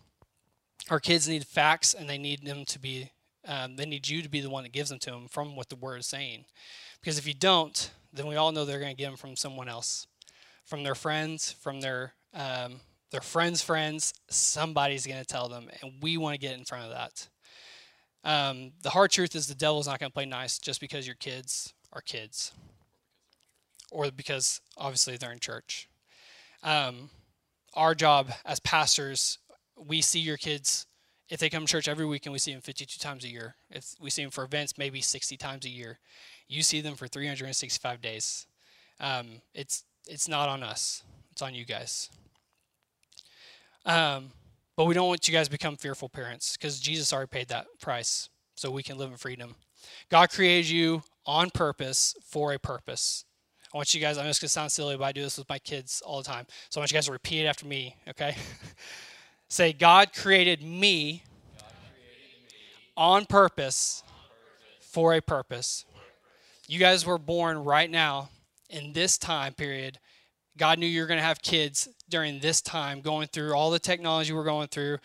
Our 0.90 1.00
kids 1.00 1.28
need 1.28 1.46
facts 1.46 1.94
and 1.94 2.10
they 2.10 2.18
need 2.18 2.46
them 2.46 2.66
to 2.66 2.80
be, 2.80 3.12
um, 3.50 3.76
they 3.76 3.86
need 3.86 4.08
you 4.08 4.22
to 4.22 4.30
be 4.30 4.42
the 4.42 4.50
one 4.50 4.64
that 4.64 4.72
gives 4.72 4.90
them 4.90 5.00
to 5.00 5.10
them 5.10 5.28
from 5.28 5.56
what 5.56 5.70
the 5.70 5.76
word 5.76 6.02
is 6.02 6.06
saying. 6.08 6.46
Because 7.02 7.18
if 7.18 7.28
you 7.28 7.34
don't, 7.34 7.92
then 8.14 8.28
we 8.28 8.36
all 8.36 8.52
know 8.52 8.64
they're 8.64 8.80
going 8.80 8.96
to 8.96 8.98
get 8.98 9.08
them 9.08 9.18
from 9.18 9.36
someone 9.36 9.68
else, 9.68 10.06
from 10.66 10.84
their 10.84 10.94
friends, 10.94 11.52
from 11.52 11.82
their 11.82 12.14
um, 12.34 12.82
their 13.12 13.22
friends' 13.22 13.64
friends. 13.64 14.14
Somebody's 14.30 15.08
going 15.08 15.20
to 15.20 15.26
tell 15.26 15.50
them, 15.50 15.68
and 15.82 15.94
we 16.00 16.16
want 16.16 16.36
to 16.36 16.40
get 16.40 16.58
in 16.58 16.64
front 16.64 16.86
of 16.86 16.92
that. 16.92 17.28
Um, 18.24 18.74
the 18.84 18.92
hard 18.92 19.10
truth 19.10 19.36
is 19.36 19.48
the 19.48 19.56
devil's 19.56 19.88
not 19.88 20.00
going 20.00 20.12
to 20.12 20.14
play 20.14 20.28
nice 20.28 20.60
just 20.60 20.80
because 20.80 21.08
your 21.08 21.16
kids 21.16 21.74
are 21.92 22.02
kids, 22.02 22.54
or 23.92 24.12
because 24.12 24.62
obviously 24.78 25.18
they're 25.18 25.32
in 25.32 25.40
church. 25.40 25.90
Um, 26.62 27.10
our 27.74 27.96
job 27.96 28.32
as 28.46 28.60
pastors, 28.60 29.40
we 29.76 30.02
see 30.02 30.20
your 30.20 30.38
kids. 30.38 30.86
If 31.30 31.40
they 31.40 31.50
come 31.50 31.66
to 31.66 31.72
church 31.72 31.88
every 31.88 32.06
week 32.06 32.26
and 32.26 32.34
we 32.34 32.40
see 32.40 32.52
them 32.52 32.62
52 32.62 33.00
times 33.00 33.24
a 33.24 33.30
year, 33.30 33.56
if 33.70 33.94
we 34.00 34.10
see 34.10 34.24
them 34.24 34.32
for 34.32 34.44
events, 34.44 34.78
maybe 34.78 35.00
60 35.00 35.38
times 35.38 35.66
a 35.66 35.70
year, 35.70 36.00
you 36.48 36.64
see 36.64 36.82
them 36.82 36.96
for 36.96 37.08
365 37.08 38.02
days. 38.02 38.48
Um, 39.00 39.42
it's 39.54 39.84
it's 40.08 40.28
not 40.28 40.50
on 40.50 40.64
us. 40.64 41.04
It's 41.32 41.42
on 41.42 41.54
you 41.54 41.66
guys. 41.66 42.10
Um, 43.86 44.32
but 44.76 44.86
we 44.86 44.94
don't 44.94 45.08
want 45.08 45.28
you 45.28 45.34
guys 45.34 45.48
to 45.48 45.52
become 45.52 45.78
fearful 45.78 46.10
parents 46.10 46.58
because 46.58 46.80
Jesus 46.80 47.14
already 47.14 47.28
paid 47.28 47.50
that 47.50 47.68
price 47.80 48.30
so 48.56 48.72
we 48.72 48.84
can 48.84 48.98
live 48.98 49.12
in 49.12 49.18
freedom. 49.18 49.56
God 50.10 50.30
created 50.30 50.70
you 50.70 51.04
on 51.26 51.50
purpose 51.50 52.16
for 52.24 52.54
a 52.54 52.60
purpose. 52.60 53.26
I 53.74 53.78
want 53.78 53.94
you 53.94 54.02
guys, 54.02 54.18
I'm 54.18 54.26
just 54.26 54.42
to 54.42 54.48
sound 54.48 54.72
silly, 54.72 54.98
but 54.98 55.04
I 55.04 55.12
do 55.12 55.22
this 55.22 55.38
with 55.38 55.48
my 55.48 55.60
kids 55.60 56.02
all 56.06 56.18
the 56.18 56.28
time. 56.28 56.46
So 56.70 56.80
I 56.80 56.82
want 56.82 56.92
you 56.92 56.96
guys 56.96 57.06
to 57.06 57.12
repeat 57.12 57.42
it 57.42 57.46
after 57.46 57.68
me, 57.68 57.96
okay? 58.10 58.36
Say, 59.50 59.74
God 59.74 60.14
created 60.14 60.62
me, 60.62 61.24
God 61.58 61.72
created 61.92 62.52
me 62.52 62.58
on, 62.96 63.26
purpose 63.26 64.04
on 64.06 64.12
purpose 64.14 64.84
for 64.92 65.14
a 65.14 65.22
purpose. 65.22 65.86
You 66.68 66.80
guys 66.80 67.04
were 67.06 67.18
born 67.18 67.64
right 67.64 67.90
now 67.90 68.30
in 68.70 68.94
this 68.94 69.18
time 69.18 69.54
period. 69.54 69.98
God 70.56 70.78
knew 70.78 70.86
you 70.86 71.02
were 71.02 71.08
going 71.08 71.20
to 71.20 71.26
have 71.26 71.42
kids 71.42 71.88
during 72.10 72.40
this 72.40 72.62
time, 72.62 73.02
going 73.02 73.28
through 73.28 73.54
all 73.54 73.72
the 73.72 73.80
technology 73.80 74.34
we're 74.34 74.44
going 74.44 74.68
through, 74.68 74.98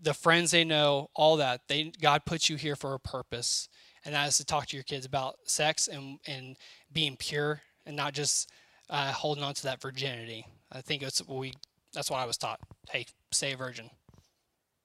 the 0.00 0.14
friends 0.14 0.50
they 0.50 0.64
know, 0.64 1.10
all 1.14 1.36
that. 1.36 1.62
They 1.68 1.92
God 2.00 2.24
put 2.24 2.48
you 2.48 2.56
here 2.56 2.76
for 2.76 2.94
a 2.94 2.98
purpose, 2.98 3.68
and 4.04 4.14
that 4.14 4.28
is 4.28 4.38
to 4.38 4.46
talk 4.46 4.66
to 4.68 4.76
your 4.76 4.84
kids 4.84 5.04
about 5.04 5.36
sex 5.44 5.88
and 5.88 6.18
and 6.26 6.56
being 6.92 7.16
pure 7.16 7.60
and 7.84 7.96
not 7.96 8.14
just 8.14 8.50
uh, 8.88 9.12
holding 9.12 9.44
on 9.44 9.54
to 9.54 9.62
that 9.64 9.82
virginity. 9.82 10.46
I 10.72 10.80
think 10.80 11.02
it's 11.02 11.20
what 11.20 11.38
we. 11.38 11.52
That's 11.94 12.10
what 12.10 12.18
I 12.18 12.26
was 12.26 12.36
taught. 12.36 12.60
Hey, 12.90 13.06
stay 13.32 13.52
a 13.52 13.56
virgin, 13.56 13.88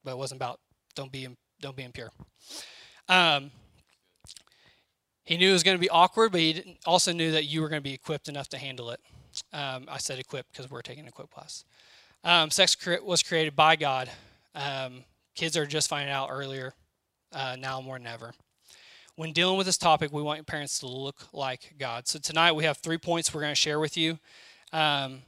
but 0.04 0.12
it 0.12 0.18
wasn't 0.18 0.38
about 0.38 0.60
don't 0.94 1.12
be 1.12 1.28
don't 1.60 1.76
be 1.76 1.82
impure. 1.82 2.10
Um, 3.08 3.50
he 5.24 5.36
knew 5.36 5.50
it 5.50 5.52
was 5.52 5.62
going 5.62 5.76
to 5.76 5.80
be 5.80 5.90
awkward, 5.90 6.32
but 6.32 6.40
he 6.40 6.78
also 6.86 7.12
knew 7.12 7.32
that 7.32 7.44
you 7.44 7.60
were 7.60 7.68
going 7.68 7.80
to 7.80 7.88
be 7.88 7.94
equipped 7.94 8.28
enough 8.28 8.48
to 8.48 8.58
handle 8.58 8.90
it. 8.90 9.00
Um, 9.52 9.86
I 9.88 9.98
said 9.98 10.18
equipped 10.18 10.52
because 10.52 10.70
we're 10.70 10.82
taking 10.82 11.02
an 11.02 11.08
equip 11.08 11.30
class. 11.30 11.64
Um, 12.24 12.50
sex 12.50 12.74
cre- 12.74 13.02
was 13.02 13.22
created 13.22 13.54
by 13.54 13.76
God. 13.76 14.10
Um, 14.54 15.04
kids 15.34 15.56
are 15.56 15.66
just 15.66 15.88
finding 15.88 16.12
out 16.12 16.28
earlier, 16.30 16.74
uh, 17.32 17.56
now 17.58 17.80
more 17.80 17.98
than 17.98 18.06
ever. 18.06 18.32
When 19.16 19.32
dealing 19.32 19.56
with 19.56 19.66
this 19.66 19.78
topic, 19.78 20.12
we 20.12 20.22
want 20.22 20.46
parents 20.46 20.78
to 20.80 20.86
look 20.86 21.28
like 21.32 21.74
God. 21.78 22.08
So 22.08 22.18
tonight 22.18 22.52
we 22.52 22.64
have 22.64 22.78
three 22.78 22.98
points 22.98 23.32
we're 23.32 23.42
going 23.42 23.52
to 23.52 23.54
share 23.54 23.78
with 23.78 23.96
you 23.96 24.18
um, 24.72 25.22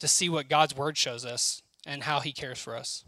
to 0.00 0.08
see 0.08 0.28
what 0.28 0.48
God's 0.48 0.76
word 0.76 0.96
shows 0.96 1.24
us 1.24 1.62
and 1.86 2.04
how 2.04 2.20
He 2.20 2.32
cares 2.32 2.58
for 2.58 2.76
us. 2.76 3.04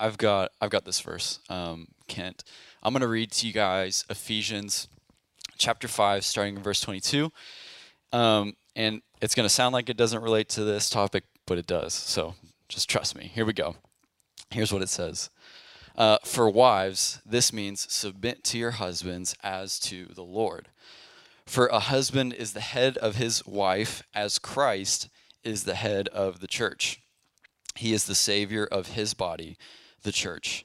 I've 0.00 0.18
got 0.18 0.50
I've 0.60 0.70
got 0.70 0.84
this 0.84 1.00
verse, 1.00 1.38
um, 1.48 1.88
Kent. 2.08 2.42
I'm 2.82 2.92
going 2.92 3.02
to 3.02 3.08
read 3.08 3.30
to 3.32 3.46
you 3.46 3.52
guys 3.52 4.04
Ephesians 4.10 4.88
chapter 5.58 5.86
5, 5.86 6.24
starting 6.24 6.56
in 6.56 6.62
verse 6.62 6.80
22. 6.80 7.30
Um, 8.12 8.56
and 8.74 9.02
it's 9.20 9.34
going 9.34 9.48
to 9.48 9.54
sound 9.54 9.72
like 9.72 9.88
it 9.88 9.96
doesn't 9.96 10.22
relate 10.22 10.48
to 10.50 10.64
this 10.64 10.90
topic, 10.90 11.24
but 11.46 11.56
it 11.56 11.66
does. 11.66 11.94
So 11.94 12.34
just 12.68 12.90
trust 12.90 13.16
me. 13.16 13.30
Here 13.32 13.44
we 13.44 13.52
go. 13.52 13.76
Here's 14.50 14.72
what 14.72 14.82
it 14.82 14.88
says 14.88 15.30
uh, 15.96 16.18
For 16.24 16.50
wives, 16.50 17.20
this 17.24 17.52
means 17.52 17.90
submit 17.92 18.42
to 18.44 18.58
your 18.58 18.72
husbands 18.72 19.36
as 19.42 19.78
to 19.80 20.06
the 20.06 20.24
Lord. 20.24 20.68
For 21.46 21.66
a 21.66 21.80
husband 21.80 22.32
is 22.32 22.52
the 22.52 22.60
head 22.60 22.96
of 22.98 23.16
his 23.16 23.44
wife, 23.46 24.02
as 24.14 24.38
Christ 24.38 25.08
is 25.44 25.64
the 25.64 25.74
head 25.74 26.08
of 26.08 26.40
the 26.40 26.46
church. 26.46 27.00
He 27.74 27.92
is 27.92 28.04
the 28.04 28.14
Savior 28.14 28.64
of 28.64 28.88
his 28.88 29.14
body, 29.14 29.56
the 30.02 30.12
church. 30.12 30.64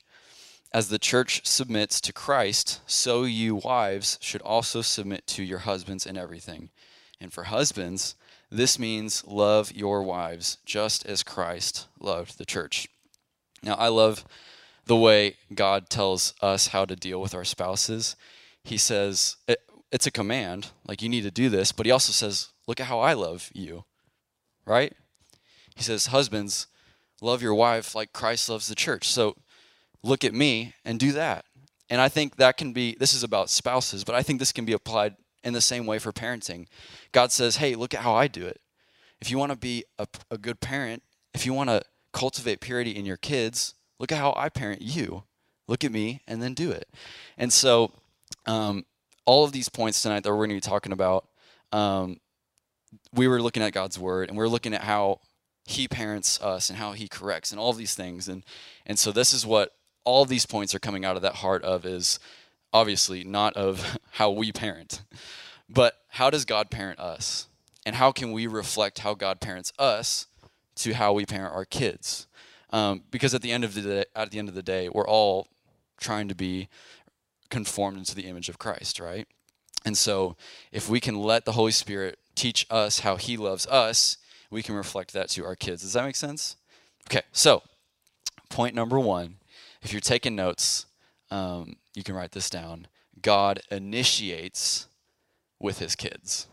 As 0.73 0.89
the 0.89 0.99
church 0.99 1.45
submits 1.45 2.01
to 2.01 2.13
Christ, 2.13 2.81
so 2.85 3.23
you 3.23 3.55
wives 3.55 4.17
should 4.21 4.41
also 4.41 4.81
submit 4.81 5.25
to 5.27 5.43
your 5.43 5.59
husbands 5.59 6.05
in 6.05 6.17
everything. 6.17 6.69
And 7.19 7.33
for 7.33 7.45
husbands, 7.45 8.15
this 8.51 8.77
means 8.77 9.25
love 9.25 9.71
your 9.71 10.03
wives 10.03 10.57
just 10.65 11.05
as 11.05 11.23
Christ 11.23 11.87
loved 11.99 12.37
the 12.37 12.45
church. 12.45 12.87
Now, 13.63 13.75
I 13.75 13.87
love 13.87 14.25
the 14.85 14.95
way 14.95 15.37
God 15.53 15.89
tells 15.89 16.33
us 16.41 16.67
how 16.67 16.85
to 16.85 16.95
deal 16.95 17.19
with 17.19 17.33
our 17.33 17.43
spouses. 17.43 18.15
He 18.63 18.77
says, 18.77 19.37
it's 19.91 20.07
a 20.07 20.11
command, 20.11 20.71
like 20.87 21.01
you 21.01 21.09
need 21.09 21.23
to 21.23 21.31
do 21.31 21.49
this, 21.49 21.71
but 21.71 21.85
he 21.85 21.91
also 21.91 22.11
says, 22.11 22.49
look 22.67 22.79
at 22.79 22.87
how 22.87 22.99
I 22.99 23.13
love 23.13 23.49
you, 23.53 23.85
right? 24.65 24.93
He 25.75 25.83
says, 25.83 26.07
husbands, 26.07 26.67
love 27.21 27.41
your 27.41 27.53
wife 27.53 27.95
like 27.95 28.13
Christ 28.13 28.49
loves 28.49 28.67
the 28.67 28.75
church. 28.75 29.07
So 29.07 29.35
look 30.03 30.23
at 30.23 30.33
me 30.33 30.73
and 30.83 30.99
do 30.99 31.11
that. 31.13 31.45
And 31.89 32.01
I 32.01 32.09
think 32.09 32.35
that 32.35 32.57
can 32.57 32.73
be, 32.73 32.95
this 32.99 33.13
is 33.13 33.23
about 33.23 33.49
spouses, 33.49 34.03
but 34.03 34.15
I 34.15 34.23
think 34.23 34.39
this 34.39 34.51
can 34.51 34.65
be 34.65 34.73
applied 34.73 35.15
in 35.43 35.53
the 35.53 35.61
same 35.61 35.85
way 35.85 35.99
for 35.99 36.11
parenting. 36.11 36.67
God 37.13 37.31
says, 37.31 37.57
hey, 37.57 37.75
look 37.75 37.93
at 37.93 38.01
how 38.01 38.13
I 38.13 38.27
do 38.27 38.45
it. 38.45 38.59
If 39.21 39.31
you 39.31 39.37
want 39.37 39.51
to 39.51 39.57
be 39.57 39.85
a, 39.97 40.07
a 40.29 40.37
good 40.37 40.59
parent, 40.59 41.01
if 41.33 41.45
you 41.45 41.53
want 41.53 41.69
to 41.69 41.81
cultivate 42.11 42.59
purity 42.59 42.91
in 42.91 43.05
your 43.05 43.17
kids, 43.17 43.73
look 43.99 44.11
at 44.11 44.17
how 44.17 44.33
I 44.35 44.49
parent 44.49 44.81
you. 44.81 45.23
Look 45.67 45.83
at 45.83 45.91
me 45.91 46.21
and 46.27 46.41
then 46.41 46.53
do 46.53 46.71
it. 46.71 46.89
And 47.37 47.53
so, 47.53 47.91
um, 48.45 48.85
all 49.27 49.43
of 49.43 49.51
these 49.51 49.69
points 49.69 50.01
tonight 50.01 50.23
that 50.23 50.31
we're 50.31 50.37
going 50.37 50.49
to 50.49 50.55
be 50.55 50.61
talking 50.61 50.93
about, 50.93 51.27
um, 51.71 52.19
we 53.13 53.27
were 53.27 53.41
looking 53.41 53.61
at 53.61 53.73
God's 53.73 53.99
word 53.99 54.29
and 54.29 54.37
we 54.37 54.43
are 54.43 54.49
looking 54.49 54.73
at 54.73 54.81
how 54.81 55.19
He 55.65 55.87
parents 55.87 56.41
us 56.41 56.69
and 56.69 56.79
how 56.79 56.93
He 56.93 57.07
corrects 57.07 57.51
and 57.51 57.59
all 57.59 57.73
these 57.73 57.93
things. 57.93 58.27
And 58.27 58.43
and 58.87 58.97
so 58.97 59.11
this 59.11 59.33
is 59.33 59.45
what 59.45 59.73
all 60.05 60.25
these 60.25 60.45
points 60.45 60.73
are 60.73 60.79
coming 60.79 61.03
out 61.03 61.17
of 61.17 61.21
that 61.21 61.35
heart 61.35 61.63
of 61.63 61.85
is 61.85 62.19
obviously 62.71 63.23
not 63.25 63.53
of 63.55 63.97
how 64.11 64.31
we 64.31 64.51
parent, 64.51 65.03
but 65.69 65.99
how 66.07 66.29
does 66.29 66.45
God 66.45 66.71
parent 66.71 66.99
us? 66.99 67.47
And 67.85 67.95
how 67.95 68.11
can 68.11 68.31
we 68.31 68.47
reflect 68.47 68.99
how 68.99 69.13
God 69.13 69.39
parents 69.39 69.71
us 69.77 70.27
to 70.75 70.93
how 70.93 71.13
we 71.13 71.25
parent 71.25 71.53
our 71.53 71.65
kids? 71.65 72.27
Um, 72.71 73.03
because 73.11 73.33
at 73.33 73.41
the 73.41 73.51
end 73.51 73.63
of 73.63 73.73
the 73.73 73.81
day, 73.81 74.05
at 74.15 74.31
the 74.31 74.39
end 74.39 74.49
of 74.49 74.55
the 74.55 74.63
day, 74.63 74.89
we're 74.89 75.07
all 75.07 75.47
trying 75.99 76.27
to 76.27 76.35
be 76.35 76.67
conformed 77.49 77.97
into 77.97 78.15
the 78.15 78.25
image 78.25 78.49
of 78.49 78.57
Christ, 78.57 78.99
right? 78.99 79.27
And 79.85 79.97
so, 79.97 80.35
if 80.71 80.89
we 80.89 80.99
can 80.99 81.15
let 81.15 81.45
the 81.45 81.53
Holy 81.53 81.71
Spirit 81.71 82.19
teach 82.35 82.65
us 82.69 82.99
how 82.99 83.15
He 83.15 83.37
loves 83.37 83.65
us, 83.67 84.17
we 84.49 84.63
can 84.63 84.75
reflect 84.75 85.13
that 85.13 85.29
to 85.29 85.45
our 85.45 85.55
kids. 85.55 85.81
Does 85.81 85.93
that 85.93 86.05
make 86.05 86.15
sense? 86.15 86.55
Okay, 87.09 87.21
so 87.31 87.63
point 88.49 88.75
number 88.75 88.99
one 88.99 89.37
if 89.81 89.93
you're 89.93 90.01
taking 90.01 90.35
notes, 90.35 90.85
um, 91.31 91.77
you 91.93 92.03
can 92.03 92.15
write 92.15 92.31
this 92.31 92.49
down. 92.49 92.87
God 93.21 93.61
initiates 93.71 94.87
with 95.59 95.79
His 95.79 95.95
kids. 95.95 96.47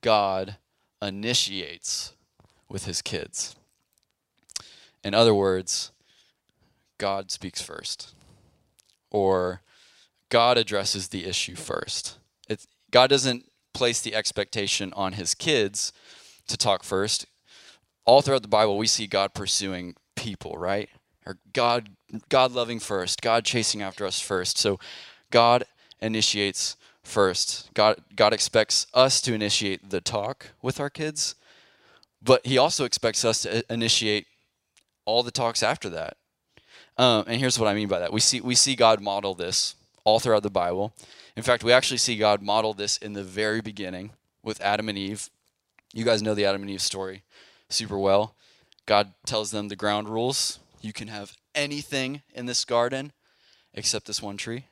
God 0.00 0.56
initiates 1.00 2.12
with 2.68 2.84
His 2.84 3.00
kids. 3.00 3.56
In 5.04 5.14
other 5.14 5.34
words, 5.34 5.90
God 6.98 7.30
speaks 7.30 7.60
first, 7.60 8.14
or 9.12 9.60
God 10.30 10.58
addresses 10.58 11.08
the 11.08 11.26
issue 11.26 11.54
first. 11.54 12.18
It's, 12.48 12.66
God 12.90 13.10
doesn't 13.10 13.44
place 13.74 14.00
the 14.00 14.14
expectation 14.14 14.92
on 14.94 15.12
his 15.12 15.34
kids 15.34 15.92
to 16.48 16.56
talk 16.56 16.82
first. 16.82 17.26
All 18.04 18.22
throughout 18.22 18.42
the 18.42 18.48
Bible, 18.48 18.76
we 18.78 18.86
see 18.86 19.06
God 19.06 19.34
pursuing 19.34 19.94
people, 20.16 20.56
right? 20.56 20.88
Or 21.24 21.38
God, 21.52 21.90
God 22.28 22.52
loving 22.52 22.80
first, 22.80 23.22
God 23.22 23.44
chasing 23.44 23.82
after 23.82 24.04
us 24.04 24.20
first. 24.20 24.58
So 24.58 24.80
God 25.30 25.64
initiates 26.00 26.76
first. 27.04 27.70
God, 27.74 27.98
God 28.16 28.32
expects 28.32 28.86
us 28.94 29.20
to 29.20 29.34
initiate 29.34 29.90
the 29.90 30.00
talk 30.00 30.48
with 30.62 30.80
our 30.80 30.90
kids, 30.90 31.34
but 32.22 32.44
He 32.46 32.58
also 32.58 32.84
expects 32.84 33.24
us 33.24 33.42
to 33.42 33.62
initiate 33.72 34.26
all 35.04 35.22
the 35.22 35.30
talks 35.30 35.62
after 35.62 35.88
that. 35.90 36.16
Um, 36.98 37.24
and 37.26 37.40
here's 37.40 37.58
what 37.58 37.68
I 37.68 37.74
mean 37.74 37.88
by 37.88 37.98
that: 38.00 38.12
we 38.12 38.20
see 38.20 38.40
we 38.40 38.54
see 38.54 38.74
God 38.74 39.00
model 39.00 39.34
this 39.34 39.74
all 40.04 40.20
throughout 40.20 40.42
the 40.42 40.50
Bible. 40.50 40.92
In 41.36 41.42
fact, 41.42 41.64
we 41.64 41.72
actually 41.72 41.98
see 41.98 42.16
God 42.16 42.42
model 42.42 42.74
this 42.74 42.96
in 42.98 43.14
the 43.14 43.24
very 43.24 43.60
beginning 43.60 44.10
with 44.42 44.60
Adam 44.60 44.88
and 44.88 44.98
Eve. 44.98 45.30
You 45.94 46.04
guys 46.04 46.22
know 46.22 46.34
the 46.34 46.44
Adam 46.44 46.62
and 46.62 46.70
Eve 46.70 46.82
story 46.82 47.22
super 47.68 47.98
well. 47.98 48.34
God 48.86 49.14
tells 49.26 49.50
them 49.50 49.68
the 49.68 49.76
ground 49.76 50.08
rules. 50.08 50.58
You 50.80 50.92
can 50.92 51.08
have 51.08 51.32
anything 51.54 52.22
in 52.34 52.46
this 52.46 52.64
garden 52.64 53.12
except 53.74 54.06
this 54.06 54.22
one 54.22 54.36
tree. 54.36 54.66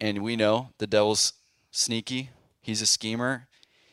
And 0.00 0.22
we 0.22 0.36
know 0.36 0.70
the 0.78 0.86
devil's 0.86 1.34
sneaky. 1.70 2.30
He's 2.62 2.82
a 2.82 2.86
schemer. 2.86 3.48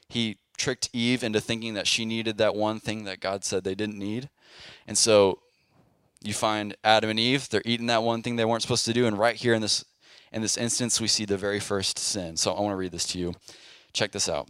He 0.07 0.37
tricked 0.57 0.89
Eve 0.93 1.23
into 1.23 1.41
thinking 1.41 1.73
that 1.73 1.87
she 1.87 2.05
needed 2.05 2.37
that 2.37 2.55
one 2.55 2.79
thing 2.79 3.03
that 3.03 3.19
God 3.19 3.43
said 3.43 3.63
they 3.63 3.75
didn't 3.75 3.99
need. 3.99 4.29
And 4.87 4.97
so 4.97 5.39
you 6.25 6.33
find 6.33 6.75
Adam 6.83 7.09
and 7.09 7.19
Eve, 7.19 7.49
they're 7.49 7.61
eating 7.65 7.87
that 7.87 8.03
one 8.03 8.21
thing 8.21 8.35
they 8.35 8.45
weren't 8.45 8.61
supposed 8.61 8.85
to 8.85 8.93
do. 8.93 9.05
And 9.05 9.17
right 9.17 9.35
here 9.35 9.53
in 9.53 9.61
this 9.61 9.85
in 10.31 10.41
this 10.41 10.57
instance, 10.57 10.99
we 10.99 11.07
see 11.07 11.23
the 11.23 11.37
very 11.37 11.61
first 11.61 11.97
sin. 11.97 12.35
So 12.35 12.51
I 12.51 12.59
want 12.59 12.73
to 12.73 12.77
read 12.77 12.91
this 12.91 13.07
to 13.07 13.19
you. 13.19 13.35
Check 13.93 14.11
this 14.11 14.27
out. 14.27 14.49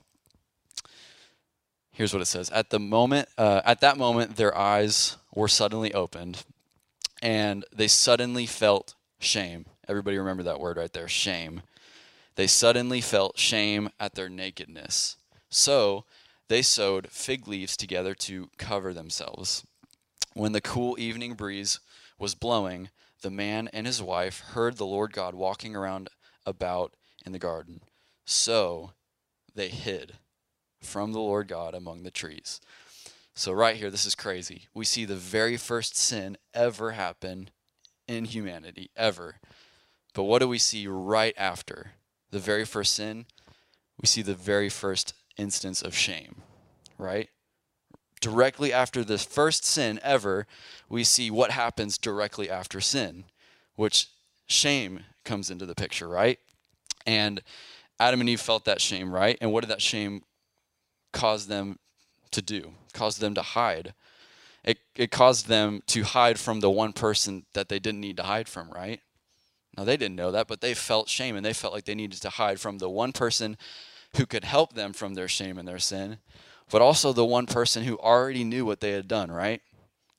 Here's 1.91 2.11
what 2.11 2.21
it 2.21 2.25
says. 2.25 2.49
At 2.49 2.71
the 2.71 2.79
moment, 2.79 3.29
uh, 3.37 3.61
at 3.63 3.81
that 3.81 3.97
moment, 3.97 4.35
their 4.35 4.57
eyes 4.57 5.17
were 5.33 5.47
suddenly 5.47 5.93
opened, 5.93 6.43
and 7.21 7.63
they 7.73 7.87
suddenly 7.87 8.45
felt 8.45 8.95
shame. 9.19 9.65
Everybody 9.87 10.17
remember 10.17 10.43
that 10.43 10.59
word 10.59 10.77
right 10.77 10.91
there, 10.91 11.07
shame. 11.07 11.61
They 12.35 12.47
suddenly 12.47 12.99
felt 12.99 13.37
shame 13.37 13.89
at 13.99 14.15
their 14.15 14.27
nakedness. 14.27 15.15
So 15.49 16.03
they 16.47 16.61
sewed 16.61 17.09
fig 17.11 17.47
leaves 17.47 17.77
together 17.77 18.13
to 18.15 18.49
cover 18.57 18.93
themselves. 18.93 19.65
When 20.33 20.51
the 20.51 20.61
cool 20.61 20.99
evening 20.99 21.33
breeze 21.33 21.79
was 22.19 22.35
blowing, 22.35 22.89
the 23.21 23.31
man 23.31 23.69
and 23.73 23.87
his 23.87 24.01
wife 24.01 24.39
heard 24.39 24.77
the 24.77 24.85
Lord 24.85 25.13
God 25.13 25.33
walking 25.33 25.75
around 25.75 26.09
about 26.45 26.93
in 27.25 27.31
the 27.31 27.39
garden. 27.39 27.81
So 28.25 28.91
they 29.55 29.69
hid 29.69 30.13
from 30.81 31.11
the 31.11 31.19
Lord 31.19 31.47
God 31.47 31.73
among 31.73 32.03
the 32.03 32.11
trees. 32.11 32.61
So, 33.33 33.51
right 33.51 33.75
here, 33.75 33.91
this 33.91 34.05
is 34.05 34.15
crazy. 34.15 34.67
We 34.73 34.85
see 34.85 35.03
the 35.03 35.15
very 35.15 35.57
first 35.57 35.97
sin 35.97 36.37
ever 36.53 36.91
happen 36.91 37.49
in 38.07 38.25
humanity, 38.25 38.91
ever. 38.95 39.39
But 40.13 40.23
what 40.23 40.39
do 40.39 40.47
we 40.47 40.57
see 40.57 40.87
right 40.87 41.33
after 41.37 41.91
the 42.31 42.39
very 42.39 42.63
first 42.63 42.93
sin? 42.93 43.25
We 44.01 44.07
see 44.07 44.21
the 44.21 44.35
very 44.35 44.69
first 44.69 45.13
instance 45.37 45.81
of 45.81 45.95
shame, 45.95 46.43
right? 46.97 47.29
Directly 48.21 48.73
after 48.73 49.03
the 49.03 49.17
first 49.17 49.65
sin 49.65 49.99
ever, 50.03 50.47
we 50.89 51.03
see 51.03 51.29
what 51.29 51.51
happens 51.51 51.97
directly 51.97 52.49
after 52.49 52.81
sin, 52.81 53.25
which 53.75 54.07
shame 54.47 55.01
comes 55.23 55.49
into 55.49 55.65
the 55.65 55.75
picture, 55.75 56.07
right? 56.07 56.39
And 57.05 57.41
Adam 57.99 58.19
and 58.19 58.29
Eve 58.29 58.41
felt 58.41 58.65
that 58.65 58.81
shame, 58.81 59.13
right? 59.13 59.37
And 59.41 59.51
what 59.51 59.61
did 59.61 59.69
that 59.69 59.81
shame 59.81 60.23
cause 61.11 61.47
them 61.47 61.79
to 62.31 62.41
do? 62.41 62.71
Cause 62.93 63.17
them 63.17 63.33
to 63.35 63.41
hide. 63.41 63.93
It, 64.63 64.79
it 64.95 65.11
caused 65.11 65.47
them 65.47 65.81
to 65.87 66.03
hide 66.03 66.39
from 66.39 66.59
the 66.59 66.69
one 66.69 66.93
person 66.93 67.45
that 67.53 67.69
they 67.69 67.79
didn't 67.79 68.01
need 68.01 68.17
to 68.17 68.23
hide 68.23 68.49
from, 68.49 68.69
right? 68.71 68.99
Now, 69.77 69.83
they 69.83 69.97
didn't 69.97 70.15
know 70.15 70.31
that, 70.31 70.47
but 70.47 70.61
they 70.61 70.73
felt 70.73 71.09
shame 71.09 71.35
and 71.35 71.45
they 71.45 71.53
felt 71.53 71.73
like 71.73 71.85
they 71.85 71.95
needed 71.95 72.21
to 72.21 72.29
hide 72.29 72.59
from 72.59 72.77
the 72.77 72.89
one 72.89 73.11
person 73.11 73.57
who 74.15 74.25
could 74.25 74.45
help 74.45 74.73
them 74.73 74.93
from 74.93 75.13
their 75.13 75.27
shame 75.27 75.57
and 75.57 75.67
their 75.67 75.79
sin 75.79 76.17
but 76.71 76.81
also 76.81 77.13
the 77.13 77.25
one 77.25 77.45
person 77.45 77.83
who 77.83 77.97
already 77.99 78.43
knew 78.43 78.65
what 78.65 78.79
they 78.79 78.91
had 78.91 79.07
done, 79.07 79.31
right? 79.31 79.61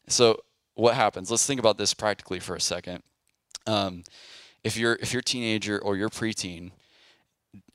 So 0.09 0.41
what 0.75 0.95
happens? 0.95 1.31
Let's 1.31 1.47
think 1.47 1.61
about 1.61 1.79
this 1.79 1.95
practically 1.95 2.41
for 2.41 2.55
a 2.55 2.61
second. 2.61 3.03
Um, 3.67 4.05
if 4.63 4.77
your 4.77 4.99
if 5.01 5.13
your 5.13 5.23
teenager 5.23 5.79
or 5.79 5.97
your 5.97 6.09
preteen 6.09 6.73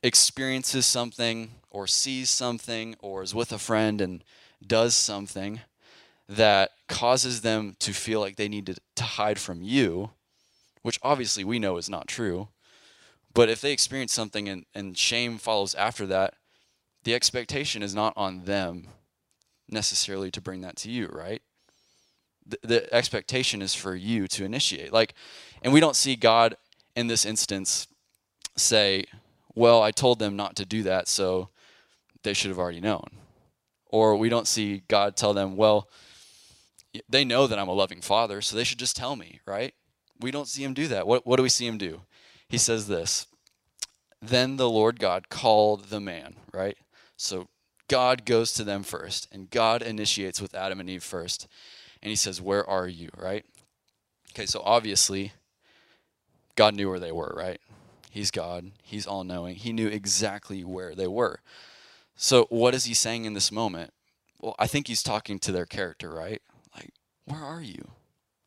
experiences 0.02 0.86
something 0.86 1.52
or 1.70 1.86
sees 1.86 2.30
something 2.30 2.94
or 3.00 3.22
is 3.22 3.34
with 3.34 3.52
a 3.52 3.58
friend 3.58 4.00
and 4.00 4.24
does 4.64 4.94
something 4.94 5.60
that 6.28 6.70
causes 6.88 7.40
them 7.40 7.76
to 7.80 7.92
feel 7.92 8.20
like 8.20 8.36
they 8.36 8.48
need 8.48 8.66
to, 8.66 8.76
to 8.96 9.02
hide 9.02 9.38
from 9.38 9.62
you, 9.62 10.10
which 10.82 10.98
obviously 11.02 11.44
we 11.44 11.58
know 11.58 11.76
is 11.76 11.90
not 11.90 12.06
true. 12.06 12.48
But 13.34 13.48
if 13.48 13.60
they 13.60 13.72
experience 13.72 14.12
something 14.12 14.48
and, 14.48 14.66
and 14.74 14.96
shame 14.96 15.38
follows 15.38 15.74
after 15.74 16.06
that, 16.06 16.34
the 17.04 17.14
expectation 17.14 17.82
is 17.82 17.94
not 17.94 18.12
on 18.16 18.44
them 18.44 18.88
necessarily 19.68 20.30
to 20.30 20.40
bring 20.40 20.60
that 20.60 20.76
to 20.76 20.90
you, 20.90 21.06
right? 21.06 21.42
The, 22.46 22.58
the 22.62 22.94
expectation 22.94 23.62
is 23.62 23.74
for 23.74 23.94
you 23.94 24.28
to 24.28 24.44
initiate. 24.44 24.92
Like, 24.92 25.14
and 25.62 25.72
we 25.72 25.80
don't 25.80 25.96
see 25.96 26.16
God 26.16 26.56
in 26.94 27.06
this 27.06 27.24
instance 27.24 27.88
say, 28.56 29.04
well, 29.54 29.82
I 29.82 29.90
told 29.90 30.18
them 30.18 30.36
not 30.36 30.56
to 30.56 30.64
do 30.64 30.82
that, 30.84 31.08
so 31.08 31.48
they 32.22 32.32
should 32.32 32.50
have 32.50 32.58
already 32.58 32.80
known. 32.80 33.04
Or 33.86 34.16
we 34.16 34.28
don't 34.28 34.46
see 34.46 34.82
God 34.88 35.16
tell 35.16 35.34
them, 35.34 35.56
well, 35.56 35.88
they 37.08 37.24
know 37.24 37.46
that 37.46 37.58
I'm 37.58 37.68
a 37.68 37.72
loving 37.72 38.00
father, 38.00 38.40
so 38.40 38.56
they 38.56 38.64
should 38.64 38.78
just 38.78 38.96
tell 38.96 39.16
me, 39.16 39.40
right? 39.46 39.74
We 40.20 40.30
don't 40.30 40.48
see 40.48 40.62
him 40.62 40.74
do 40.74 40.88
that. 40.88 41.06
What, 41.06 41.26
what 41.26 41.36
do 41.36 41.42
we 41.42 41.48
see 41.48 41.66
him 41.66 41.78
do? 41.78 42.02
He 42.48 42.58
says 42.58 42.86
this 42.86 43.26
then 44.22 44.56
the 44.56 44.70
Lord 44.70 45.00
God 45.00 45.28
called 45.28 45.86
the 45.86 46.00
man, 46.00 46.36
right? 46.54 46.76
So 47.22 47.48
God 47.88 48.24
goes 48.24 48.52
to 48.54 48.64
them 48.64 48.82
first, 48.82 49.28
and 49.30 49.48
God 49.48 49.80
initiates 49.80 50.40
with 50.40 50.54
Adam 50.54 50.80
and 50.80 50.90
Eve 50.90 51.04
first. 51.04 51.46
And 52.02 52.10
he 52.10 52.16
says, 52.16 52.40
Where 52.40 52.68
are 52.68 52.88
you, 52.88 53.10
right? 53.16 53.44
Okay, 54.32 54.46
so 54.46 54.60
obviously, 54.64 55.32
God 56.56 56.74
knew 56.74 56.88
where 56.88 56.98
they 56.98 57.12
were, 57.12 57.32
right? 57.36 57.60
He's 58.10 58.30
God, 58.30 58.72
He's 58.82 59.06
all 59.06 59.24
knowing. 59.24 59.54
He 59.56 59.72
knew 59.72 59.88
exactly 59.88 60.64
where 60.64 60.94
they 60.94 61.06
were. 61.06 61.40
So, 62.16 62.46
what 62.50 62.74
is 62.74 62.86
He 62.86 62.94
saying 62.94 63.24
in 63.24 63.34
this 63.34 63.52
moment? 63.52 63.92
Well, 64.40 64.56
I 64.58 64.66
think 64.66 64.88
He's 64.88 65.02
talking 65.02 65.38
to 65.40 65.52
their 65.52 65.66
character, 65.66 66.10
right? 66.10 66.42
Like, 66.74 66.90
where 67.24 67.44
are 67.44 67.62
you? 67.62 67.92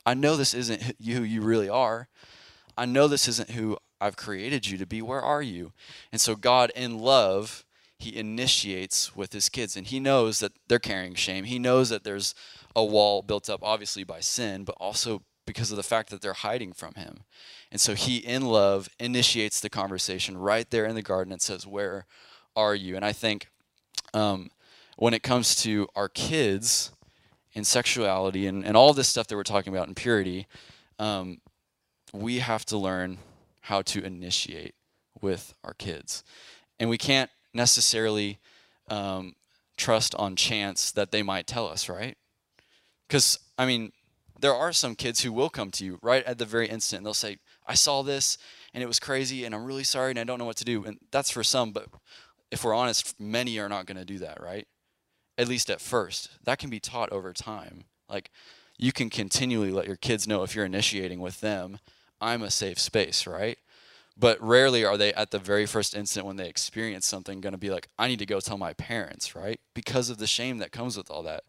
I 0.05 0.15
know 0.15 0.36
this 0.36 0.53
isn't 0.53 0.82
who 0.82 1.23
you 1.23 1.41
really 1.41 1.69
are. 1.69 2.09
I 2.78 2.86
know 2.86 3.07
this 3.07 3.28
isn't 3.28 3.51
who 3.51 3.78
I've 4.01 4.17
created 4.17 4.67
you 4.67 4.78
to 4.78 4.86
be. 4.86 5.01
Where 5.01 5.21
are 5.21 5.41
you? 5.41 5.71
And 6.11 6.19
so, 6.19 6.36
God, 6.36 6.71
in 6.76 6.99
love, 6.99 7.64
He 7.98 8.16
initiates 8.16 9.16
with 9.16 9.34
His 9.34 9.50
kids, 9.50 9.76
and 9.76 9.88
He 9.88 10.00
knows 10.00 10.39
that 10.39 10.54
they're 10.68 10.80
carrying 10.80 11.16
shame. 11.16 11.46
He 11.46 11.60
knows 11.60 11.89
that 11.89 12.04
there's 12.04 12.36
a 12.76 12.84
wall 12.84 13.22
built 13.22 13.50
up, 13.50 13.62
obviously, 13.64 14.04
by 14.04 14.20
sin, 14.20 14.64
but 14.64 14.76
also 14.80 15.24
because 15.46 15.72
of 15.72 15.78
the 15.78 15.84
fact 15.84 16.10
that 16.10 16.22
they're 16.22 16.34
hiding 16.34 16.74
from 16.74 16.96
Him. 16.96 17.24
And 17.72 17.80
so, 17.80 17.93
He, 17.93 18.18
in 18.18 18.46
love, 18.46 18.89
initiates 19.00 19.60
the 19.60 19.70
conversation 19.70 20.38
right 20.38 20.70
there 20.70 20.86
in 20.86 20.96
the 20.96 21.02
garden 21.02 21.32
and 21.32 21.41
says, 21.41 21.66
Where 21.66 22.06
are 22.56 22.76
you? 22.76 22.96
And 22.96 23.06
I 23.06 23.14
think 23.14 23.48
um, 24.14 24.50
when 24.98 25.14
it 25.14 25.24
comes 25.24 25.56
to 25.64 25.88
our 25.96 26.10
kids 26.10 26.91
and 27.54 27.66
sexuality 27.66 28.48
and, 28.48 28.66
and 28.66 28.76
all 28.76 28.93
this 28.93 29.08
stuff 29.08 29.28
that 29.28 29.36
we're 29.36 29.43
talking 29.43 29.74
about 29.74 29.88
in 29.88 29.96
purity, 29.96 30.48
um, 31.00 31.39
we 32.14 32.39
have 32.39 32.66
to 32.66 32.78
learn 32.78 33.18
how 33.62 33.82
to 33.82 34.04
initiate 34.04 34.76
with 35.22 35.54
our 35.64 35.74
kids. 35.74 36.24
And 36.80 36.89
we 36.89 36.98
can't 36.98 37.30
necessarily 37.56 38.38
um, 38.89 39.34
trust 39.78 40.14
on 40.16 40.36
chance 40.36 40.91
that 40.91 41.12
they 41.12 41.24
might 41.24 41.47
tell 41.47 41.68
us, 41.68 41.89
right? 41.89 42.18
Because, 43.08 43.39
I 43.58 43.66
mean, 43.66 43.91
there 44.39 44.53
are 44.53 44.74
some 44.74 44.95
kids 44.95 45.22
who 45.22 45.32
will 45.32 45.49
come 45.49 45.72
to 45.72 45.86
you 45.86 45.97
right 46.01 46.24
at 46.26 46.38
the 46.38 46.45
very 46.45 46.68
instant 46.68 46.99
and 46.99 47.06
they'll 47.06 47.14
say, 47.14 47.38
I 47.66 47.74
saw 47.74 48.03
this 48.03 48.38
and 48.74 48.84
it 48.84 48.88
was 48.88 48.99
crazy 48.99 49.45
and 49.45 49.56
I'm 49.56 49.66
really 49.66 49.84
sorry 49.84 50.12
and 50.12 50.20
I 50.20 50.24
don't 50.24 50.39
know 50.39 50.45
what 50.45 50.58
to 50.58 50.66
do. 50.66 50.84
And 50.84 50.99
that's 51.12 51.32
for 51.32 51.43
some, 51.43 51.72
but 51.72 51.88
if 52.51 52.64
we're 52.64 52.76
honest, 52.76 53.20
many 53.20 53.58
are 53.60 53.70
not 53.70 53.86
going 53.86 53.97
to 53.97 54.06
do 54.06 54.20
that, 54.20 54.41
right? 54.41 54.68
At 55.38 55.47
least 55.47 55.70
at 55.70 55.82
first. 55.82 56.30
That 56.43 56.60
can 56.60 56.70
be 56.70 56.80
taught 56.80 57.12
over 57.12 57.34
time. 57.34 57.86
Like, 58.10 58.30
you 58.78 58.91
can 58.91 59.10
continually 59.10 59.72
let 59.72 59.88
your 59.88 59.95
kids 59.95 60.28
know 60.28 60.43
if 60.43 60.53
you're 60.53 60.66
initiating 60.66 61.20
with 61.20 61.39
them 61.39 61.80
I'm 62.22 62.43
a 62.43 62.51
safe 62.51 62.80
space, 62.80 63.28
right? 63.28 63.58
But 64.18 64.41
rarely 64.41 64.86
are 64.86 64.97
they 64.97 65.13
at 65.13 65.32
the 65.32 65.39
very 65.39 65.66
first 65.66 65.95
instant 65.95 66.26
when 66.26 66.38
they 66.38 66.47
experience 66.47 67.05
something 67.05 67.41
going 67.41 67.53
to 67.53 67.57
be 67.59 67.70
like, 67.70 67.89
I 67.99 68.07
need 68.07 68.20
to 68.20 68.26
go 68.26 68.39
tell 68.39 68.57
my 68.57 68.74
parents, 68.74 69.36
right? 69.36 69.59
Because 69.74 70.09
of 70.09 70.18
the 70.18 70.28
shame 70.28 70.59
that 70.59 70.72
comes 70.72 70.95
with 70.95 71.11
all 71.11 71.24
that. 71.24 71.43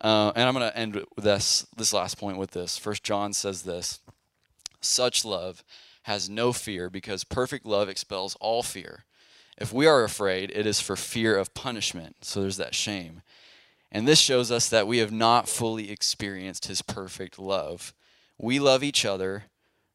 Uh, 0.00 0.32
and 0.36 0.46
I'm 0.46 0.54
going 0.54 0.70
to 0.70 0.76
end 0.76 0.94
with 0.96 1.24
this 1.24 1.66
this 1.76 1.92
last 1.92 2.18
point 2.18 2.36
with 2.36 2.50
this. 2.50 2.76
First 2.76 3.02
John 3.04 3.32
says 3.32 3.62
this: 3.62 4.00
Such 4.80 5.24
love 5.24 5.64
has 6.02 6.28
no 6.28 6.52
fear, 6.52 6.90
because 6.90 7.24
perfect 7.24 7.64
love 7.64 7.88
expels 7.88 8.36
all 8.40 8.62
fear. 8.62 9.04
If 9.56 9.72
we 9.72 9.86
are 9.86 10.04
afraid, 10.04 10.52
it 10.54 10.66
is 10.66 10.80
for 10.80 10.96
fear 10.96 11.38
of 11.38 11.54
punishment. 11.54 12.16
So 12.22 12.42
there's 12.42 12.58
that 12.58 12.74
shame. 12.74 13.22
And 13.90 14.06
this 14.06 14.18
shows 14.18 14.50
us 14.50 14.68
that 14.68 14.88
we 14.88 14.98
have 14.98 15.12
not 15.12 15.48
fully 15.48 15.90
experienced 15.90 16.66
his 16.66 16.82
perfect 16.82 17.38
love. 17.38 17.94
We 18.36 18.58
love 18.58 18.82
each 18.82 19.04
other 19.04 19.44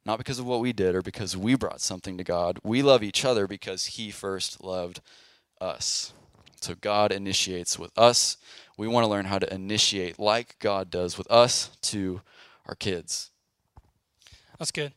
not 0.09 0.17
because 0.17 0.39
of 0.39 0.47
what 0.47 0.59
we 0.59 0.73
did 0.73 0.95
or 0.95 1.03
because 1.03 1.37
we 1.37 1.53
brought 1.53 1.81
something 1.81 2.17
to 2.17 2.23
God. 2.23 2.57
We 2.63 2.81
love 2.81 3.03
each 3.03 3.23
other 3.23 3.45
because 3.45 3.85
He 3.85 4.09
first 4.09 4.63
loved 4.63 5.01
us. 5.61 6.13
So 6.61 6.73
God 6.73 7.11
initiates 7.11 7.77
with 7.77 7.91
us. 7.95 8.37
We 8.75 8.87
want 8.87 9.03
to 9.03 9.07
learn 9.07 9.25
how 9.25 9.37
to 9.37 9.53
initiate 9.53 10.17
like 10.17 10.57
God 10.57 10.89
does 10.89 11.15
with 11.15 11.29
us 11.29 11.69
to 11.83 12.21
our 12.65 12.73
kids. 12.73 13.29
That's 14.57 14.71
good. 14.71 14.93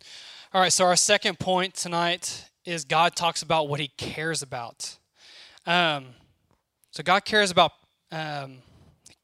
All 0.55 0.63
right, 0.63 0.73
so 0.73 0.87
our 0.87 0.97
second 0.97 1.39
point 1.39 1.75
tonight 1.75 2.49
is 2.65 2.87
God 2.87 3.15
talks 3.15 3.43
about 3.43 3.69
what 3.69 3.81
He 3.81 3.89
cares 3.89 4.41
about. 4.41 4.97
Um, 5.67 6.07
so 6.91 7.03
God 7.03 7.27
cares 7.27 7.51
about 7.51 7.73
um, 8.11 8.61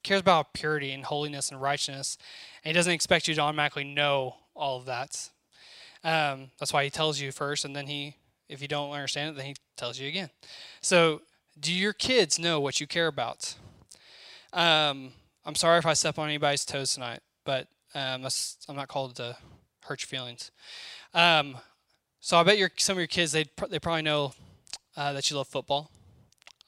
cares 0.03 0.21
about 0.21 0.53
purity 0.53 0.93
and 0.93 1.05
holiness 1.05 1.51
and 1.51 1.63
righteousness, 1.63 2.19
and 2.63 2.73
He 2.73 2.79
doesn't 2.79 2.93
expect 2.93 3.27
you 3.27 3.35
to 3.37 3.41
automatically 3.41 3.85
know 3.85 4.37
all 4.55 4.77
of 4.77 4.85
that. 4.85 5.31
Um, 6.05 6.51
that's 6.59 6.73
why 6.73 6.85
he 6.85 6.91
tells 6.91 7.21
you 7.21 7.33
first, 7.33 7.65
and 7.65 7.75
then 7.75 7.87
he, 7.87 8.17
if 8.49 8.63
you 8.63 8.69
don't 8.69 8.91
understand 8.91 9.31
it, 9.31 9.37
then 9.37 9.47
he 9.47 9.57
tells 9.77 9.99
you 9.99 10.09
again. 10.09 10.31
So, 10.81 11.23
do 11.59 11.73
your 11.73 11.93
kids 11.93 12.39
know 12.39 12.61
what 12.61 12.81
you 12.81 12.87
care 12.87 13.09
about? 13.09 13.57
Um, 14.53 15.13
I'm 15.45 15.55
sorry 15.55 15.79
if 15.79 15.87
I 15.87 15.95
step 15.95 16.19
on 16.19 16.29
anybody's 16.29 16.65
toes 16.65 16.95
tonight, 16.95 17.21
but 17.45 17.69
um, 17.95 18.27
I'm 18.69 18.77
not 18.77 18.89
called 18.89 19.17
to 19.17 19.37
hurt 19.83 20.03
your 20.03 20.07
feelings. 20.07 20.51
Um, 21.15 21.57
so 22.21 22.37
I 22.37 22.43
bet 22.43 22.59
your 22.59 22.71
some 22.77 22.95
of 22.95 22.99
your 22.99 23.07
kids 23.07 23.33
they 23.33 23.47
they 23.71 23.79
probably 23.79 24.03
know 24.03 24.35
uh, 24.97 25.13
that 25.15 25.31
you 25.31 25.37
love 25.37 25.49
football. 25.49 25.91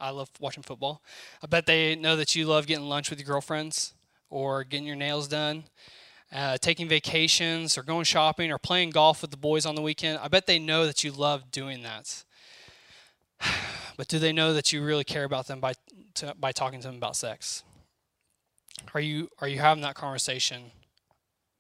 I 0.01 0.11
love 0.11 0.31
watching 0.41 0.63
football. 0.63 1.03
I 1.43 1.47
bet 1.47 1.67
they 1.67 1.95
know 1.95 2.17
that 2.17 2.35
you 2.35 2.47
love 2.47 2.67
getting 2.67 2.89
lunch 2.89 3.11
with 3.11 3.19
your 3.19 3.27
girlfriends 3.27 3.93
or 4.31 4.65
getting 4.65 4.87
your 4.87 4.97
nails 4.97 5.29
done 5.29 5.65
uh, 6.33 6.57
taking 6.59 6.89
vacations 6.89 7.77
or 7.77 7.83
going 7.83 8.05
shopping 8.05 8.53
or 8.53 8.59
playing 8.59 8.91
golf 8.91 9.23
with 9.23 9.31
the 9.31 9.37
boys 9.37 9.67
on 9.67 9.75
the 9.75 9.83
weekend, 9.83 10.19
I 10.23 10.29
bet 10.29 10.47
they 10.47 10.59
know 10.59 10.87
that 10.87 11.03
you 11.03 11.13
love 11.13 11.51
doing 11.51 11.83
that. 11.83 12.25
But 13.97 14.09
do 14.09 14.19
they 14.19 14.33
know 14.33 14.55
that 14.55 14.73
you 14.73 14.83
really 14.83 15.05
care 15.05 15.25
about 15.25 15.47
them 15.47 15.61
by 15.61 15.75
to, 16.15 16.35
by 16.41 16.53
talking 16.53 16.81
to 16.81 16.87
them 16.87 16.97
about 16.97 17.17
sex? 17.17 17.65
Are 18.95 19.01
you 19.01 19.29
are 19.41 19.49
you 19.49 19.59
having 19.59 19.83
that 19.83 19.95
conversation 19.95 20.71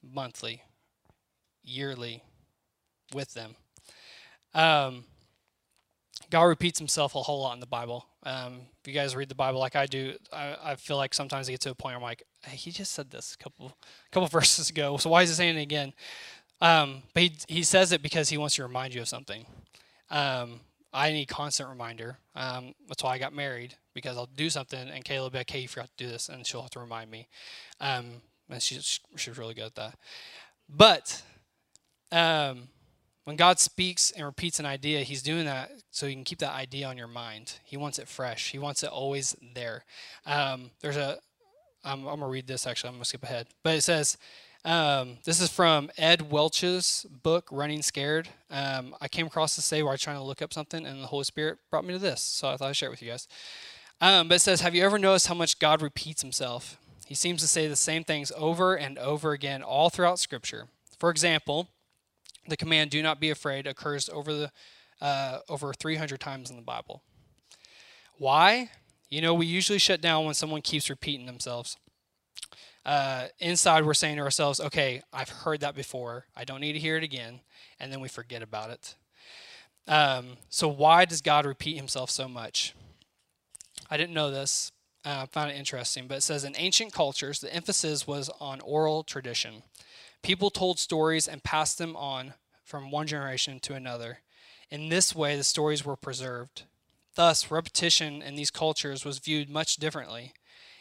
monthly, 0.03 0.63
yearly, 1.63 2.23
with 3.13 3.35
them? 3.35 3.57
Um, 4.55 5.05
God 6.31 6.45
repeats 6.45 6.79
Himself 6.79 7.15
a 7.15 7.21
whole 7.21 7.43
lot 7.43 7.53
in 7.55 7.61
the 7.61 7.67
Bible. 7.67 8.07
Um, 8.23 8.61
if 8.81 8.89
you 8.89 8.95
guys 8.95 9.15
read 9.15 9.29
the 9.29 9.35
Bible 9.35 9.61
like 9.61 9.77
I 9.77 9.85
do, 9.85 10.15
I, 10.33 10.57
I 10.63 10.75
feel 10.77 10.97
like 10.97 11.13
sometimes 11.13 11.49
I 11.49 11.53
get 11.53 11.61
to 11.63 11.71
a 11.71 11.75
point 11.75 11.93
where 11.93 11.97
I'm 11.97 12.03
like, 12.03 12.23
he 12.49 12.71
just 12.71 12.93
said 12.93 13.11
this 13.11 13.35
a 13.35 13.43
couple 13.43 13.77
couple 14.11 14.29
verses 14.41 14.71
ago, 14.71 14.97
so 14.97 15.11
why 15.11 15.23
is 15.23 15.29
he 15.31 15.35
saying 15.35 15.59
it 15.59 15.63
again? 15.63 15.93
Um, 16.61 17.03
but 17.15 17.23
he 17.23 17.37
he 17.49 17.63
says 17.63 17.93
it 17.93 18.03
because 18.03 18.29
he 18.29 18.39
wants 18.39 18.57
to 18.57 18.63
remind 18.63 18.95
you 18.95 19.01
of 19.01 19.09
something. 19.09 19.47
Um, 20.11 20.61
I 20.93 21.13
need 21.13 21.27
constant 21.27 21.69
reminder. 21.69 22.19
Um, 22.35 22.75
that's 22.89 23.03
why 23.03 23.15
I 23.15 23.19
got 23.19 23.33
married 23.33 23.77
because 23.95 24.17
I'll 24.17 24.27
do 24.27 24.51
something 24.51 24.89
and 24.89 25.05
Kayla 25.05 25.21
will 25.21 25.31
be 25.31 25.39
like, 25.39 25.51
"Hey, 25.51 25.61
you 25.61 25.69
forgot 25.69 25.89
to 25.97 26.05
do 26.05 26.11
this," 26.11 26.29
and 26.29 26.47
she'll 26.47 26.63
have 26.63 26.71
to 26.71 26.81
remind 26.81 27.11
me. 27.11 27.29
Um, 27.81 28.23
and 28.49 28.63
she's 28.63 29.01
she's 29.17 29.39
really 29.39 29.55
good 29.55 29.67
at 29.67 29.75
that. 29.77 29.99
But 30.69 31.23
um, 32.13 32.69
when 33.25 33.37
God 33.37 33.59
speaks 33.59 34.11
and 34.11 34.25
repeats 34.25 34.59
an 34.59 34.67
idea, 34.67 35.01
He's 35.01 35.23
doing 35.23 35.45
that 35.47 35.71
so 35.91 36.07
you 36.07 36.15
can 36.15 36.25
keep 36.25 36.39
that 36.39 36.53
idea 36.53 36.87
on 36.87 36.97
your 36.97 37.09
mind. 37.09 37.59
He 37.65 37.77
wants 37.77 37.99
it 37.99 38.09
fresh. 38.09 38.51
He 38.51 38.59
wants 38.59 38.83
it 38.83 38.91
always 38.91 39.37
there. 39.55 39.85
Um, 40.27 40.71
there's 40.81 40.97
a, 40.97 41.19
I'm, 41.85 42.07
I'm 42.07 42.21
gonna 42.21 42.29
read 42.29 42.47
this 42.47 42.67
actually. 42.67 42.89
I'm 42.89 42.95
gonna 42.95 43.05
skip 43.05 43.23
ahead, 43.23 43.49
but 43.63 43.75
it 43.75 43.83
says, 43.83 44.17
um, 44.65 45.17
this 45.25 45.41
is 45.41 45.51
from 45.51 45.91
Ed 45.97 46.31
Welch's 46.31 47.07
book, 47.23 47.49
Running 47.51 47.81
Scared. 47.81 48.29
Um, 48.51 48.95
I 49.01 49.09
came 49.09 49.27
across 49.27 49.57
this 49.57 49.69
day 49.69 49.83
while 49.83 49.91
I 49.91 49.95
was 49.95 50.03
trying 50.03 50.19
to 50.19 50.23
look 50.23 50.43
up 50.43 50.53
something, 50.53 50.85
and 50.85 51.03
the 51.03 51.07
Holy 51.07 51.25
Spirit 51.25 51.59
brought 51.71 51.85
me 51.85 51.95
to 51.95 51.99
this, 51.99 52.21
so 52.21 52.49
I 52.49 52.57
thought 52.57 52.69
I'd 52.69 52.77
share 52.77 52.89
it 52.89 52.91
with 52.91 53.03
you 53.03 53.11
guys. 53.11 53.27
Um, 54.03 54.29
but 54.29 54.35
it 54.35 54.41
says, 54.41 54.61
Have 54.61 54.75
you 54.75 54.85
ever 54.85 54.99
noticed 54.99 55.29
how 55.29 55.35
much 55.35 55.59
God 55.59 55.81
repeats 55.81 56.21
himself? 56.21 56.79
He 57.07 57.15
seems 57.15 57.41
to 57.41 57.49
say 57.49 57.67
the 57.67 57.77
same 57.77 58.05
things 58.05 58.31
over 58.37 58.75
and 58.75 58.99
over 58.99 59.33
again 59.33 59.63
all 59.63 59.91
throughout 59.91 60.19
Scripture. 60.19 60.69
For 60.99 61.11
example, 61.11 61.69
the 62.47 62.57
command 62.57 62.91
"Do 62.91 63.03
not 63.03 63.19
be 63.19 63.31
afraid" 63.31 63.67
occurs 63.67 64.09
over 64.09 64.33
the 64.33 64.53
uh, 65.01 65.41
over 65.49 65.73
300 65.73 66.21
times 66.21 66.51
in 66.51 66.57
the 66.57 66.63
Bible. 66.63 67.03
Why? 68.19 68.71
You 69.11 69.21
know, 69.21 69.35
we 69.35 69.47
usually 69.47 69.81
shut 69.81 70.01
down 70.01 70.25
when 70.25 70.35
someone 70.35 70.63
keeps 70.63 70.89
repeating 70.89 71.27
themselves. 71.27 71.77
Uh, 72.87 73.27
inside, 73.41 73.85
we're 73.85 73.93
saying 73.93 74.17
to 74.17 74.23
ourselves, 74.23 74.61
"Okay, 74.61 75.03
I've 75.13 75.29
heard 75.29 75.61
that 75.61 75.75
before. 75.75 76.27
I 76.37 76.45
don't 76.45 76.61
need 76.61 76.73
to 76.73 76.79
hear 76.79 76.97
it 76.97 77.03
again," 77.03 77.41
and 77.79 77.93
then 77.93 78.01
we 78.01 78.09
forget 78.09 78.41
about 78.41 78.71
it. 78.71 78.95
Um, 79.87 80.39
so, 80.49 80.69
why 80.69 81.05
does 81.05 81.21
God 81.21 81.45
repeat 81.45 81.77
Himself 81.77 82.11
so 82.11 82.29
much? 82.29 82.75
I 83.91 83.97
didn't 83.97 84.15
know 84.15 84.31
this. 84.31 84.73
Uh, 85.05 85.23
I 85.23 85.27
found 85.27 85.51
it 85.51 85.57
interesting, 85.57 86.07
but 86.07 86.19
it 86.19 86.23
says 86.23 86.45
in 86.45 86.55
ancient 86.57 86.93
cultures, 86.93 87.41
the 87.41 87.53
emphasis 87.53 88.07
was 88.07 88.31
on 88.39 88.61
oral 88.61 89.03
tradition. 89.03 89.63
People 90.23 90.51
told 90.51 90.79
stories 90.79 91.27
and 91.27 91.43
passed 91.43 91.79
them 91.79 91.97
on 91.97 92.35
from 92.65 92.91
one 92.91 93.07
generation 93.07 93.59
to 93.61 93.75
another. 93.75 94.21
In 94.71 94.89
this 94.89 95.15
way, 95.15 95.37
the 95.37 95.45
stories 95.45 95.85
were 95.85 95.97
preserved. 95.97 96.65
Thus, 97.15 97.51
repetition 97.51 98.23
in 98.23 98.37
these 98.37 98.51
cultures 98.51 99.05
was 99.05 99.19
viewed 99.19 99.51
much 99.51 99.77
differently. 99.77 100.33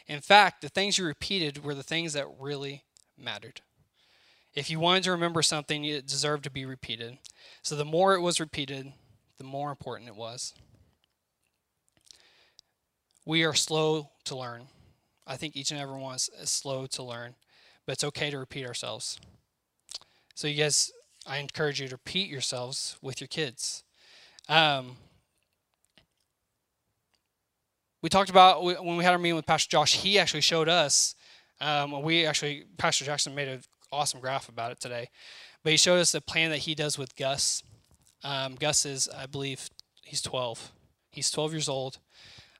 In 0.06 0.20
fact, 0.20 0.62
the 0.62 0.68
things 0.68 0.98
you 0.98 1.04
repeated 1.04 1.64
were 1.64 1.74
the 1.74 1.82
things 1.82 2.12
that 2.12 2.26
really 2.38 2.84
mattered. 3.18 3.60
If 4.54 4.70
you 4.70 4.80
wanted 4.80 5.04
to 5.04 5.12
remember 5.12 5.42
something, 5.42 5.84
it 5.84 6.06
deserved 6.06 6.44
to 6.44 6.50
be 6.50 6.64
repeated. 6.64 7.18
So 7.62 7.76
the 7.76 7.84
more 7.84 8.14
it 8.14 8.20
was 8.20 8.40
repeated, 8.40 8.92
the 9.38 9.44
more 9.44 9.70
important 9.70 10.08
it 10.08 10.16
was. 10.16 10.54
We 13.24 13.44
are 13.44 13.54
slow 13.54 14.10
to 14.24 14.36
learn. 14.36 14.62
I 15.26 15.36
think 15.36 15.54
each 15.54 15.70
and 15.70 15.80
every 15.80 15.98
one 15.98 16.16
is 16.16 16.30
slow 16.44 16.86
to 16.86 17.02
learn, 17.02 17.36
but 17.86 17.92
it's 17.92 18.04
okay 18.04 18.30
to 18.30 18.38
repeat 18.38 18.66
ourselves. 18.66 19.20
So, 20.34 20.48
you 20.48 20.60
guys, 20.60 20.90
I 21.26 21.38
encourage 21.38 21.80
you 21.80 21.88
to 21.88 21.94
repeat 21.94 22.28
yourselves 22.28 22.96
with 23.00 23.20
your 23.20 23.28
kids. 23.28 23.84
Um, 24.48 24.96
we 28.02 28.08
talked 28.08 28.30
about 28.30 28.62
when 28.62 28.96
we 28.96 29.04
had 29.04 29.12
our 29.12 29.18
meeting 29.18 29.36
with 29.36 29.46
Pastor 29.46 29.70
Josh, 29.70 29.94
he 29.94 30.18
actually 30.18 30.40
showed 30.40 30.68
us. 30.68 31.14
Um, 31.60 32.02
we 32.02 32.24
actually, 32.24 32.64
Pastor 32.78 33.04
Jackson 33.04 33.34
made 33.34 33.48
an 33.48 33.62
awesome 33.92 34.20
graph 34.20 34.48
about 34.48 34.72
it 34.72 34.80
today. 34.80 35.08
But 35.62 35.72
he 35.72 35.76
showed 35.76 35.98
us 35.98 36.12
the 36.12 36.20
plan 36.20 36.50
that 36.50 36.58
he 36.58 36.74
does 36.74 36.96
with 36.96 37.14
Gus. 37.16 37.62
Um, 38.24 38.54
Gus 38.54 38.86
is, 38.86 39.08
I 39.08 39.26
believe, 39.26 39.68
he's 40.02 40.22
12. 40.22 40.72
He's 41.10 41.30
12 41.30 41.52
years 41.52 41.68
old. 41.68 41.98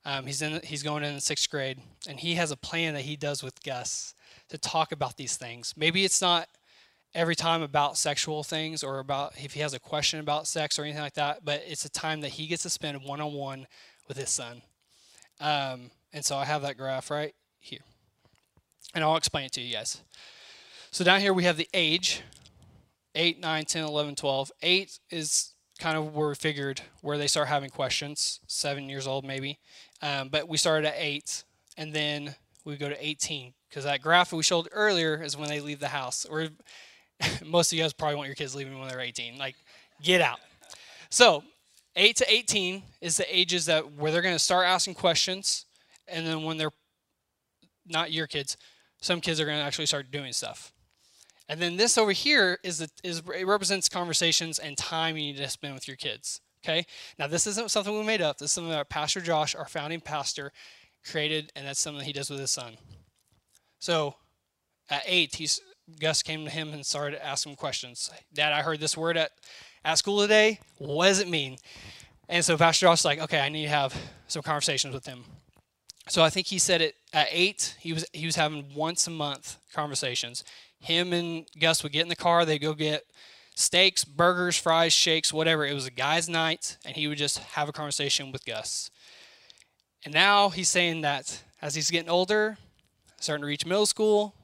Um, 0.04 0.26
he's 0.26 0.40
in. 0.40 0.60
He's 0.64 0.82
going 0.82 1.04
in 1.04 1.20
sixth 1.20 1.50
grade, 1.50 1.78
and 2.08 2.18
he 2.18 2.34
has 2.36 2.50
a 2.50 2.56
plan 2.56 2.94
that 2.94 3.02
he 3.02 3.16
does 3.16 3.42
with 3.42 3.62
Gus 3.62 4.14
to 4.48 4.56
talk 4.56 4.92
about 4.92 5.18
these 5.18 5.36
things. 5.36 5.74
Maybe 5.76 6.04
it's 6.04 6.22
not 6.22 6.48
every 7.14 7.36
time 7.36 7.60
about 7.60 7.98
sexual 7.98 8.42
things 8.42 8.82
or 8.82 8.98
about 8.98 9.34
if 9.36 9.52
he 9.52 9.60
has 9.60 9.74
a 9.74 9.78
question 9.78 10.20
about 10.20 10.46
sex 10.46 10.78
or 10.78 10.84
anything 10.84 11.02
like 11.02 11.14
that, 11.14 11.44
but 11.44 11.62
it's 11.66 11.84
a 11.84 11.90
time 11.90 12.22
that 12.22 12.30
he 12.30 12.46
gets 12.46 12.62
to 12.62 12.70
spend 12.70 13.02
one 13.02 13.20
on 13.20 13.34
one 13.34 13.66
with 14.08 14.16
his 14.16 14.30
son. 14.30 14.62
Um, 15.40 15.90
and 16.12 16.24
so 16.24 16.36
I 16.36 16.44
have 16.44 16.62
that 16.62 16.76
graph 16.76 17.10
right 17.10 17.34
here, 17.58 17.80
and 18.94 19.02
I'll 19.02 19.16
explain 19.16 19.46
it 19.46 19.52
to 19.52 19.60
you 19.60 19.74
guys. 19.74 20.02
So 20.90 21.04
down 21.04 21.20
here 21.20 21.32
we 21.32 21.44
have 21.44 21.56
the 21.56 21.68
age 21.72 22.22
8, 23.14 23.40
9, 23.40 23.64
10, 23.64 23.84
11, 23.84 24.14
12. 24.16 24.52
8 24.62 24.98
is 25.10 25.52
kind 25.78 25.96
of 25.96 26.14
where 26.14 26.28
we 26.28 26.34
figured 26.34 26.82
where 27.00 27.16
they 27.16 27.26
start 27.26 27.48
having 27.48 27.70
questions, 27.70 28.40
seven 28.46 28.88
years 28.88 29.06
old 29.06 29.24
maybe. 29.24 29.58
Um, 30.02 30.28
but 30.28 30.48
we 30.48 30.56
started 30.56 30.88
at 30.88 30.94
8, 30.96 31.44
and 31.76 31.94
then 31.94 32.34
we 32.64 32.76
go 32.76 32.88
to 32.88 33.06
18 33.06 33.54
because 33.68 33.84
that 33.84 34.02
graph 34.02 34.32
we 34.32 34.42
showed 34.42 34.68
earlier 34.72 35.22
is 35.22 35.36
when 35.36 35.48
they 35.48 35.60
leave 35.60 35.80
the 35.80 35.88
house. 35.88 36.24
Or 36.24 36.48
most 37.44 37.72
of 37.72 37.78
you 37.78 37.84
guys 37.84 37.92
probably 37.92 38.16
want 38.16 38.28
your 38.28 38.34
kids 38.36 38.54
leaving 38.54 38.78
when 38.78 38.88
they're 38.88 39.00
18. 39.00 39.38
Like, 39.38 39.56
get 40.02 40.20
out. 40.20 40.40
So 41.08 41.42
8 41.96 42.16
to 42.16 42.32
18 42.32 42.82
is 43.00 43.16
the 43.16 43.36
ages 43.36 43.66
that 43.66 43.92
where 43.94 44.12
they're 44.12 44.22
going 44.22 44.34
to 44.34 44.38
start 44.38 44.66
asking 44.66 44.94
questions, 44.94 45.66
and 46.06 46.26
then 46.26 46.42
when 46.42 46.56
they're 46.56 46.72
not 47.86 48.12
your 48.12 48.26
kids, 48.26 48.56
some 49.00 49.20
kids 49.20 49.40
are 49.40 49.44
going 49.44 49.58
to 49.58 49.64
actually 49.64 49.86
start 49.86 50.10
doing 50.10 50.32
stuff. 50.32 50.72
And 51.48 51.60
then 51.60 51.76
this 51.76 51.98
over 51.98 52.12
here 52.12 52.58
is, 52.62 52.78
the, 52.78 52.88
is 53.02 53.22
it 53.34 53.46
represents 53.46 53.88
conversations 53.88 54.60
and 54.60 54.78
time 54.78 55.16
you 55.16 55.32
need 55.32 55.38
to 55.38 55.48
spend 55.48 55.74
with 55.74 55.88
your 55.88 55.96
kids. 55.96 56.40
Okay. 56.64 56.86
Now 57.18 57.26
this 57.26 57.46
isn't 57.46 57.70
something 57.70 57.92
we 57.92 58.04
made 58.04 58.22
up. 58.22 58.38
This 58.38 58.50
is 58.50 58.52
something 58.52 58.70
that 58.70 58.88
Pastor 58.88 59.20
Josh, 59.20 59.56
our 59.56 59.66
founding 59.66 60.00
pastor, 60.00 60.52
created, 61.10 61.50
and 61.56 61.66
that's 61.66 61.80
something 61.80 61.98
that 61.98 62.04
he 62.04 62.12
does 62.12 62.30
with 62.30 62.38
his 62.38 62.50
son. 62.50 62.76
So 63.80 64.14
at 64.88 65.02
eight, 65.06 65.34
he's 65.34 65.60
Gus 65.98 66.22
came 66.22 66.44
to 66.44 66.50
him 66.50 66.72
and 66.72 66.86
started 66.86 67.24
asking 67.24 67.56
questions. 67.56 68.10
Dad, 68.32 68.52
I 68.52 68.62
heard 68.62 68.78
this 68.78 68.96
word 68.96 69.16
at, 69.16 69.32
at 69.84 69.98
school 69.98 70.20
today. 70.20 70.60
What 70.78 71.06
does 71.06 71.20
it 71.20 71.28
mean? 71.28 71.56
And 72.28 72.44
so 72.44 72.56
Pastor 72.56 72.86
Josh 72.86 72.98
was 72.98 73.04
like, 73.04 73.20
okay, 73.20 73.40
I 73.40 73.48
need 73.48 73.64
to 73.64 73.70
have 73.70 73.94
some 74.28 74.42
conversations 74.42 74.94
with 74.94 75.06
him. 75.06 75.24
So 76.08 76.22
I 76.22 76.30
think 76.30 76.46
he 76.46 76.58
said 76.58 76.80
it 76.80 76.96
at 77.12 77.28
eight. 77.30 77.76
He 77.78 77.92
was 77.92 78.04
he 78.12 78.26
was 78.26 78.36
having 78.36 78.74
once 78.74 79.06
a 79.06 79.10
month 79.10 79.58
conversations 79.72 80.44
him 80.80 81.12
and 81.12 81.46
Gus 81.58 81.82
would 81.82 81.92
get 81.92 82.02
in 82.02 82.08
the 82.08 82.16
car, 82.16 82.44
they'd 82.44 82.58
go 82.58 82.74
get 82.74 83.04
steaks, 83.54 84.04
burgers, 84.04 84.56
fries, 84.56 84.92
shakes, 84.92 85.32
whatever. 85.32 85.64
It 85.64 85.74
was 85.74 85.86
a 85.86 85.90
guy's 85.90 86.28
night, 86.28 86.78
and 86.84 86.96
he 86.96 87.06
would 87.06 87.18
just 87.18 87.38
have 87.38 87.68
a 87.68 87.72
conversation 87.72 88.32
with 88.32 88.46
Gus. 88.46 88.90
And 90.04 90.14
now 90.14 90.48
he's 90.48 90.70
saying 90.70 91.02
that 91.02 91.42
as 91.60 91.74
he's 91.74 91.90
getting 91.90 92.08
older, 92.08 92.56
starting 93.20 93.42
to 93.42 93.46
reach 93.46 93.66
middle 93.66 93.86
school, 93.86 94.34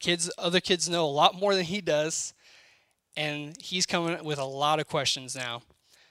kids, 0.00 0.30
other 0.36 0.60
kids 0.60 0.88
know 0.88 1.04
a 1.04 1.06
lot 1.06 1.36
more 1.36 1.54
than 1.54 1.64
he 1.64 1.80
does, 1.80 2.34
and 3.16 3.56
he's 3.60 3.86
coming 3.86 4.22
with 4.24 4.38
a 4.38 4.44
lot 4.44 4.80
of 4.80 4.86
questions 4.86 5.34
now. 5.36 5.62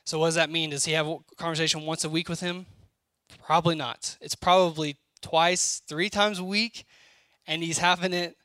So 0.05 0.19
what 0.19 0.27
does 0.27 0.35
that 0.35 0.49
mean? 0.49 0.71
Does 0.71 0.85
he 0.85 0.93
have 0.93 1.07
a 1.07 1.17
conversation 1.37 1.85
once 1.85 2.03
a 2.03 2.09
week 2.09 2.29
with 2.29 2.41
him? 2.41 2.65
Probably 3.45 3.75
not. 3.75 4.17
It's 4.21 4.35
probably 4.35 4.97
twice, 5.21 5.81
three 5.87 6.09
times 6.09 6.39
a 6.39 6.43
week, 6.43 6.85
and 7.47 7.63
he's 7.63 7.77
having 7.77 8.13
it 8.13 8.35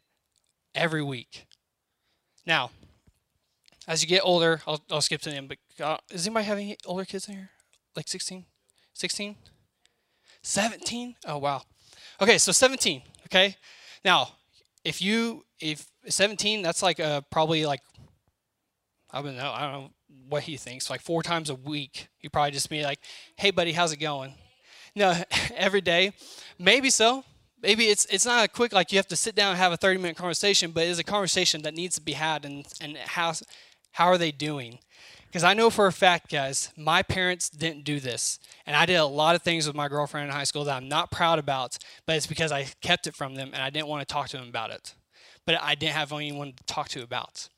every 0.75 1.03
week. 1.03 1.47
Now, 2.47 2.71
as 3.87 4.03
you 4.03 4.09
get 4.09 4.23
older, 4.25 4.61
I'll, 4.67 4.81
I'll 4.91 5.01
skip 5.01 5.21
to 5.23 5.31
them, 5.31 5.49
but 5.49 5.59
uh, 5.85 5.97
is 6.11 6.27
anybody 6.27 6.47
having 6.47 6.77
older 6.87 7.05
kids 7.05 7.29
in 7.29 7.35
here? 7.35 7.51
Like 7.97 8.09
16? 8.09 8.45
16? 8.95 9.37
17? 10.43 11.17
Oh, 11.27 11.39
wow. 11.39 11.63
Okay, 12.21 12.39
so 12.39 12.53
17, 12.53 13.03
okay? 13.27 13.57
Now, 14.05 14.31
if 14.85 15.03
you, 15.03 15.45
if 15.61 15.87
17, 16.07 16.63
that's 16.63 16.83
like 16.83 17.01
uh, 17.01 17.23
probably 17.31 17.67
like, 17.67 17.81
I 19.11 19.23
don't 19.23 19.37
know, 19.37 19.53
I 19.55 19.63
don't 19.63 19.73
know 19.73 19.91
what 20.29 20.43
he 20.45 20.57
thinks, 20.57 20.91
like 20.91 21.01
four 21.01 21.23
times 21.23 21.51
a 21.51 21.55
week. 21.55 22.09
He 22.19 22.29
probably 22.29 22.51
just 22.51 22.69
be 22.69 22.83
like, 22.83 23.01
hey, 23.37 23.51
buddy, 23.51 23.73
how's 23.73 23.93
it 23.93 23.99
going? 23.99 24.35
No, 24.95 25.15
every 25.57 25.81
day. 25.81 26.13
Maybe 26.59 26.91
so 26.91 27.25
maybe 27.63 27.87
it's 27.87 28.05
it's 28.07 28.27
not 28.27 28.45
a 28.45 28.49
quick 28.49 28.73
like 28.73 28.93
you 28.93 28.99
have 28.99 29.09
to 29.09 29.17
sit 29.17 29.35
down 29.35 29.51
and 29.51 29.59
have 29.59 29.73
a 29.73 29.77
30 29.77 30.01
minute 30.01 30.17
conversation 30.17 30.71
but 30.71 30.87
it's 30.87 30.99
a 30.99 31.05
conversation 31.05 31.63
that 31.63 31.75
needs 31.75 31.95
to 31.97 32.01
be 32.01 32.13
had 32.13 32.45
and 32.45 32.67
and 32.81 32.97
how 32.97 33.33
how 33.93 34.07
are 34.07 34.19
they 34.19 34.31
doing 34.31 34.79
because 35.27 35.45
i 35.45 35.55
know 35.55 35.71
for 35.71 35.87
a 35.87 35.93
fact 35.93 36.31
guys 36.31 36.71
my 36.77 37.03
parents 37.03 37.49
didn't 37.49 37.85
do 37.85 38.01
this 38.01 38.39
and 38.67 38.77
i 38.77 38.87
did 38.87 38.95
a 38.95 39.05
lot 39.05 39.35
of 39.35 39.43
things 39.43 39.67
with 39.67 39.77
my 39.77 39.89
girlfriend 39.89 40.29
in 40.29 40.35
high 40.35 40.45
school 40.45 40.65
that 40.65 40.77
i'm 40.77 40.89
not 40.89 41.11
proud 41.11 41.39
about 41.39 41.77
but 42.07 42.17
it's 42.17 42.27
because 42.27 42.53
i 42.53 42.67
kept 42.81 43.07
it 43.07 43.15
from 43.15 43.35
them 43.35 43.51
and 43.53 43.63
i 43.63 43.71
didn't 43.71 43.89
want 43.89 44.07
to 44.07 44.13
talk 44.13 44.29
to 44.29 44.37
them 44.37 44.49
about 44.49 44.71
it 44.71 44.95
but 45.47 45.61
i 45.61 45.75
didn't 45.75 45.95
have 45.95 46.13
anyone 46.13 46.53
to 46.53 46.65
talk 46.65 46.89
to 46.89 47.03
about 47.03 47.49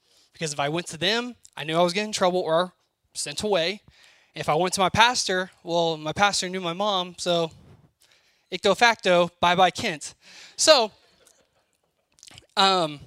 because 0.40 0.54
if 0.54 0.58
i 0.58 0.68
went 0.68 0.86
to 0.86 0.96
them 0.96 1.36
i 1.56 1.62
knew 1.62 1.76
i 1.76 1.82
was 1.82 1.92
getting 1.92 2.08
in 2.08 2.12
trouble 2.12 2.40
or 2.40 2.72
sent 3.14 3.42
away 3.42 3.80
if 4.34 4.48
i 4.48 4.54
went 4.54 4.74
to 4.74 4.80
my 4.80 4.88
pastor 4.88 5.50
well 5.62 5.96
my 5.96 6.12
pastor 6.12 6.48
knew 6.48 6.60
my 6.60 6.72
mom 6.72 7.14
so 7.18 7.52
icto 8.52 8.76
facto, 8.76 9.30
bye 9.40 9.54
bye 9.54 9.70
Kent. 9.70 10.14
So, 10.56 10.90
um, 12.56 13.00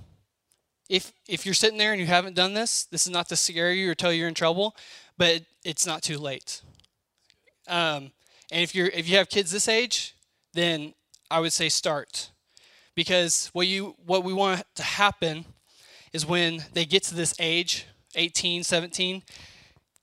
if 0.90 1.12
if 1.28 1.46
you're 1.46 1.56
sitting 1.56 1.78
there 1.78 1.92
and 1.92 2.00
you 2.00 2.08
haven't 2.08 2.36
done 2.36 2.54
this, 2.54 2.86
this 2.86 3.06
is 3.06 3.12
not 3.12 3.30
to 3.30 3.36
scare 3.36 3.72
you 3.72 3.92
or 3.92 3.96
tell 3.96 4.12
you 4.12 4.20
you're 4.20 4.28
in 4.28 4.34
trouble, 4.34 4.76
but 5.18 5.42
it's 5.64 5.86
not 5.86 6.02
too 6.02 6.18
late. 6.18 6.62
Um, 7.68 8.12
and 8.52 8.62
if 8.62 8.76
you're 8.76 8.88
if 8.88 9.10
you 9.10 9.18
have 9.18 9.30
kids 9.30 9.52
this 9.52 9.68
age, 9.68 10.16
then 10.54 10.94
I 11.30 11.40
would 11.40 11.54
say 11.54 11.70
start, 11.70 12.32
because 12.96 13.50
what 13.54 13.68
you 13.68 13.96
what 14.06 14.24
we 14.24 14.34
want 14.34 14.64
to 14.76 14.84
happen 14.84 15.46
is 16.14 16.26
when 16.26 16.64
they 16.74 16.86
get 16.86 17.04
to 17.04 17.16
this 17.16 17.34
age, 17.40 17.86
18, 18.16 18.64
17, 18.64 19.24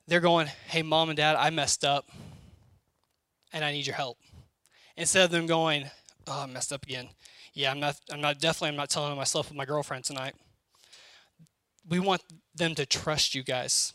they're 0.07 0.21
going, 0.21 0.49
"Hey, 0.69 0.83
mom 0.83 1.09
and 1.09 1.17
dad, 1.17 1.37
I 1.37 1.51
messed 1.51 1.85
up, 1.85 2.11
and 3.53 3.65
I 3.65 3.73
need 3.73 3.87
your 3.87 3.97
help." 3.97 4.19
instead 5.01 5.25
of 5.25 5.31
them 5.31 5.47
going, 5.47 5.91
"Oh, 6.27 6.43
I 6.43 6.47
messed 6.47 6.73
up 6.73 6.85
again." 6.85 7.09
Yeah, 7.55 7.71
I'm 7.71 7.81
not. 7.81 7.97
I'm 8.13 8.21
not. 8.21 8.39
Definitely, 8.39 8.69
I'm 8.69 8.77
not 8.77 8.91
telling 8.91 9.17
myself 9.17 9.49
with 9.49 9.57
my 9.57 9.65
girlfriend 9.65 10.05
tonight. 10.05 10.35
We 11.89 11.99
want 11.99 12.23
them 12.55 12.75
to 12.77 12.87
trust 12.87 13.35
you 13.35 13.43
guys. 13.43 13.93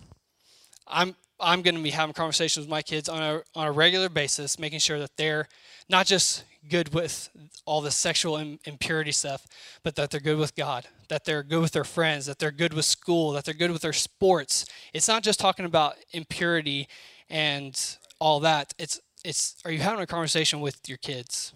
I'm. 0.88 1.16
I'm 1.40 1.62
going 1.62 1.76
to 1.76 1.82
be 1.82 1.90
having 1.90 2.14
conversations 2.14 2.66
with 2.66 2.70
my 2.70 2.82
kids 2.82 3.08
on 3.10 3.22
a 3.22 3.44
on 3.56 3.68
a 3.68 3.72
regular 3.72 4.10
basis, 4.10 4.60
making 4.60 4.80
sure 4.80 5.00
that 5.00 5.16
they're 5.18 5.48
not 5.90 6.06
just 6.06 6.44
good 6.70 6.94
with 6.94 7.30
all 7.66 7.82
the 7.82 7.92
sexual 7.92 8.38
impurity 8.38 9.12
stuff, 9.12 9.46
but 9.84 9.96
that 9.96 10.10
they're 10.10 10.20
good 10.20 10.38
with 10.38 10.56
God, 10.56 10.88
that 11.10 11.26
they're 11.26 11.44
good 11.44 11.62
with 11.62 11.72
their 11.72 11.84
friends, 11.84 12.26
that 12.26 12.40
they're 12.40 12.52
good 12.52 12.74
with 12.74 12.86
school, 12.86 13.32
that 13.32 13.46
they're 13.46 13.54
good 13.54 13.72
with 13.72 13.82
their 13.82 13.94
sports. 13.94 14.66
It's 14.94 15.08
not 15.08 15.24
just 15.24 15.40
talking 15.40 15.66
about 15.66 15.96
impurity 16.12 16.88
and 17.30 17.80
all 18.20 18.40
that. 18.42 18.74
It's 18.78 19.00
it's 19.24 19.56
are 19.66 19.72
you 19.72 19.80
having 19.80 20.02
a 20.02 20.08
conversation 20.08 20.62
with 20.62 20.80
your 20.88 20.98
kids? 20.98 21.54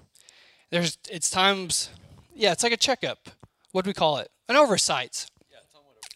There's 0.71 0.97
it's 1.09 1.29
times 1.29 1.89
yeah, 2.33 2.51
it's 2.51 2.63
like 2.63 2.73
a 2.73 2.77
checkup. 2.77 3.29
What 3.71 3.85
do 3.85 3.89
we 3.89 3.93
call 3.93 4.17
it? 4.17 4.29
An 4.47 4.55
oversight. 4.55 5.25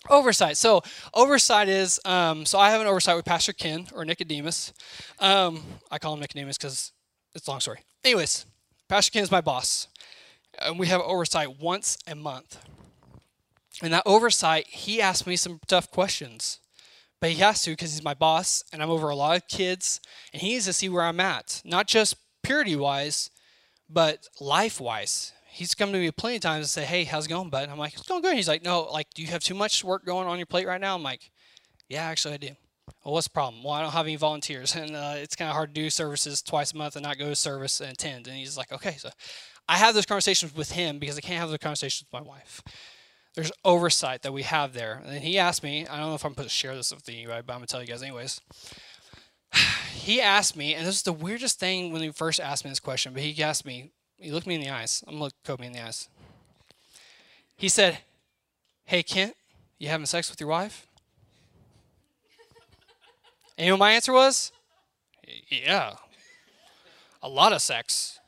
Oversight. 0.09 0.57
So 0.57 0.81
oversight 1.13 1.69
is 1.69 1.99
um, 2.03 2.45
so 2.45 2.59
I 2.59 2.71
have 2.71 2.81
an 2.81 2.87
oversight 2.87 3.15
with 3.15 3.25
Pastor 3.25 3.53
Ken 3.53 3.87
or 3.93 4.03
Nicodemus. 4.03 4.73
Um, 5.19 5.63
I 5.91 5.97
call 5.97 6.13
him 6.13 6.19
Nicodemus 6.19 6.57
because 6.57 6.91
it's 7.33 7.47
a 7.47 7.51
long 7.51 7.61
story. 7.61 7.79
Anyways, 8.03 8.45
Pastor 8.89 9.11
Ken 9.11 9.23
is 9.23 9.31
my 9.31 9.39
boss, 9.41 9.87
and 10.59 10.77
we 10.77 10.87
have 10.87 10.99
oversight 11.01 11.59
once 11.59 11.97
a 12.05 12.15
month. 12.15 12.59
And 13.83 13.93
that 13.93 14.03
oversight, 14.05 14.67
he 14.67 15.01
asked 15.01 15.27
me 15.27 15.35
some 15.35 15.59
tough 15.67 15.91
questions 15.91 16.59
but 17.23 17.31
he 17.31 17.37
has 17.37 17.61
to 17.61 17.69
because 17.69 17.93
he's 17.93 18.03
my 18.03 18.13
boss 18.13 18.65
and 18.73 18.83
I'm 18.83 18.89
over 18.89 19.07
a 19.07 19.15
lot 19.15 19.37
of 19.37 19.47
kids 19.47 20.01
and 20.33 20.41
he 20.41 20.49
needs 20.49 20.65
to 20.65 20.73
see 20.73 20.89
where 20.89 21.03
I'm 21.03 21.21
at, 21.21 21.61
not 21.63 21.87
just 21.87 22.17
purity 22.41 22.75
wise, 22.75 23.29
but 23.89 24.27
life 24.41 24.81
wise. 24.81 25.31
He's 25.47 25.73
come 25.73 25.93
to 25.93 25.97
me 25.99 26.11
plenty 26.11 26.35
of 26.35 26.41
times 26.41 26.65
and 26.65 26.69
say, 26.69 26.83
Hey, 26.83 27.05
how's 27.05 27.27
it 27.27 27.29
going, 27.29 27.49
bud? 27.49 27.69
I'm 27.69 27.77
like, 27.77 27.93
It's 27.93 28.05
going 28.09 28.21
good. 28.21 28.35
He's 28.35 28.49
like, 28.49 28.61
No, 28.61 28.81
like, 28.91 29.07
do 29.13 29.21
you 29.21 29.29
have 29.29 29.41
too 29.41 29.53
much 29.53 29.85
work 29.85 30.05
going 30.05 30.27
on 30.27 30.37
your 30.37 30.45
plate 30.47 30.67
right 30.67 30.81
now? 30.81 30.95
I'm 30.95 31.03
like, 31.03 31.31
Yeah, 31.87 32.03
actually, 32.03 32.33
I 32.33 32.37
do. 32.37 32.49
Well, 33.05 33.13
what's 33.13 33.27
the 33.27 33.33
problem? 33.33 33.63
Well, 33.63 33.71
I 33.71 33.81
don't 33.81 33.93
have 33.93 34.05
any 34.05 34.17
volunteers, 34.17 34.75
and 34.75 34.93
uh, 34.93 35.13
it's 35.15 35.37
kind 35.37 35.47
of 35.47 35.55
hard 35.55 35.73
to 35.73 35.81
do 35.81 35.89
services 35.89 36.41
twice 36.41 36.73
a 36.73 36.75
month 36.75 36.97
and 36.97 37.03
not 37.05 37.17
go 37.17 37.29
to 37.29 37.35
service 37.37 37.79
and 37.79 37.93
attend. 37.93 38.27
And 38.27 38.35
he's 38.35 38.57
like, 38.57 38.73
okay, 38.73 38.97
so 38.97 39.11
I 39.69 39.77
have 39.77 39.95
those 39.95 40.05
conversations 40.05 40.53
with 40.53 40.73
him 40.73 40.99
because 40.99 41.17
I 41.17 41.21
can't 41.21 41.39
have 41.39 41.47
those 41.47 41.59
conversations 41.59 42.05
with 42.11 42.21
my 42.21 42.27
wife. 42.27 42.61
There's 43.35 43.51
oversight 43.65 44.21
that 44.21 44.31
we 44.31 44.43
have 44.43 44.73
there. 44.73 45.01
And 45.05 45.23
he 45.23 45.39
asked 45.39 45.63
me, 45.63 45.87
I 45.87 45.97
don't 45.97 46.09
know 46.09 46.15
if 46.15 46.25
I'm 46.25 46.33
supposed 46.33 46.49
to 46.49 46.55
share 46.55 46.75
this 46.75 46.93
with 46.93 47.07
anybody, 47.09 47.41
but 47.45 47.53
I'm 47.53 47.61
to 47.61 47.67
tell 47.67 47.81
you 47.81 47.87
guys 47.87 48.03
anyways. 48.03 48.41
He 49.93 50.19
asked 50.19 50.57
me, 50.57 50.75
and 50.75 50.85
this 50.85 50.95
is 50.95 51.03
the 51.03 51.13
weirdest 51.13 51.61
thing 51.61 51.93
when 51.93 52.01
he 52.01 52.11
first 52.11 52.41
asked 52.41 52.65
me 52.65 52.71
this 52.71 52.81
question, 52.81 53.13
but 53.13 53.21
he 53.21 53.41
asked 53.41 53.65
me, 53.65 53.91
he 54.17 54.31
looked 54.31 54.45
me 54.45 54.55
in 54.55 54.59
the 54.59 54.69
eyes. 54.69 55.01
I'm 55.07 55.13
going 55.13 55.19
to 55.19 55.23
look 55.23 55.33
Kobe 55.45 55.65
in 55.65 55.71
the 55.71 55.81
eyes. 55.81 56.09
He 57.55 57.69
said, 57.69 57.99
Hey, 58.83 59.01
Kent, 59.01 59.35
you 59.79 59.87
having 59.87 60.05
sex 60.05 60.29
with 60.29 60.41
your 60.41 60.49
wife? 60.49 60.87
And 63.57 63.65
you 63.65 63.71
know 63.71 63.75
what 63.75 63.85
my 63.85 63.91
answer 63.91 64.11
was? 64.11 64.51
Yeah. 65.49 65.93
A 67.21 67.29
lot 67.29 67.53
of 67.53 67.61
sex. 67.61 68.19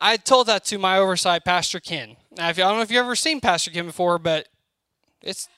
I 0.00 0.16
told 0.16 0.46
that 0.46 0.64
to 0.66 0.78
my 0.78 0.98
oversight, 0.98 1.44
Pastor 1.44 1.80
Ken. 1.80 2.16
Now, 2.36 2.50
if 2.50 2.58
you, 2.58 2.64
I 2.64 2.68
don't 2.68 2.76
know 2.76 2.82
if 2.82 2.90
you've 2.90 3.04
ever 3.04 3.16
seen 3.16 3.40
Pastor 3.40 3.70
Ken 3.70 3.86
before, 3.86 4.18
but 4.18 4.48
it's 5.22 5.48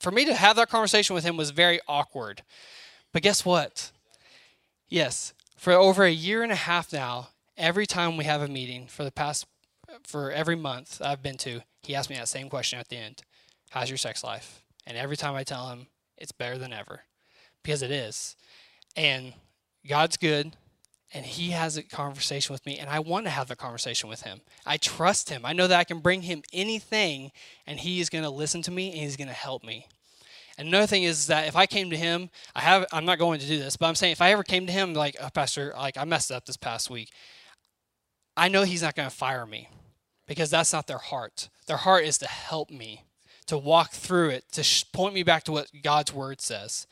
for 0.00 0.10
me 0.10 0.24
to 0.26 0.34
have 0.34 0.56
that 0.56 0.68
conversation 0.68 1.14
with 1.14 1.24
him 1.24 1.36
was 1.36 1.50
very 1.50 1.80
awkward. 1.88 2.42
But 3.12 3.22
guess 3.22 3.44
what? 3.44 3.90
Yes, 4.88 5.32
for 5.56 5.72
over 5.72 6.04
a 6.04 6.10
year 6.10 6.42
and 6.42 6.52
a 6.52 6.56
half 6.56 6.92
now, 6.92 7.28
every 7.56 7.86
time 7.86 8.16
we 8.16 8.24
have 8.24 8.42
a 8.42 8.48
meeting 8.48 8.86
for 8.86 9.02
the 9.02 9.10
past 9.10 9.46
for 10.04 10.30
every 10.30 10.56
month 10.56 11.00
I've 11.02 11.22
been 11.22 11.38
to, 11.38 11.62
he 11.82 11.94
asks 11.94 12.10
me 12.10 12.16
that 12.16 12.28
same 12.28 12.50
question 12.50 12.78
at 12.78 12.88
the 12.88 12.96
end. 12.96 13.22
How's 13.70 13.88
your 13.88 13.96
sex 13.96 14.22
life? 14.22 14.62
And 14.86 14.96
every 14.98 15.16
time 15.16 15.34
I 15.34 15.44
tell 15.44 15.68
him 15.70 15.86
it's 16.18 16.32
better 16.32 16.58
than 16.58 16.72
ever. 16.72 17.00
Because 17.62 17.82
it 17.82 17.90
is. 17.90 18.36
And 18.94 19.32
God's 19.88 20.16
good 20.16 20.52
and 21.16 21.24
he 21.24 21.50
has 21.50 21.76
a 21.76 21.82
conversation 21.82 22.52
with 22.52 22.64
me 22.66 22.78
and 22.78 22.90
i 22.90 22.98
want 23.00 23.24
to 23.24 23.30
have 23.30 23.50
a 23.50 23.56
conversation 23.56 24.08
with 24.08 24.22
him. 24.22 24.40
I 24.66 24.76
trust 24.76 25.30
him. 25.30 25.44
I 25.44 25.52
know 25.52 25.66
that 25.66 25.78
i 25.78 25.84
can 25.84 26.00
bring 26.00 26.22
him 26.22 26.42
anything 26.52 27.32
and 27.66 27.80
he 27.80 28.00
is 28.00 28.10
going 28.10 28.24
to 28.24 28.30
listen 28.30 28.62
to 28.62 28.70
me 28.70 28.90
and 28.90 29.00
he's 29.00 29.16
going 29.16 29.28
to 29.28 29.34
help 29.34 29.64
me. 29.64 29.86
And 30.58 30.68
another 30.68 30.86
thing 30.86 31.04
is 31.04 31.26
that 31.26 31.48
if 31.48 31.56
i 31.56 31.66
came 31.66 31.90
to 31.90 31.96
him 31.96 32.30
i 32.54 32.60
have 32.60 32.86
i'm 32.92 33.04
not 33.04 33.18
going 33.18 33.40
to 33.40 33.46
do 33.46 33.58
this 33.58 33.76
but 33.76 33.86
i'm 33.86 33.94
saying 33.94 34.12
if 34.12 34.22
i 34.22 34.30
ever 34.30 34.42
came 34.42 34.66
to 34.66 34.72
him 34.72 34.94
like 34.94 35.16
oh, 35.20 35.28
pastor 35.34 35.72
like 35.76 35.96
i 35.96 36.04
messed 36.04 36.30
up 36.30 36.46
this 36.46 36.56
past 36.56 36.90
week 36.90 37.10
i 38.36 38.48
know 38.48 38.62
he's 38.62 38.82
not 38.82 38.94
going 38.94 39.08
to 39.08 39.14
fire 39.14 39.46
me 39.46 39.68
because 40.26 40.50
that's 40.50 40.72
not 40.72 40.86
their 40.86 40.98
heart. 40.98 41.48
Their 41.66 41.76
heart 41.78 42.04
is 42.04 42.18
to 42.18 42.28
help 42.28 42.70
me 42.70 43.04
to 43.46 43.56
walk 43.56 43.92
through 43.92 44.30
it 44.30 44.44
to 44.52 44.62
sh- 44.62 44.84
point 44.92 45.14
me 45.14 45.22
back 45.22 45.44
to 45.44 45.52
what 45.52 45.70
god's 45.82 46.12
word 46.12 46.40
says. 46.40 46.86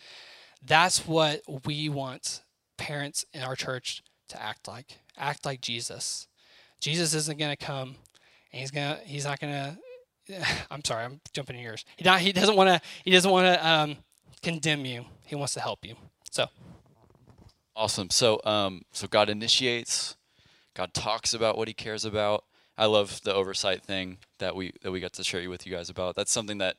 That's 0.65 1.07
what 1.07 1.43
we 1.65 1.89
want 1.89 2.43
parents 2.77 3.25
in 3.33 3.43
our 3.43 3.57
church 3.57 4.03
to 4.29 4.43
act 4.43 4.69
like. 4.69 4.99
Act 5.17 5.45
like 5.45 5.61
Jesus. 5.61 6.29
Jesus 6.81 7.15
isn't 7.15 7.39
going 7.39 7.55
to 7.55 7.65
come 7.65 7.97
and 8.53 8.61
he's 8.61 8.71
going 8.71 8.97
to 8.97 9.03
he's 9.05 9.25
not 9.25 9.41
going 9.41 9.53
to 10.29 10.47
I'm 10.71 10.85
sorry, 10.85 11.05
I'm 11.05 11.21
jumping 11.33 11.57
in 11.57 11.63
yours. 11.63 11.85
He 11.97 12.05
not, 12.05 12.21
he 12.21 12.33
doesn't 12.33 12.57
want 12.57 12.69
to 12.69 12.81
he 13.05 13.11
doesn't 13.11 13.31
want 13.31 13.47
to 13.47 13.69
um, 13.69 13.97
condemn 14.43 14.85
you. 14.85 15.05
He 15.27 15.35
wants 15.35 15.55
to 15.55 15.61
help 15.61 15.85
you. 15.85 15.97
So 16.31 16.47
Awesome. 17.77 18.11
So 18.11 18.41
um 18.45 18.83
so 18.93 19.07
God 19.07 19.29
initiates, 19.29 20.17
God 20.75 20.95
talks 20.95 21.35
about 21.35 21.59
what 21.59 21.69
he 21.69 21.75
cares 21.75 22.05
about. 22.05 22.45
I 22.77 22.87
love 22.87 23.21
the 23.23 23.35
oversight 23.35 23.83
thing 23.83 24.19
that 24.39 24.57
we 24.57 24.73
that 24.83 24.91
we 24.91 25.01
got 25.01 25.13
to 25.15 25.25
share 25.25 25.49
with 25.49 25.67
you 25.67 25.73
guys 25.73 25.91
about. 25.91 26.17
That's 26.17 26.33
something 26.33 26.59
that 26.59 26.77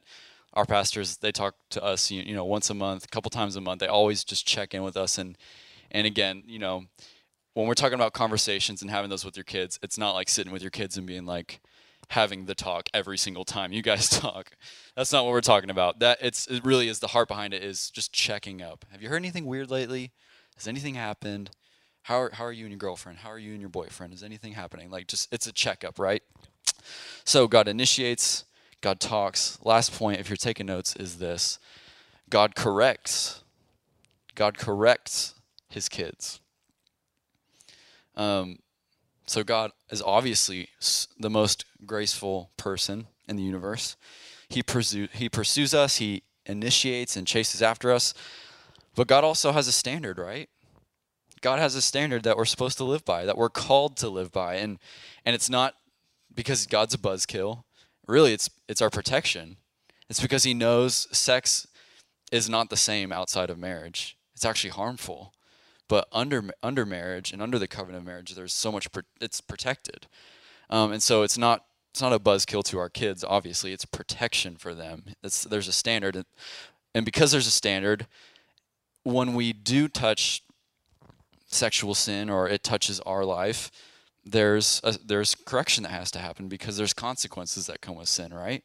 our 0.54 0.66
pastors 0.66 1.18
they 1.18 1.32
talk 1.32 1.56
to 1.72 1.84
us 1.84 2.10
you, 2.12 2.22
you 2.22 2.36
know 2.36 2.46
once 2.46 2.70
a 2.70 2.74
month, 2.74 3.06
a 3.06 3.08
couple 3.08 3.30
times 3.30 3.56
a 3.56 3.62
month. 3.62 3.80
They 3.80 3.88
always 3.88 4.24
just 4.24 4.46
check 4.48 4.74
in 4.74 4.84
with 4.84 4.98
us 4.98 5.18
and 5.18 5.38
and 5.92 6.06
again, 6.08 6.44
you 6.46 6.60
know, 6.60 6.86
when 7.56 7.68
we're 7.68 7.74
talking 7.74 7.96
about 7.96 8.14
conversations 8.14 8.82
and 8.82 8.92
having 8.92 9.10
those 9.10 9.26
with 9.26 9.38
your 9.38 9.46
kids, 9.46 9.80
it's 9.82 9.98
not 9.98 10.12
like 10.12 10.30
sitting 10.30 10.52
with 10.52 10.62
your 10.62 10.70
kids 10.72 10.98
and 10.98 11.08
being 11.08 11.26
like 11.26 11.62
having 12.10 12.46
the 12.46 12.54
talk 12.54 12.90
every 12.94 13.18
single 13.18 13.46
time 13.46 13.72
you 13.72 13.82
guys 13.82 14.10
talk. 14.22 14.52
That's 14.96 15.12
not 15.12 15.24
what 15.24 15.32
we're 15.32 15.42
talking 15.42 15.70
about. 15.70 16.00
That 16.00 16.20
it's 16.22 16.48
it 16.48 16.64
really 16.66 16.90
is 16.90 17.00
the 17.00 17.08
heart 17.08 17.30
behind 17.30 17.54
it 17.54 17.64
is 17.64 17.90
just 17.90 18.12
checking 18.12 18.62
up. 18.62 18.86
Have 18.92 19.02
you 19.02 19.08
heard 19.08 19.16
anything 19.16 19.46
weird 19.46 19.72
lately? 19.72 20.12
Has 20.58 20.68
anything 20.68 20.96
happened? 20.96 21.50
How 22.04 22.22
are, 22.24 22.30
how 22.34 22.46
are 22.46 22.52
you 22.52 22.66
and 22.66 22.72
your 22.72 22.78
girlfriend? 22.78 23.20
How 23.20 23.32
are 23.32 23.40
you 23.40 23.54
and 23.54 23.62
your 23.62 23.70
boyfriend? 23.70 24.14
Is 24.14 24.22
anything 24.22 24.52
happening? 24.52 24.92
Like 24.92 25.08
just 25.08 25.34
it's 25.34 25.48
a 25.48 25.54
checkup, 25.54 25.98
right? 25.98 26.22
So 27.24 27.48
God 27.48 27.70
initiates, 27.70 28.44
God 28.82 29.00
talks. 29.00 29.60
Last 29.64 29.94
point 29.94 30.20
if 30.20 30.30
you're 30.30 30.36
taking 30.36 30.66
notes 30.66 30.94
is 30.98 31.20
this. 31.20 31.58
God 32.30 32.54
corrects. 32.54 33.44
God 34.36 34.58
corrects 34.58 35.36
his 35.70 35.88
kids. 35.88 36.42
Um, 38.16 38.60
so 39.28 39.44
God 39.44 39.72
is 39.90 40.02
obviously 40.02 40.70
the 41.20 41.30
most 41.30 41.66
graceful 41.86 42.52
person 42.58 43.08
in 43.28 43.36
the 43.36 43.44
universe. 43.44 43.96
He, 44.50 44.62
pursues 44.62 45.10
he 45.14 45.30
pursues 45.30 45.74
us, 45.74 45.98
he 45.98 46.24
initiates 46.46 47.16
and 47.16 47.26
chases 47.26 47.62
after 47.62 47.92
us. 47.92 48.14
But 48.96 49.08
God 49.08 49.24
also 49.24 49.52
has 49.52 49.68
a 49.68 49.72
standard, 49.72 50.18
right? 50.18 50.50
God 51.42 51.60
has 51.60 51.76
a 51.76 51.82
standard 51.82 52.24
that 52.24 52.38
we're 52.38 52.46
supposed 52.46 52.78
to 52.78 52.84
live 52.84 53.04
by, 53.06 53.26
that 53.26 53.38
we're 53.38 53.50
called 53.50 53.98
to 53.98 54.10
live 54.10 54.32
by. 54.32 54.56
And 54.56 54.80
and 55.26 55.36
it's 55.36 55.50
not 55.50 55.76
because 56.34 56.66
God's 56.66 56.94
a 56.94 56.98
buzzkill. 56.98 57.64
Really, 58.08 58.34
it's 58.34 58.50
it's 58.68 58.82
our 58.82 58.90
protection. 58.90 59.58
It's 60.10 60.20
because 60.20 60.44
he 60.44 60.54
knows 60.54 61.08
sex 61.16 61.68
is 62.32 62.50
not 62.50 62.70
the 62.70 62.78
same 62.78 63.12
outside 63.12 63.50
of 63.50 63.58
marriage. 63.58 64.18
It's 64.34 64.46
actually 64.46 64.72
harmful. 64.72 65.35
But 65.88 66.08
under 66.12 66.50
under 66.64 66.86
marriage 66.86 67.32
and 67.32 67.42
under 67.42 67.60
the 67.60 67.68
covenant 67.68 68.02
of 68.02 68.06
marriage, 68.06 68.34
there's 68.34 68.54
so 68.54 68.72
much 68.72 68.88
it's 69.22 69.42
protected, 69.42 70.08
um, 70.70 70.92
and 70.92 71.04
so 71.04 71.22
it's 71.22 71.38
not 71.38 71.66
it's 71.92 72.02
not 72.02 72.12
a 72.12 72.20
buzzkill 72.20 72.64
to 72.66 72.78
our 72.80 72.90
kids. 72.90 73.24
Obviously, 73.24 73.72
it's 73.72 73.86
protection 73.86 74.58
for 74.58 74.74
them. 74.74 75.06
It's, 75.24 75.44
there's 75.44 75.70
a 75.70 75.72
standard, 75.72 76.26
and 76.94 77.06
because 77.06 77.32
there's 77.32 77.48
a 77.48 77.52
standard, 77.52 78.08
when 79.04 79.34
we 79.34 79.54
do 79.54 79.88
touch 79.88 80.42
sexual 81.46 81.96
sin 81.96 82.30
or 82.30 82.50
it 82.50 82.64
touches 82.64 83.00
our 83.02 83.24
life, 83.24 83.72
there's 84.26 84.82
a, 84.84 84.98
there's 85.06 85.36
correction 85.36 85.84
that 85.84 85.92
has 85.92 86.12
to 86.12 86.20
happen 86.20 86.48
because 86.48 86.76
there's 86.76 86.94
consequences 86.94 87.68
that 87.68 87.80
come 87.80 87.96
with 87.96 88.10
sin, 88.10 88.34
right? 88.34 88.64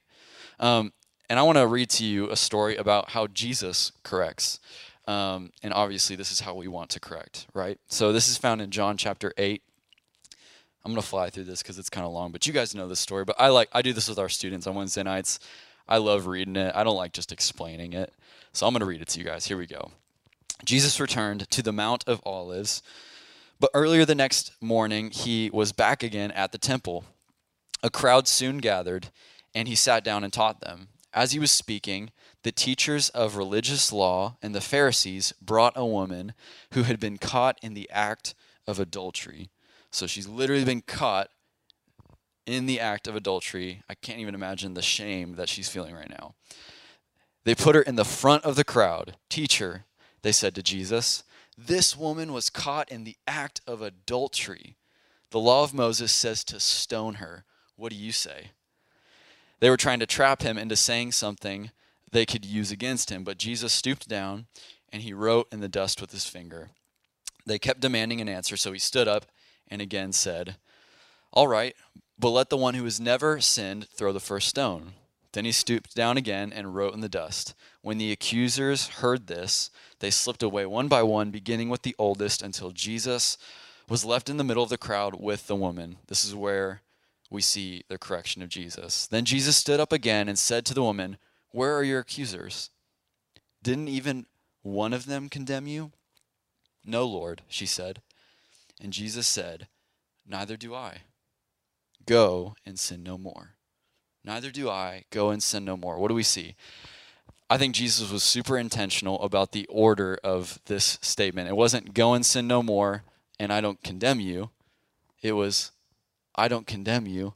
Um, 0.58 0.92
and 1.28 1.38
I 1.38 1.42
want 1.42 1.58
to 1.58 1.66
read 1.66 1.90
to 1.90 2.04
you 2.04 2.30
a 2.30 2.36
story 2.36 2.76
about 2.76 3.10
how 3.10 3.28
Jesus 3.28 3.92
corrects. 4.02 4.58
Um, 5.10 5.50
and 5.64 5.74
obviously, 5.74 6.14
this 6.14 6.30
is 6.30 6.38
how 6.38 6.54
we 6.54 6.68
want 6.68 6.90
to 6.90 7.00
correct, 7.00 7.48
right? 7.52 7.80
So 7.88 8.12
this 8.12 8.28
is 8.28 8.38
found 8.38 8.62
in 8.62 8.70
John 8.70 8.96
chapter 8.96 9.32
8. 9.36 9.60
I'm 10.84 10.92
going 10.92 11.02
to 11.02 11.06
fly 11.06 11.30
through 11.30 11.44
this 11.44 11.62
because 11.62 11.80
it's 11.80 11.90
kind 11.90 12.06
of 12.06 12.12
long, 12.12 12.30
but 12.30 12.46
you 12.46 12.52
guys 12.52 12.76
know 12.76 12.86
this 12.86 13.00
story. 13.00 13.24
But 13.24 13.34
I 13.36 13.48
like 13.48 13.68
I 13.72 13.82
do 13.82 13.92
this 13.92 14.08
with 14.08 14.20
our 14.20 14.28
students 14.28 14.68
on 14.68 14.76
Wednesday 14.76 15.02
nights. 15.02 15.40
I 15.88 15.96
love 15.96 16.28
reading 16.28 16.54
it. 16.54 16.72
I 16.76 16.84
don't 16.84 16.96
like 16.96 17.12
just 17.12 17.32
explaining 17.32 17.92
it. 17.92 18.12
So 18.52 18.66
I'm 18.66 18.72
going 18.72 18.80
to 18.80 18.86
read 18.86 19.02
it 19.02 19.08
to 19.08 19.18
you 19.18 19.24
guys. 19.24 19.46
Here 19.46 19.58
we 19.58 19.66
go. 19.66 19.90
Jesus 20.64 21.00
returned 21.00 21.50
to 21.50 21.60
the 21.60 21.72
Mount 21.72 22.04
of 22.06 22.20
Olives, 22.24 22.80
but 23.58 23.70
earlier 23.74 24.04
the 24.04 24.14
next 24.14 24.52
morning 24.60 25.10
he 25.10 25.50
was 25.52 25.72
back 25.72 26.04
again 26.04 26.30
at 26.30 26.52
the 26.52 26.58
temple. 26.58 27.04
A 27.82 27.90
crowd 27.90 28.28
soon 28.28 28.58
gathered, 28.58 29.08
and 29.56 29.66
he 29.66 29.74
sat 29.74 30.04
down 30.04 30.22
and 30.22 30.32
taught 30.32 30.60
them. 30.60 30.88
As 31.12 31.32
he 31.32 31.40
was 31.40 31.50
speaking, 31.50 32.10
the 32.42 32.52
teachers 32.52 33.10
of 33.10 33.36
religious 33.36 33.92
law 33.92 34.36
and 34.40 34.54
the 34.54 34.60
Pharisees 34.60 35.32
brought 35.42 35.74
a 35.76 35.84
woman 35.84 36.32
who 36.72 36.84
had 36.84 36.98
been 36.98 37.18
caught 37.18 37.58
in 37.62 37.74
the 37.74 37.88
act 37.90 38.34
of 38.66 38.80
adultery. 38.80 39.50
So 39.90 40.06
she's 40.06 40.28
literally 40.28 40.64
been 40.64 40.82
caught 40.82 41.28
in 42.46 42.66
the 42.66 42.80
act 42.80 43.06
of 43.06 43.14
adultery. 43.14 43.82
I 43.88 43.94
can't 43.94 44.20
even 44.20 44.34
imagine 44.34 44.74
the 44.74 44.82
shame 44.82 45.34
that 45.34 45.48
she's 45.48 45.68
feeling 45.68 45.94
right 45.94 46.10
now. 46.10 46.34
They 47.44 47.54
put 47.54 47.74
her 47.74 47.82
in 47.82 47.96
the 47.96 48.04
front 48.04 48.44
of 48.44 48.56
the 48.56 48.64
crowd. 48.64 49.16
Teacher, 49.28 49.84
they 50.22 50.32
said 50.32 50.54
to 50.54 50.62
Jesus, 50.62 51.24
this 51.56 51.96
woman 51.96 52.32
was 52.32 52.48
caught 52.48 52.90
in 52.90 53.04
the 53.04 53.16
act 53.26 53.60
of 53.66 53.82
adultery. 53.82 54.76
The 55.30 55.38
law 55.38 55.62
of 55.62 55.74
Moses 55.74 56.12
says 56.12 56.42
to 56.44 56.58
stone 56.58 57.14
her. 57.14 57.44
What 57.76 57.90
do 57.90 57.96
you 57.96 58.12
say? 58.12 58.52
They 59.60 59.68
were 59.68 59.76
trying 59.76 60.00
to 60.00 60.06
trap 60.06 60.42
him 60.42 60.56
into 60.56 60.76
saying 60.76 61.12
something 61.12 61.70
they 62.12 62.26
could 62.26 62.44
use 62.44 62.70
against 62.70 63.10
him, 63.10 63.24
but 63.24 63.38
Jesus 63.38 63.72
stooped 63.72 64.08
down 64.08 64.46
and 64.92 65.02
he 65.02 65.12
wrote 65.12 65.48
in 65.52 65.60
the 65.60 65.68
dust 65.68 66.00
with 66.00 66.12
his 66.12 66.26
finger. 66.26 66.70
They 67.46 67.58
kept 67.58 67.80
demanding 67.80 68.20
an 68.20 68.28
answer, 68.28 68.56
so 68.56 68.72
he 68.72 68.78
stood 68.78 69.08
up 69.08 69.26
and 69.68 69.80
again 69.80 70.12
said, 70.12 70.56
All 71.32 71.48
right, 71.48 71.74
but 72.18 72.30
let 72.30 72.50
the 72.50 72.56
one 72.56 72.74
who 72.74 72.84
has 72.84 73.00
never 73.00 73.40
sinned 73.40 73.88
throw 73.88 74.12
the 74.12 74.20
first 74.20 74.48
stone. 74.48 74.92
Then 75.32 75.44
he 75.44 75.52
stooped 75.52 75.94
down 75.94 76.16
again 76.16 76.52
and 76.52 76.74
wrote 76.74 76.92
in 76.92 77.00
the 77.00 77.08
dust. 77.08 77.54
When 77.82 77.98
the 77.98 78.10
accusers 78.10 78.88
heard 78.88 79.26
this, 79.26 79.70
they 80.00 80.10
slipped 80.10 80.42
away 80.42 80.66
one 80.66 80.88
by 80.88 81.04
one, 81.04 81.30
beginning 81.30 81.68
with 81.68 81.82
the 81.82 81.94
oldest, 81.98 82.42
until 82.42 82.72
Jesus 82.72 83.38
was 83.88 84.04
left 84.04 84.28
in 84.28 84.36
the 84.36 84.44
middle 84.44 84.62
of 84.62 84.70
the 84.70 84.78
crowd 84.78 85.20
with 85.20 85.46
the 85.46 85.56
woman. 85.56 85.98
This 86.08 86.24
is 86.24 86.34
where 86.34 86.82
we 87.30 87.40
see 87.40 87.84
the 87.88 87.98
correction 87.98 88.42
of 88.42 88.48
Jesus. 88.48 89.06
Then 89.06 89.24
Jesus 89.24 89.56
stood 89.56 89.78
up 89.78 89.92
again 89.92 90.28
and 90.28 90.38
said 90.38 90.66
to 90.66 90.74
the 90.74 90.82
woman, 90.82 91.16
Where 91.52 91.76
are 91.76 91.82
your 91.82 92.00
accusers? 92.00 92.70
Didn't 93.62 93.88
even 93.88 94.26
one 94.62 94.92
of 94.92 95.06
them 95.06 95.28
condemn 95.28 95.66
you? 95.66 95.92
No, 96.84 97.04
Lord, 97.04 97.42
she 97.48 97.66
said. 97.66 98.00
And 98.80 98.92
Jesus 98.92 99.26
said, 99.26 99.68
Neither 100.26 100.56
do 100.56 100.74
I. 100.74 101.02
Go 102.06 102.54
and 102.64 102.78
sin 102.78 103.02
no 103.02 103.18
more. 103.18 103.56
Neither 104.24 104.50
do 104.50 104.68
I. 104.68 105.04
Go 105.10 105.30
and 105.30 105.42
sin 105.42 105.64
no 105.64 105.76
more. 105.76 105.98
What 105.98 106.08
do 106.08 106.14
we 106.14 106.22
see? 106.22 106.54
I 107.48 107.58
think 107.58 107.74
Jesus 107.74 108.12
was 108.12 108.22
super 108.22 108.56
intentional 108.56 109.20
about 109.22 109.52
the 109.52 109.66
order 109.66 110.18
of 110.22 110.60
this 110.66 110.98
statement. 111.02 111.48
It 111.48 111.56
wasn't 111.56 111.94
go 111.94 112.14
and 112.14 112.24
sin 112.24 112.46
no 112.46 112.62
more 112.62 113.02
and 113.40 113.52
I 113.52 113.60
don't 113.60 113.82
condemn 113.82 114.20
you. 114.20 114.50
It 115.22 115.32
was 115.32 115.72
I 116.34 116.46
don't 116.46 116.66
condemn 116.66 117.06
you. 117.06 117.34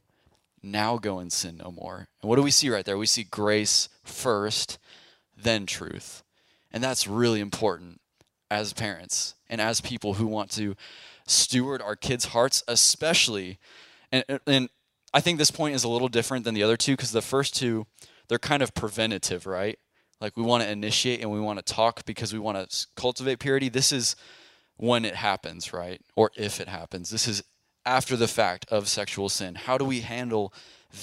Now 0.63 0.97
go 0.97 1.19
and 1.19 1.31
sin 1.33 1.57
no 1.57 1.71
more. 1.71 2.07
And 2.21 2.29
what 2.29 2.37
do 2.37 2.43
we 2.43 2.51
see 2.51 2.69
right 2.69 2.85
there? 2.85 2.97
We 2.97 3.05
see 3.05 3.23
grace 3.23 3.89
first, 4.07 4.77
then 5.35 5.65
truth. 5.65 6.23
And 6.71 6.83
that's 6.83 7.07
really 7.07 7.39
important 7.39 8.01
as 8.49 8.73
parents 8.73 9.35
and 9.49 9.59
as 9.59 9.81
people 9.81 10.15
who 10.15 10.27
want 10.27 10.51
to 10.51 10.75
steward 11.27 11.81
our 11.81 11.95
kids' 11.95 12.25
hearts, 12.25 12.63
especially. 12.67 13.59
And, 14.11 14.23
and 14.45 14.69
I 15.13 15.21
think 15.21 15.37
this 15.37 15.51
point 15.51 15.75
is 15.75 15.83
a 15.83 15.89
little 15.89 16.07
different 16.07 16.45
than 16.45 16.53
the 16.53 16.63
other 16.63 16.77
two 16.77 16.93
because 16.93 17.11
the 17.11 17.21
first 17.21 17.55
two, 17.55 17.87
they're 18.27 18.39
kind 18.39 18.61
of 18.61 18.73
preventative, 18.73 19.45
right? 19.45 19.79
Like 20.21 20.37
we 20.37 20.43
want 20.43 20.63
to 20.63 20.69
initiate 20.69 21.21
and 21.21 21.31
we 21.31 21.39
want 21.39 21.63
to 21.65 21.73
talk 21.73 22.05
because 22.05 22.33
we 22.33 22.39
want 22.39 22.69
to 22.69 22.87
cultivate 22.95 23.39
purity. 23.39 23.69
This 23.69 23.91
is 23.91 24.15
when 24.77 25.05
it 25.05 25.15
happens, 25.15 25.73
right? 25.73 26.01
Or 26.15 26.31
if 26.35 26.59
it 26.59 26.67
happens. 26.67 27.09
This 27.09 27.27
is 27.27 27.43
after 27.85 28.15
the 28.15 28.27
fact 28.27 28.65
of 28.69 28.87
sexual 28.87 29.29
sin. 29.29 29.55
How 29.55 29.77
do 29.77 29.85
we 29.85 30.01
handle 30.01 30.53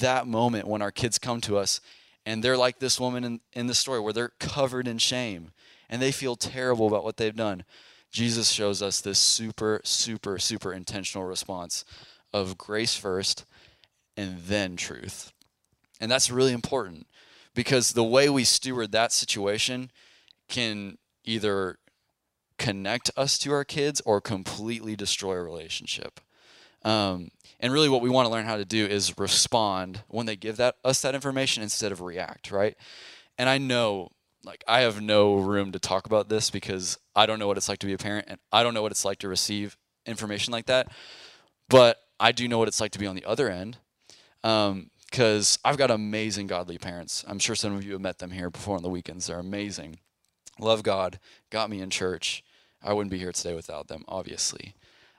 that 0.01 0.27
moment 0.27 0.67
when 0.67 0.83
our 0.83 0.91
kids 0.91 1.19
come 1.19 1.41
to 1.43 1.57
us 1.57 1.81
and 2.25 2.43
they're 2.43 2.57
like 2.57 2.79
this 2.79 3.01
woman 3.01 3.25
in, 3.25 3.41
in 3.53 3.67
the 3.67 3.75
story 3.75 4.01
where 4.01 4.13
they're 4.13 4.33
covered 4.39 4.87
in 4.87 4.99
shame 4.99 5.53
and 5.89 6.01
they 6.01 6.13
feel 6.13 6.37
terrible 6.37 6.87
about 6.87 7.05
what 7.05 7.17
they've 7.17 7.35
done? 7.35 7.65
Jesus 8.11 8.51
shows 8.51 8.83
us 8.83 9.01
this 9.01 9.19
super, 9.19 9.81
super, 9.85 10.39
super 10.39 10.73
intentional 10.73 11.27
response 11.27 11.85
of 12.33 12.59
grace 12.59 12.95
first 12.95 13.45
and 14.17 14.39
then 14.41 14.77
truth. 14.77 15.33
And 16.01 16.11
that's 16.11 16.31
really 16.31 16.53
important 16.53 17.07
because 17.55 17.93
the 17.93 18.05
way 18.05 18.29
we 18.29 18.45
steward 18.45 18.93
that 18.93 19.13
situation 19.13 19.91
can 20.49 20.99
either 21.25 21.79
connect 22.59 23.11
us 23.17 23.39
to 23.39 23.53
our 23.53 23.65
kids 23.65 24.01
or 24.05 24.21
completely 24.21 24.95
destroy 24.95 25.35
a 25.35 25.43
relationship. 25.43 26.21
Um, 26.85 27.31
and 27.61 27.73
really, 27.73 27.89
what 27.89 28.03
we 28.03 28.11
want 28.11 28.27
to 28.27 28.33
learn 28.33 28.45
how 28.45 28.57
to 28.57 28.65
do 28.65 28.85
is 28.85 29.17
respond 29.19 30.03
when 30.09 30.27
they 30.27 30.37
give 30.37 30.57
that 30.57 30.77
us 30.85 31.01
that 31.03 31.15
information 31.15 31.63
instead 31.63 31.93
of 31.93 32.01
react, 32.01 32.51
right? 32.51 32.77
And 33.39 33.49
I 33.49 33.59
know, 33.59 34.09
like, 34.45 34.65
I 34.67 34.81
have 34.81 35.01
no 35.01 35.37
room 35.37 35.73
to 35.73 35.79
talk 35.79 36.07
about 36.07 36.29
this 36.29 36.51
because 36.51 36.99
I 37.15 37.27
don't 37.27 37.39
know 37.39 37.47
what 37.47 37.57
it's 37.57 37.69
like 37.69 37.79
to 37.81 37.87
be 37.87 37.93
a 37.93 37.99
parent, 37.99 38.27
and 38.29 38.41
I 38.53 38.63
don't 38.63 38.75
know 38.75 38.83
what 38.83 38.93
it's 38.93 39.05
like 39.05 39.19
to 39.21 39.29
receive 39.29 39.77
information 40.07 40.53
like 40.53 40.67
that. 40.67 40.89
But 41.69 41.99
I 42.19 42.33
do 42.33 42.49
know 42.49 42.59
what 42.59 42.69
it's 42.69 42.81
like 42.81 42.93
to 42.93 42.99
be 42.99 43.07
on 43.07 43.15
the 43.15 43.25
other 43.25 43.49
end, 43.49 43.79
because 44.43 45.59
um, 45.59 45.71
I've 45.71 45.79
got 45.79 45.91
amazing 45.91 46.49
godly 46.49 46.79
parents. 46.79 47.25
I'm 47.29 47.39
sure 47.39 47.55
some 47.55 47.75
of 47.77 47.85
you 47.85 47.93
have 47.93 48.01
met 48.01 48.19
them 48.19 48.33
here 48.33 48.51
before 48.51 48.77
on 48.77 48.83
the 48.83 48.91
weekends. 48.91 49.27
They're 49.27 49.39
amazing. 49.39 50.01
Love 50.59 50.83
God, 50.83 51.19
got 51.51 51.71
me 51.71 51.81
in 51.81 51.91
church. 51.91 52.45
I 52.83 52.93
wouldn't 52.93 53.13
be 53.13 53.19
here 53.19 53.33
today 53.33 53.55
without 53.55 53.89
them, 53.89 54.05
obviously. 54.09 54.75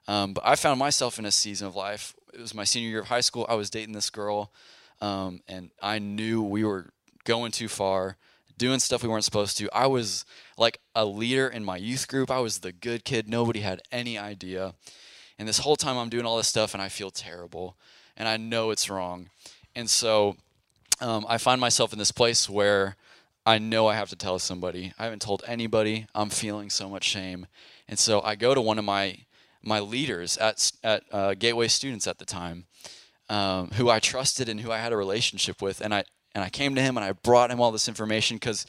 Um, 0.07 0.33
but 0.33 0.43
I 0.45 0.55
found 0.55 0.79
myself 0.79 1.19
in 1.19 1.25
a 1.25 1.31
season 1.31 1.67
of 1.67 1.75
life. 1.75 2.15
It 2.33 2.39
was 2.39 2.53
my 2.53 2.63
senior 2.63 2.89
year 2.89 3.01
of 3.01 3.07
high 3.07 3.21
school. 3.21 3.45
I 3.47 3.55
was 3.55 3.69
dating 3.69 3.93
this 3.93 4.09
girl, 4.09 4.51
um, 5.01 5.41
and 5.47 5.69
I 5.81 5.99
knew 5.99 6.41
we 6.41 6.63
were 6.63 6.89
going 7.23 7.51
too 7.51 7.67
far, 7.67 8.17
doing 8.57 8.79
stuff 8.79 9.03
we 9.03 9.09
weren't 9.09 9.23
supposed 9.23 9.57
to. 9.57 9.69
I 9.73 9.87
was 9.87 10.25
like 10.57 10.79
a 10.95 11.05
leader 11.05 11.47
in 11.47 11.63
my 11.63 11.77
youth 11.77 12.07
group. 12.07 12.29
I 12.29 12.39
was 12.39 12.59
the 12.59 12.71
good 12.71 13.05
kid. 13.05 13.29
Nobody 13.29 13.61
had 13.61 13.81
any 13.91 14.17
idea. 14.17 14.73
And 15.39 15.47
this 15.47 15.59
whole 15.59 15.75
time 15.75 15.97
I'm 15.97 16.09
doing 16.09 16.25
all 16.25 16.37
this 16.37 16.47
stuff, 16.47 16.73
and 16.73 16.83
I 16.83 16.89
feel 16.89 17.11
terrible, 17.11 17.77
and 18.17 18.27
I 18.27 18.37
know 18.37 18.71
it's 18.71 18.89
wrong. 18.89 19.29
And 19.75 19.89
so 19.89 20.35
um, 21.01 21.25
I 21.27 21.37
find 21.37 21.59
myself 21.59 21.93
in 21.93 21.99
this 21.99 22.11
place 22.11 22.49
where 22.49 22.95
I 23.45 23.57
know 23.57 23.87
I 23.87 23.95
have 23.95 24.09
to 24.09 24.15
tell 24.15 24.39
somebody. 24.39 24.93
I 24.97 25.03
haven't 25.03 25.21
told 25.21 25.43
anybody. 25.47 26.07
I'm 26.15 26.29
feeling 26.29 26.69
so 26.69 26.89
much 26.89 27.03
shame. 27.03 27.47
And 27.89 27.99
so 27.99 28.21
I 28.21 28.35
go 28.35 28.53
to 28.53 28.61
one 28.61 28.79
of 28.79 28.85
my 28.85 29.17
my 29.63 29.79
leaders 29.79 30.37
at 30.37 30.71
at 30.83 31.03
uh, 31.11 31.33
Gateway 31.33 31.67
students 31.67 32.07
at 32.07 32.19
the 32.19 32.25
time, 32.25 32.65
um, 33.29 33.71
who 33.71 33.89
I 33.89 33.99
trusted 33.99 34.49
and 34.49 34.61
who 34.61 34.71
I 34.71 34.77
had 34.77 34.93
a 34.93 34.97
relationship 34.97 35.61
with, 35.61 35.81
and 35.81 35.93
I 35.93 36.03
and 36.35 36.43
I 36.43 36.49
came 36.49 36.75
to 36.75 36.81
him 36.81 36.97
and 36.97 37.05
I 37.05 37.11
brought 37.11 37.51
him 37.51 37.61
all 37.61 37.71
this 37.71 37.87
information 37.87 38.37
because 38.37 38.65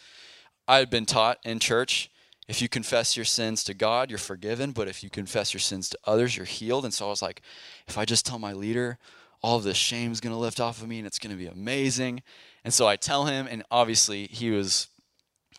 I 0.66 0.78
had 0.78 0.90
been 0.90 1.06
taught 1.06 1.38
in 1.44 1.58
church 1.58 2.10
if 2.46 2.60
you 2.60 2.68
confess 2.68 3.16
your 3.16 3.24
sins 3.24 3.64
to 3.64 3.74
God, 3.74 4.10
you're 4.10 4.18
forgiven, 4.18 4.72
but 4.72 4.86
if 4.86 5.02
you 5.02 5.08
confess 5.08 5.54
your 5.54 5.60
sins 5.60 5.88
to 5.90 5.98
others, 6.04 6.36
you're 6.36 6.44
healed. 6.44 6.84
And 6.84 6.92
so 6.92 7.06
I 7.06 7.10
was 7.10 7.22
like, 7.22 7.40
if 7.86 7.96
I 7.96 8.04
just 8.04 8.26
tell 8.26 8.38
my 8.38 8.52
leader, 8.52 8.98
all 9.42 9.58
this 9.60 9.76
shame 9.76 10.12
is 10.12 10.20
going 10.20 10.34
to 10.34 10.38
lift 10.38 10.60
off 10.60 10.82
of 10.82 10.88
me 10.88 10.98
and 10.98 11.06
it's 11.06 11.18
going 11.18 11.34
to 11.34 11.42
be 11.42 11.46
amazing. 11.46 12.22
And 12.62 12.72
so 12.72 12.86
I 12.86 12.96
tell 12.96 13.26
him, 13.26 13.46
and 13.50 13.62
obviously 13.70 14.26
he 14.26 14.50
was 14.50 14.88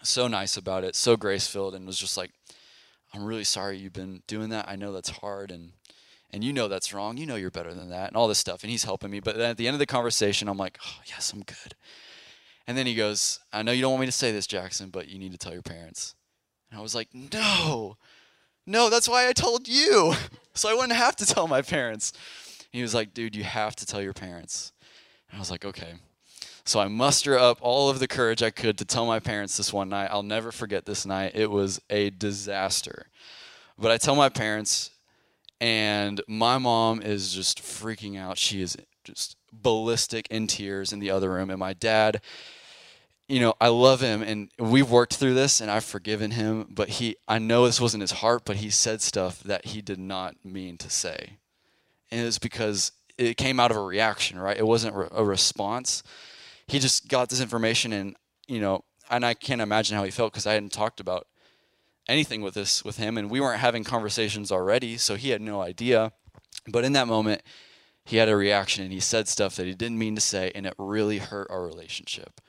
so 0.04 0.28
nice 0.28 0.58
about 0.58 0.84
it, 0.84 0.96
so 0.96 1.18
grace 1.18 1.48
filled, 1.48 1.74
and 1.74 1.88
was 1.88 1.98
just 1.98 2.18
like, 2.18 2.32
I'm 3.16 3.26
really 3.26 3.44
sorry 3.46 3.78
you've 3.78 3.94
been 3.94 4.22
doing 4.28 4.50
that. 4.50 4.68
I 4.68 4.76
know 4.76 4.92
that's 4.92 5.10
hard 5.10 5.50
and 5.52 5.72
and 6.32 6.44
you 6.44 6.52
know 6.52 6.68
that's 6.68 6.94
wrong. 6.94 7.16
You 7.16 7.26
know 7.26 7.36
you're 7.36 7.50
better 7.50 7.74
than 7.74 7.90
that 7.92 8.10
and 8.10 8.18
all 8.18 8.28
this 8.28 8.40
stuff. 8.40 8.62
And 8.64 8.70
he's 8.70 8.84
helping 8.84 9.10
me. 9.10 9.22
But 9.22 9.38
then 9.38 9.52
at 9.52 9.58
the 9.58 9.68
end 9.68 9.76
of 9.76 9.80
the 9.80 9.86
conversation, 9.86 10.50
I'm 10.50 10.58
like, 10.58 10.78
oh, 10.86 11.00
yes, 11.06 11.32
I'm 11.32 11.44
good. 11.44 11.76
And 12.68 12.78
then 12.78 12.86
he 12.86 12.94
goes, 12.94 13.40
I 13.54 13.64
know 13.64 13.72
you 13.72 13.82
don't 13.82 13.92
want 13.92 14.02
me 14.02 14.08
to 14.08 14.12
say 14.12 14.34
this, 14.34 14.46
Jackson, 14.46 14.90
but 14.90 15.08
you 15.08 15.18
need 15.18 15.32
to 15.32 15.38
tell 15.38 15.54
your 15.54 15.62
parents. 15.62 16.16
And 16.70 16.80
I 16.80 16.84
was 16.84 16.94
like, 16.94 17.08
no, 17.14 17.96
no, 18.66 18.90
that's 18.90 19.08
why 19.08 19.30
I 19.30 19.34
told 19.34 19.68
you. 19.68 20.14
so 20.54 20.70
I 20.70 20.74
wouldn't 20.74 20.94
have 20.94 21.16
to 21.18 21.26
tell 21.26 21.48
my 21.48 21.62
parents. 21.62 22.12
And 22.60 22.80
he 22.80 22.82
was 22.82 22.96
like, 22.96 23.14
dude, 23.14 23.36
you 23.36 23.44
have 23.44 23.76
to 23.78 23.86
tell 23.86 24.02
your 24.02 24.14
parents. 24.14 24.74
And 25.30 25.38
I 25.38 25.40
was 25.40 25.52
like, 25.52 25.64
okay. 25.64 25.94
So 26.66 26.80
I 26.80 26.88
muster 26.88 27.38
up 27.38 27.60
all 27.62 27.90
of 27.90 28.00
the 28.00 28.08
courage 28.08 28.42
I 28.42 28.50
could 28.50 28.78
to 28.80 28.86
tell 28.86 29.06
my 29.06 29.20
parents 29.20 29.56
this 29.56 29.72
one 29.72 29.90
night. 29.90 30.10
I'll 30.12 30.24
never 30.24 30.52
forget 30.52 30.86
this 30.86 31.06
night. 31.06 31.34
It 31.36 31.52
was 31.52 31.80
a 31.92 32.10
disaster. 32.10 33.06
But 33.78 33.92
I 33.92 33.98
tell 33.98 34.16
my 34.16 34.30
parents, 34.30 34.90
and 35.62 36.22
my 36.28 36.58
mom 36.58 37.04
is 37.04 37.34
just 37.34 37.62
freaking 37.62 38.18
out. 38.18 38.40
She 38.40 38.62
is 38.62 38.76
just 39.04 39.38
ballistic 39.54 40.28
in 40.32 40.48
tears 40.48 40.92
in 40.92 41.00
the 41.00 41.12
other 41.12 41.32
room. 41.32 41.52
And 41.52 41.60
my 41.60 41.74
dad, 41.74 42.22
you 43.28 43.40
know, 43.40 43.54
I 43.62 43.68
love 43.68 44.02
him 44.02 44.22
and 44.22 44.50
we've 44.58 44.90
worked 44.90 45.16
through 45.16 45.36
this 45.36 45.62
and 45.62 45.72
I've 45.72 45.86
forgiven 45.86 46.32
him, 46.32 46.68
but 46.70 46.90
he 46.90 47.16
I 47.28 47.40
know 47.40 47.66
this 47.66 47.80
wasn't 47.80 48.02
his 48.02 48.12
heart, 48.12 48.44
but 48.46 48.58
he 48.58 48.70
said 48.70 49.02
stuff 49.02 49.42
that 49.44 49.68
he 49.68 49.82
did 49.82 50.00
not 50.00 50.36
mean 50.44 50.78
to 50.80 50.90
say. 50.90 51.38
And 52.12 52.22
it 52.22 52.26
was 52.26 52.40
because 52.40 52.92
it 53.18 53.38
came 53.38 53.60
out 53.60 53.72
of 53.72 53.78
a 53.78 53.82
reaction, 53.82 54.38
right? 54.38 54.58
It 54.58 54.68
wasn't 54.68 54.96
a 55.12 55.24
response 55.24 56.04
he 56.68 56.80
just 56.80 57.08
got 57.08 57.30
this 57.30 57.42
information 57.42 57.94
and 57.94 58.16
you 58.48 58.60
know 58.60 58.84
and 59.10 59.26
i 59.26 59.34
can't 59.34 59.62
imagine 59.62 59.96
how 59.96 60.04
he 60.04 60.12
felt 60.12 60.32
because 60.32 60.48
i 60.48 60.54
hadn't 60.54 60.72
talked 60.72 61.00
about 61.00 61.28
anything 62.08 62.42
with 62.42 62.54
this 62.54 62.84
with 62.84 62.98
him 62.98 63.18
and 63.18 63.30
we 63.30 63.40
weren't 63.40 63.60
having 63.60 63.84
conversations 63.84 64.52
already 64.52 64.98
so 64.98 65.16
he 65.16 65.30
had 65.30 65.42
no 65.42 65.62
idea. 65.62 66.12
But 66.68 66.86
in 66.86 66.94
that 66.94 67.08
moment 67.08 67.42
he 68.04 68.18
had 68.18 68.30
a 68.30 68.36
reaction 68.36 68.84
and 68.84 68.94
he 68.94 69.00
said 69.00 69.28
stuff 69.28 69.56
that 69.56 69.66
he 69.66 69.74
didn't 69.74 69.98
mean 69.98 70.16
to 70.16 70.22
say 70.22 70.52
and 70.54 70.66
it 70.66 70.76
really 70.78 71.18
hurt 71.18 71.48
our 71.50 71.66
relationship. 71.66 72.42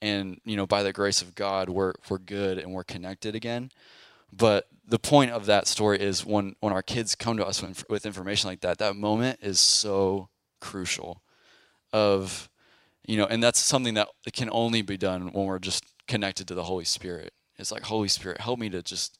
And 0.00 0.40
you 0.44 0.56
know 0.56 0.66
by 0.66 0.82
the 0.82 0.92
grace 0.92 1.22
of 1.22 1.34
god 1.34 1.68
we're 1.68 1.94
we're 2.08 2.18
good 2.18 2.58
and 2.58 2.72
we're 2.72 2.84
connected 2.84 3.34
again. 3.34 3.70
But 4.32 4.68
the 4.86 4.98
point 4.98 5.30
of 5.30 5.46
that 5.46 5.66
story 5.66 6.00
is 6.00 6.24
when 6.24 6.56
when 6.60 6.72
our 6.72 6.82
kids 6.82 7.14
come 7.14 7.36
to 7.36 7.46
us 7.46 7.62
with, 7.62 8.06
information 8.06 8.48
like 8.48 8.60
that 8.60 8.78
that 8.78 8.96
moment 8.96 9.40
is 9.42 9.60
so 9.60 10.28
crucial 10.60 11.22
of 11.92 12.48
you 13.08 13.16
know 13.16 13.26
and 13.26 13.42
that's 13.42 13.58
something 13.58 13.94
that 13.94 14.08
can 14.32 14.48
only 14.52 14.82
be 14.82 14.96
done 14.96 15.32
when 15.32 15.46
we're 15.46 15.58
just 15.58 15.84
connected 16.06 16.46
to 16.48 16.54
the 16.54 16.64
holy 16.64 16.84
spirit. 16.84 17.32
It's 17.58 17.72
like 17.72 17.82
holy 17.82 18.08
spirit 18.08 18.40
help 18.40 18.60
me 18.60 18.68
to 18.70 18.82
just 18.82 19.18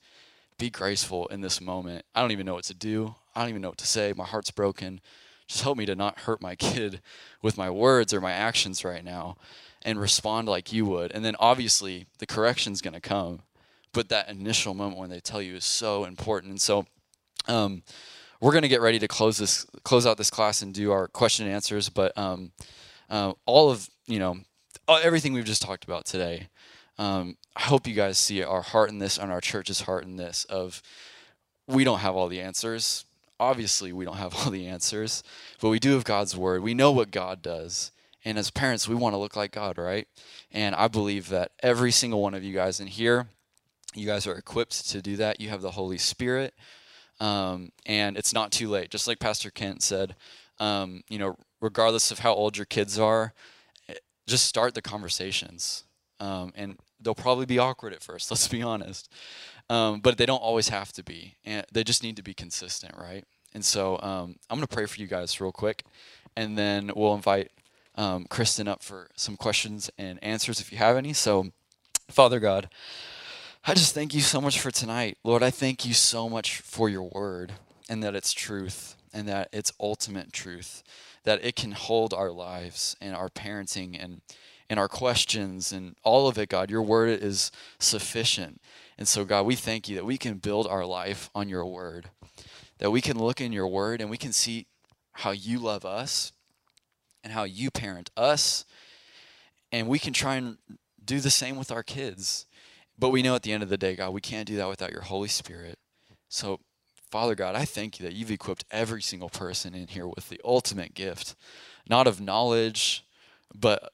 be 0.59 0.71
graceful 0.71 1.27
in 1.29 1.41
this 1.41 1.61
moment. 1.61 2.05
I 2.15 2.21
don't 2.21 2.31
even 2.31 2.47
know 2.47 2.55
what 2.55 2.65
to 2.65 2.75
do. 2.75 3.15
I 3.35 3.41
don't 3.41 3.51
even 3.51 3.63
know 3.63 3.71
what 3.71 3.79
to 3.79 3.87
say. 3.87 4.13
My 4.17 4.25
heart's 4.25 4.51
broken. 4.51 5.01
Just 5.49 5.63
help 5.63 5.79
me 5.79 5.87
to 5.87 5.97
not 5.97 6.21
hurt 6.21 6.43
my 6.43 6.55
kid 6.57 7.01
with 7.43 7.57
my 7.57 7.71
words 7.71 8.13
or 8.13 8.21
my 8.21 8.33
actions 8.33 8.85
right 8.85 9.05
now 9.05 9.37
and 9.83 10.01
respond 10.01 10.49
like 10.49 10.73
you 10.73 10.85
would. 10.87 11.13
And 11.13 11.25
then 11.25 11.37
obviously 11.39 12.07
the 12.19 12.27
correction's 12.27 12.81
going 12.81 12.95
to 12.95 13.01
come 13.01 13.41
but 13.93 14.11
that 14.11 14.29
initial 14.29 14.75
moment 14.75 14.99
when 14.99 15.11
they 15.11 15.21
tell 15.21 15.41
you 15.41 15.57
is 15.57 15.65
so 15.65 16.05
important. 16.05 16.51
And 16.51 16.61
so 16.61 16.87
um, 17.47 17.83
we're 18.41 18.53
going 18.53 18.63
to 18.63 18.69
get 18.69 18.81
ready 18.81 18.99
to 18.99 19.09
close 19.09 19.39
this 19.39 19.67
close 19.83 20.07
out 20.07 20.17
this 20.17 20.31
class 20.31 20.63
and 20.63 20.75
do 20.75 20.93
our 20.93 21.09
question 21.09 21.47
and 21.47 21.55
answers 21.55 21.89
but 21.89 22.17
um, 22.17 22.53
uh, 23.11 23.33
all 23.47 23.71
of 23.71 23.89
you 24.07 24.19
know 24.19 24.39
everything 24.89 25.33
we've 25.33 25.45
just 25.45 25.63
talked 25.63 25.85
about 25.85 26.07
today. 26.07 26.49
Um, 26.99 27.37
I 27.57 27.63
hope 27.63 27.87
you 27.87 27.95
guys 27.95 28.19
see 28.19 28.43
our 28.43 28.63
heart 28.63 28.91
in 28.91 28.99
this 28.99 29.19
and 29.19 29.33
our 29.33 29.41
church's 29.41 29.83
heart 29.83 30.05
in 30.05 30.17
this 30.17 30.45
of 30.47 30.83
we 31.69 31.85
don't 31.85 32.01
have 32.01 32.17
all 32.17 32.29
the 32.29 32.41
answers. 32.41 33.05
Obviously, 33.41 33.93
we 33.93 34.05
don't 34.05 34.17
have 34.19 34.35
all 34.39 34.51
the 34.51 34.67
answers, 34.67 35.23
but 35.61 35.69
we 35.71 35.79
do 35.79 35.93
have 35.93 36.05
God's 36.05 36.37
word. 36.37 36.63
We 36.63 36.75
know 36.75 36.93
what 36.93 37.11
God 37.11 37.43
does. 37.43 37.93
And 38.25 38.39
as 38.39 38.51
parents, 38.51 38.89
we 38.89 38.95
want 38.97 39.15
to 39.15 39.19
look 39.19 39.37
like 39.37 39.53
God, 39.53 39.79
right? 39.79 40.09
And 40.53 40.75
I 40.75 40.89
believe 40.89 41.29
that 41.31 41.53
every 41.63 41.93
single 41.93 42.21
one 42.23 42.35
of 42.35 42.45
you 42.45 42.55
guys 42.55 42.81
in 42.81 42.89
here 42.89 43.29
You 43.95 44.07
guys 44.07 44.27
are 44.27 44.35
equipped 44.37 44.91
to 44.91 45.03
do 45.03 45.17
that. 45.17 45.41
You 45.41 45.49
have 45.51 45.63
the 45.63 45.73
Holy 45.73 45.99
Spirit, 45.99 46.55
um, 47.21 47.73
and 47.87 48.17
it's 48.19 48.33
not 48.35 48.53
too 48.53 48.69
late. 48.69 48.91
Just 48.91 49.09
like 49.09 49.19
Pastor 49.19 49.51
Kent 49.51 49.83
said, 49.83 50.15
um, 50.61 51.03
you 51.09 51.19
know, 51.19 51.37
regardless 51.61 52.11
of 52.11 52.21
how 52.21 52.35
old 52.35 52.57
your 52.57 52.67
kids 52.67 52.99
are, 52.99 53.33
just 54.27 54.47
start 54.47 54.75
the 54.75 54.83
conversations. 54.83 55.85
Um, 56.21 56.53
and 56.57 56.79
they'll 57.01 57.15
probably 57.15 57.47
be 57.47 57.59
awkward 57.59 57.93
at 57.93 58.03
first. 58.03 58.31
Let's 58.31 58.49
be 58.49 58.63
honest, 58.63 59.11
um, 59.71 60.01
but 60.01 60.19
they 60.19 60.27
don't 60.27 60.43
always 60.43 60.69
have 60.69 60.93
to 60.93 61.03
be, 61.03 61.37
and 61.45 61.65
they 61.73 61.85
just 61.85 62.03
need 62.03 62.17
to 62.17 62.23
be 62.23 62.35
consistent, 62.35 62.95
right? 62.97 63.25
And 63.55 63.65
so 63.65 63.99
um, 64.03 64.37
I'm 64.51 64.59
going 64.59 64.67
to 64.67 64.75
pray 64.75 64.87
for 64.87 65.01
you 65.01 65.07
guys 65.07 65.41
real 65.41 65.53
quick, 65.53 65.85
and 66.37 66.59
then 66.59 66.91
we'll 66.95 67.15
invite 67.15 67.51
um, 67.95 68.27
Kristen 68.29 68.69
up 68.69 68.83
for 68.83 69.09
some 69.17 69.37
questions 69.37 69.91
and 69.99 70.23
answers 70.23 70.61
if 70.61 70.71
you 70.71 70.79
have 70.79 70.97
any. 70.97 71.13
So, 71.13 71.49
Father 72.09 72.39
God, 72.39 72.69
I 73.67 73.75
just 73.75 73.95
thank 73.95 74.15
you 74.15 74.21
so 74.21 74.41
much 74.41 74.61
for 74.61 74.71
tonight. 74.71 75.19
Lord, 75.25 75.43
I 75.43 75.51
thank 75.51 75.85
you 75.85 75.95
so 75.95 76.29
much 76.29 76.61
for 76.61 76.89
your 76.89 77.03
word 77.03 77.53
and 77.89 78.03
that 78.03 78.15
it's 78.15 78.33
truth 78.33 78.97
and 79.13 79.27
that 79.29 79.49
it's 79.53 79.73
ultimate 79.81 80.33
truth, 80.33 80.83
that 81.29 81.45
it 81.45 81.55
can 81.57 81.73
hold 81.73 82.15
our 82.15 82.31
lives 82.31 82.97
and 83.03 83.15
our 83.15 83.29
parenting 83.29 84.03
and 84.03 84.23
and 84.71 84.81
our 84.81 84.89
questions 84.89 85.73
and 85.73 85.95
all 86.03 86.27
of 86.27 86.39
it, 86.39 86.49
God. 86.49 86.71
Your 86.71 86.81
word 86.81 87.23
is 87.23 87.51
sufficient. 87.79 88.63
And 88.97 89.07
so, 89.07 89.27
God, 89.27 89.45
we 89.45 89.55
thank 89.55 89.91
you 89.91 89.97
that 89.97 90.07
we 90.07 90.17
can 90.17 90.39
build 90.39 90.67
our 90.67 90.87
life 90.87 91.29
on 91.35 91.51
your 91.51 91.67
word, 91.67 92.09
that 92.79 92.91
we 92.91 93.03
can 93.03 93.19
look 93.19 93.43
in 93.43 93.53
your 93.53 93.69
word 93.69 94.01
and 94.01 94.09
we 94.09 94.17
can 94.17 94.33
see 94.33 94.69
how 95.13 95.33
you 95.33 95.59
love 95.59 95.85
us 95.85 96.33
and 97.23 97.35
how 97.35 97.45
you 97.45 97.71
parent 97.71 98.11
us. 98.17 98.65
And 99.71 99.87
we 99.87 99.99
can 99.99 100.15
try 100.15 100.37
and 100.37 100.57
do 101.05 101.21
the 101.21 101.29
same 101.29 101.57
with 101.57 101.71
our 101.71 101.83
kids. 101.83 102.47
But 102.99 103.11
we 103.11 103.23
know 103.23 103.35
at 103.35 103.43
the 103.43 103.53
end 103.53 103.63
of 103.63 103.69
the 103.69 103.77
day, 103.77 103.97
God, 103.97 104.15
we 104.15 104.23
can't 104.23 104.49
do 104.49 104.57
that 104.57 104.69
without 104.69 104.93
your 104.93 105.03
Holy 105.03 105.29
Spirit. 105.29 105.79
So, 106.31 106.61
Father 107.11 107.35
God, 107.35 107.55
I 107.55 107.65
thank 107.65 107.99
you 107.99 108.07
that 108.07 108.15
you've 108.15 108.31
equipped 108.31 108.65
every 108.71 109.01
single 109.01 109.31
person 109.31 109.75
in 109.75 109.89
here 109.89 110.07
with 110.07 110.29
the 110.29 110.41
ultimate 110.45 110.95
gift, 110.95 111.35
not 111.89 112.07
of 112.07 112.21
knowledge, 112.21 113.05
but 113.55 113.93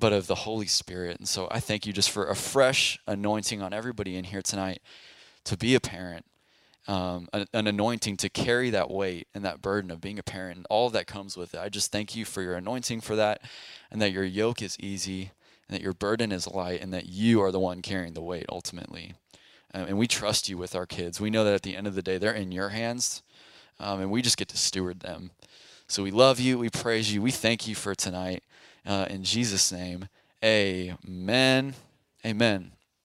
but 0.00 0.12
of 0.14 0.26
the 0.26 0.34
Holy 0.34 0.66
Spirit. 0.66 1.18
And 1.18 1.28
so 1.28 1.46
I 1.50 1.60
thank 1.60 1.86
you 1.86 1.92
just 1.92 2.10
for 2.10 2.26
a 2.26 2.34
fresh 2.34 2.98
anointing 3.06 3.60
on 3.60 3.74
everybody 3.74 4.16
in 4.16 4.24
here 4.24 4.40
tonight 4.40 4.80
to 5.44 5.58
be 5.58 5.74
a 5.74 5.80
parent, 5.80 6.24
um, 6.88 7.28
an, 7.34 7.46
an, 7.52 7.66
anointing 7.66 8.16
to 8.18 8.30
carry 8.30 8.70
that 8.70 8.90
weight 8.90 9.28
and 9.34 9.44
that 9.44 9.60
burden 9.60 9.90
of 9.90 10.00
being 10.00 10.18
a 10.18 10.22
parent 10.22 10.56
and 10.56 10.66
all 10.70 10.88
that 10.88 11.06
comes 11.06 11.36
with 11.36 11.54
it. 11.54 11.60
I 11.60 11.68
just 11.68 11.92
thank 11.92 12.16
you 12.16 12.24
for 12.24 12.40
your 12.40 12.54
anointing 12.54 13.02
for 13.02 13.14
that 13.16 13.42
and 13.90 14.00
that 14.00 14.12
your 14.12 14.24
yoke 14.24 14.62
is 14.62 14.78
easy 14.80 15.32
and 15.68 15.76
that 15.76 15.82
your 15.82 15.92
burden 15.92 16.32
is 16.32 16.48
light 16.48 16.80
and 16.80 16.94
that 16.94 17.06
you 17.06 17.42
are 17.42 17.52
the 17.52 17.60
one 17.60 17.82
carrying 17.82 18.14
the 18.14 18.22
weight 18.22 18.46
ultimately. 18.48 19.12
Um, 19.72 19.86
and 19.86 19.98
we 19.98 20.06
trust 20.06 20.48
you 20.48 20.58
with 20.58 20.74
our 20.74 20.86
kids. 20.86 21.20
We 21.20 21.30
know 21.30 21.44
that 21.44 21.54
at 21.54 21.62
the 21.62 21.76
end 21.76 21.86
of 21.86 21.94
the 21.94 22.02
day, 22.02 22.18
they're 22.18 22.32
in 22.32 22.52
your 22.52 22.70
hands 22.70 23.22
um, 23.80 24.00
and 24.00 24.10
we 24.10 24.22
just 24.22 24.36
get 24.36 24.48
to 24.48 24.58
steward 24.58 25.00
them. 25.00 25.30
So 25.88 26.02
we 26.02 26.10
love 26.10 26.38
you. 26.38 26.58
We 26.58 26.70
praise 26.70 27.12
you. 27.12 27.22
We 27.22 27.30
thank 27.32 27.66
you 27.66 27.74
for 27.74 27.94
tonight. 27.94 28.44
Uh, 28.86 29.06
in 29.10 29.24
Jesus' 29.24 29.72
name, 29.72 30.08
amen. 30.44 31.74
Amen. 32.24 32.72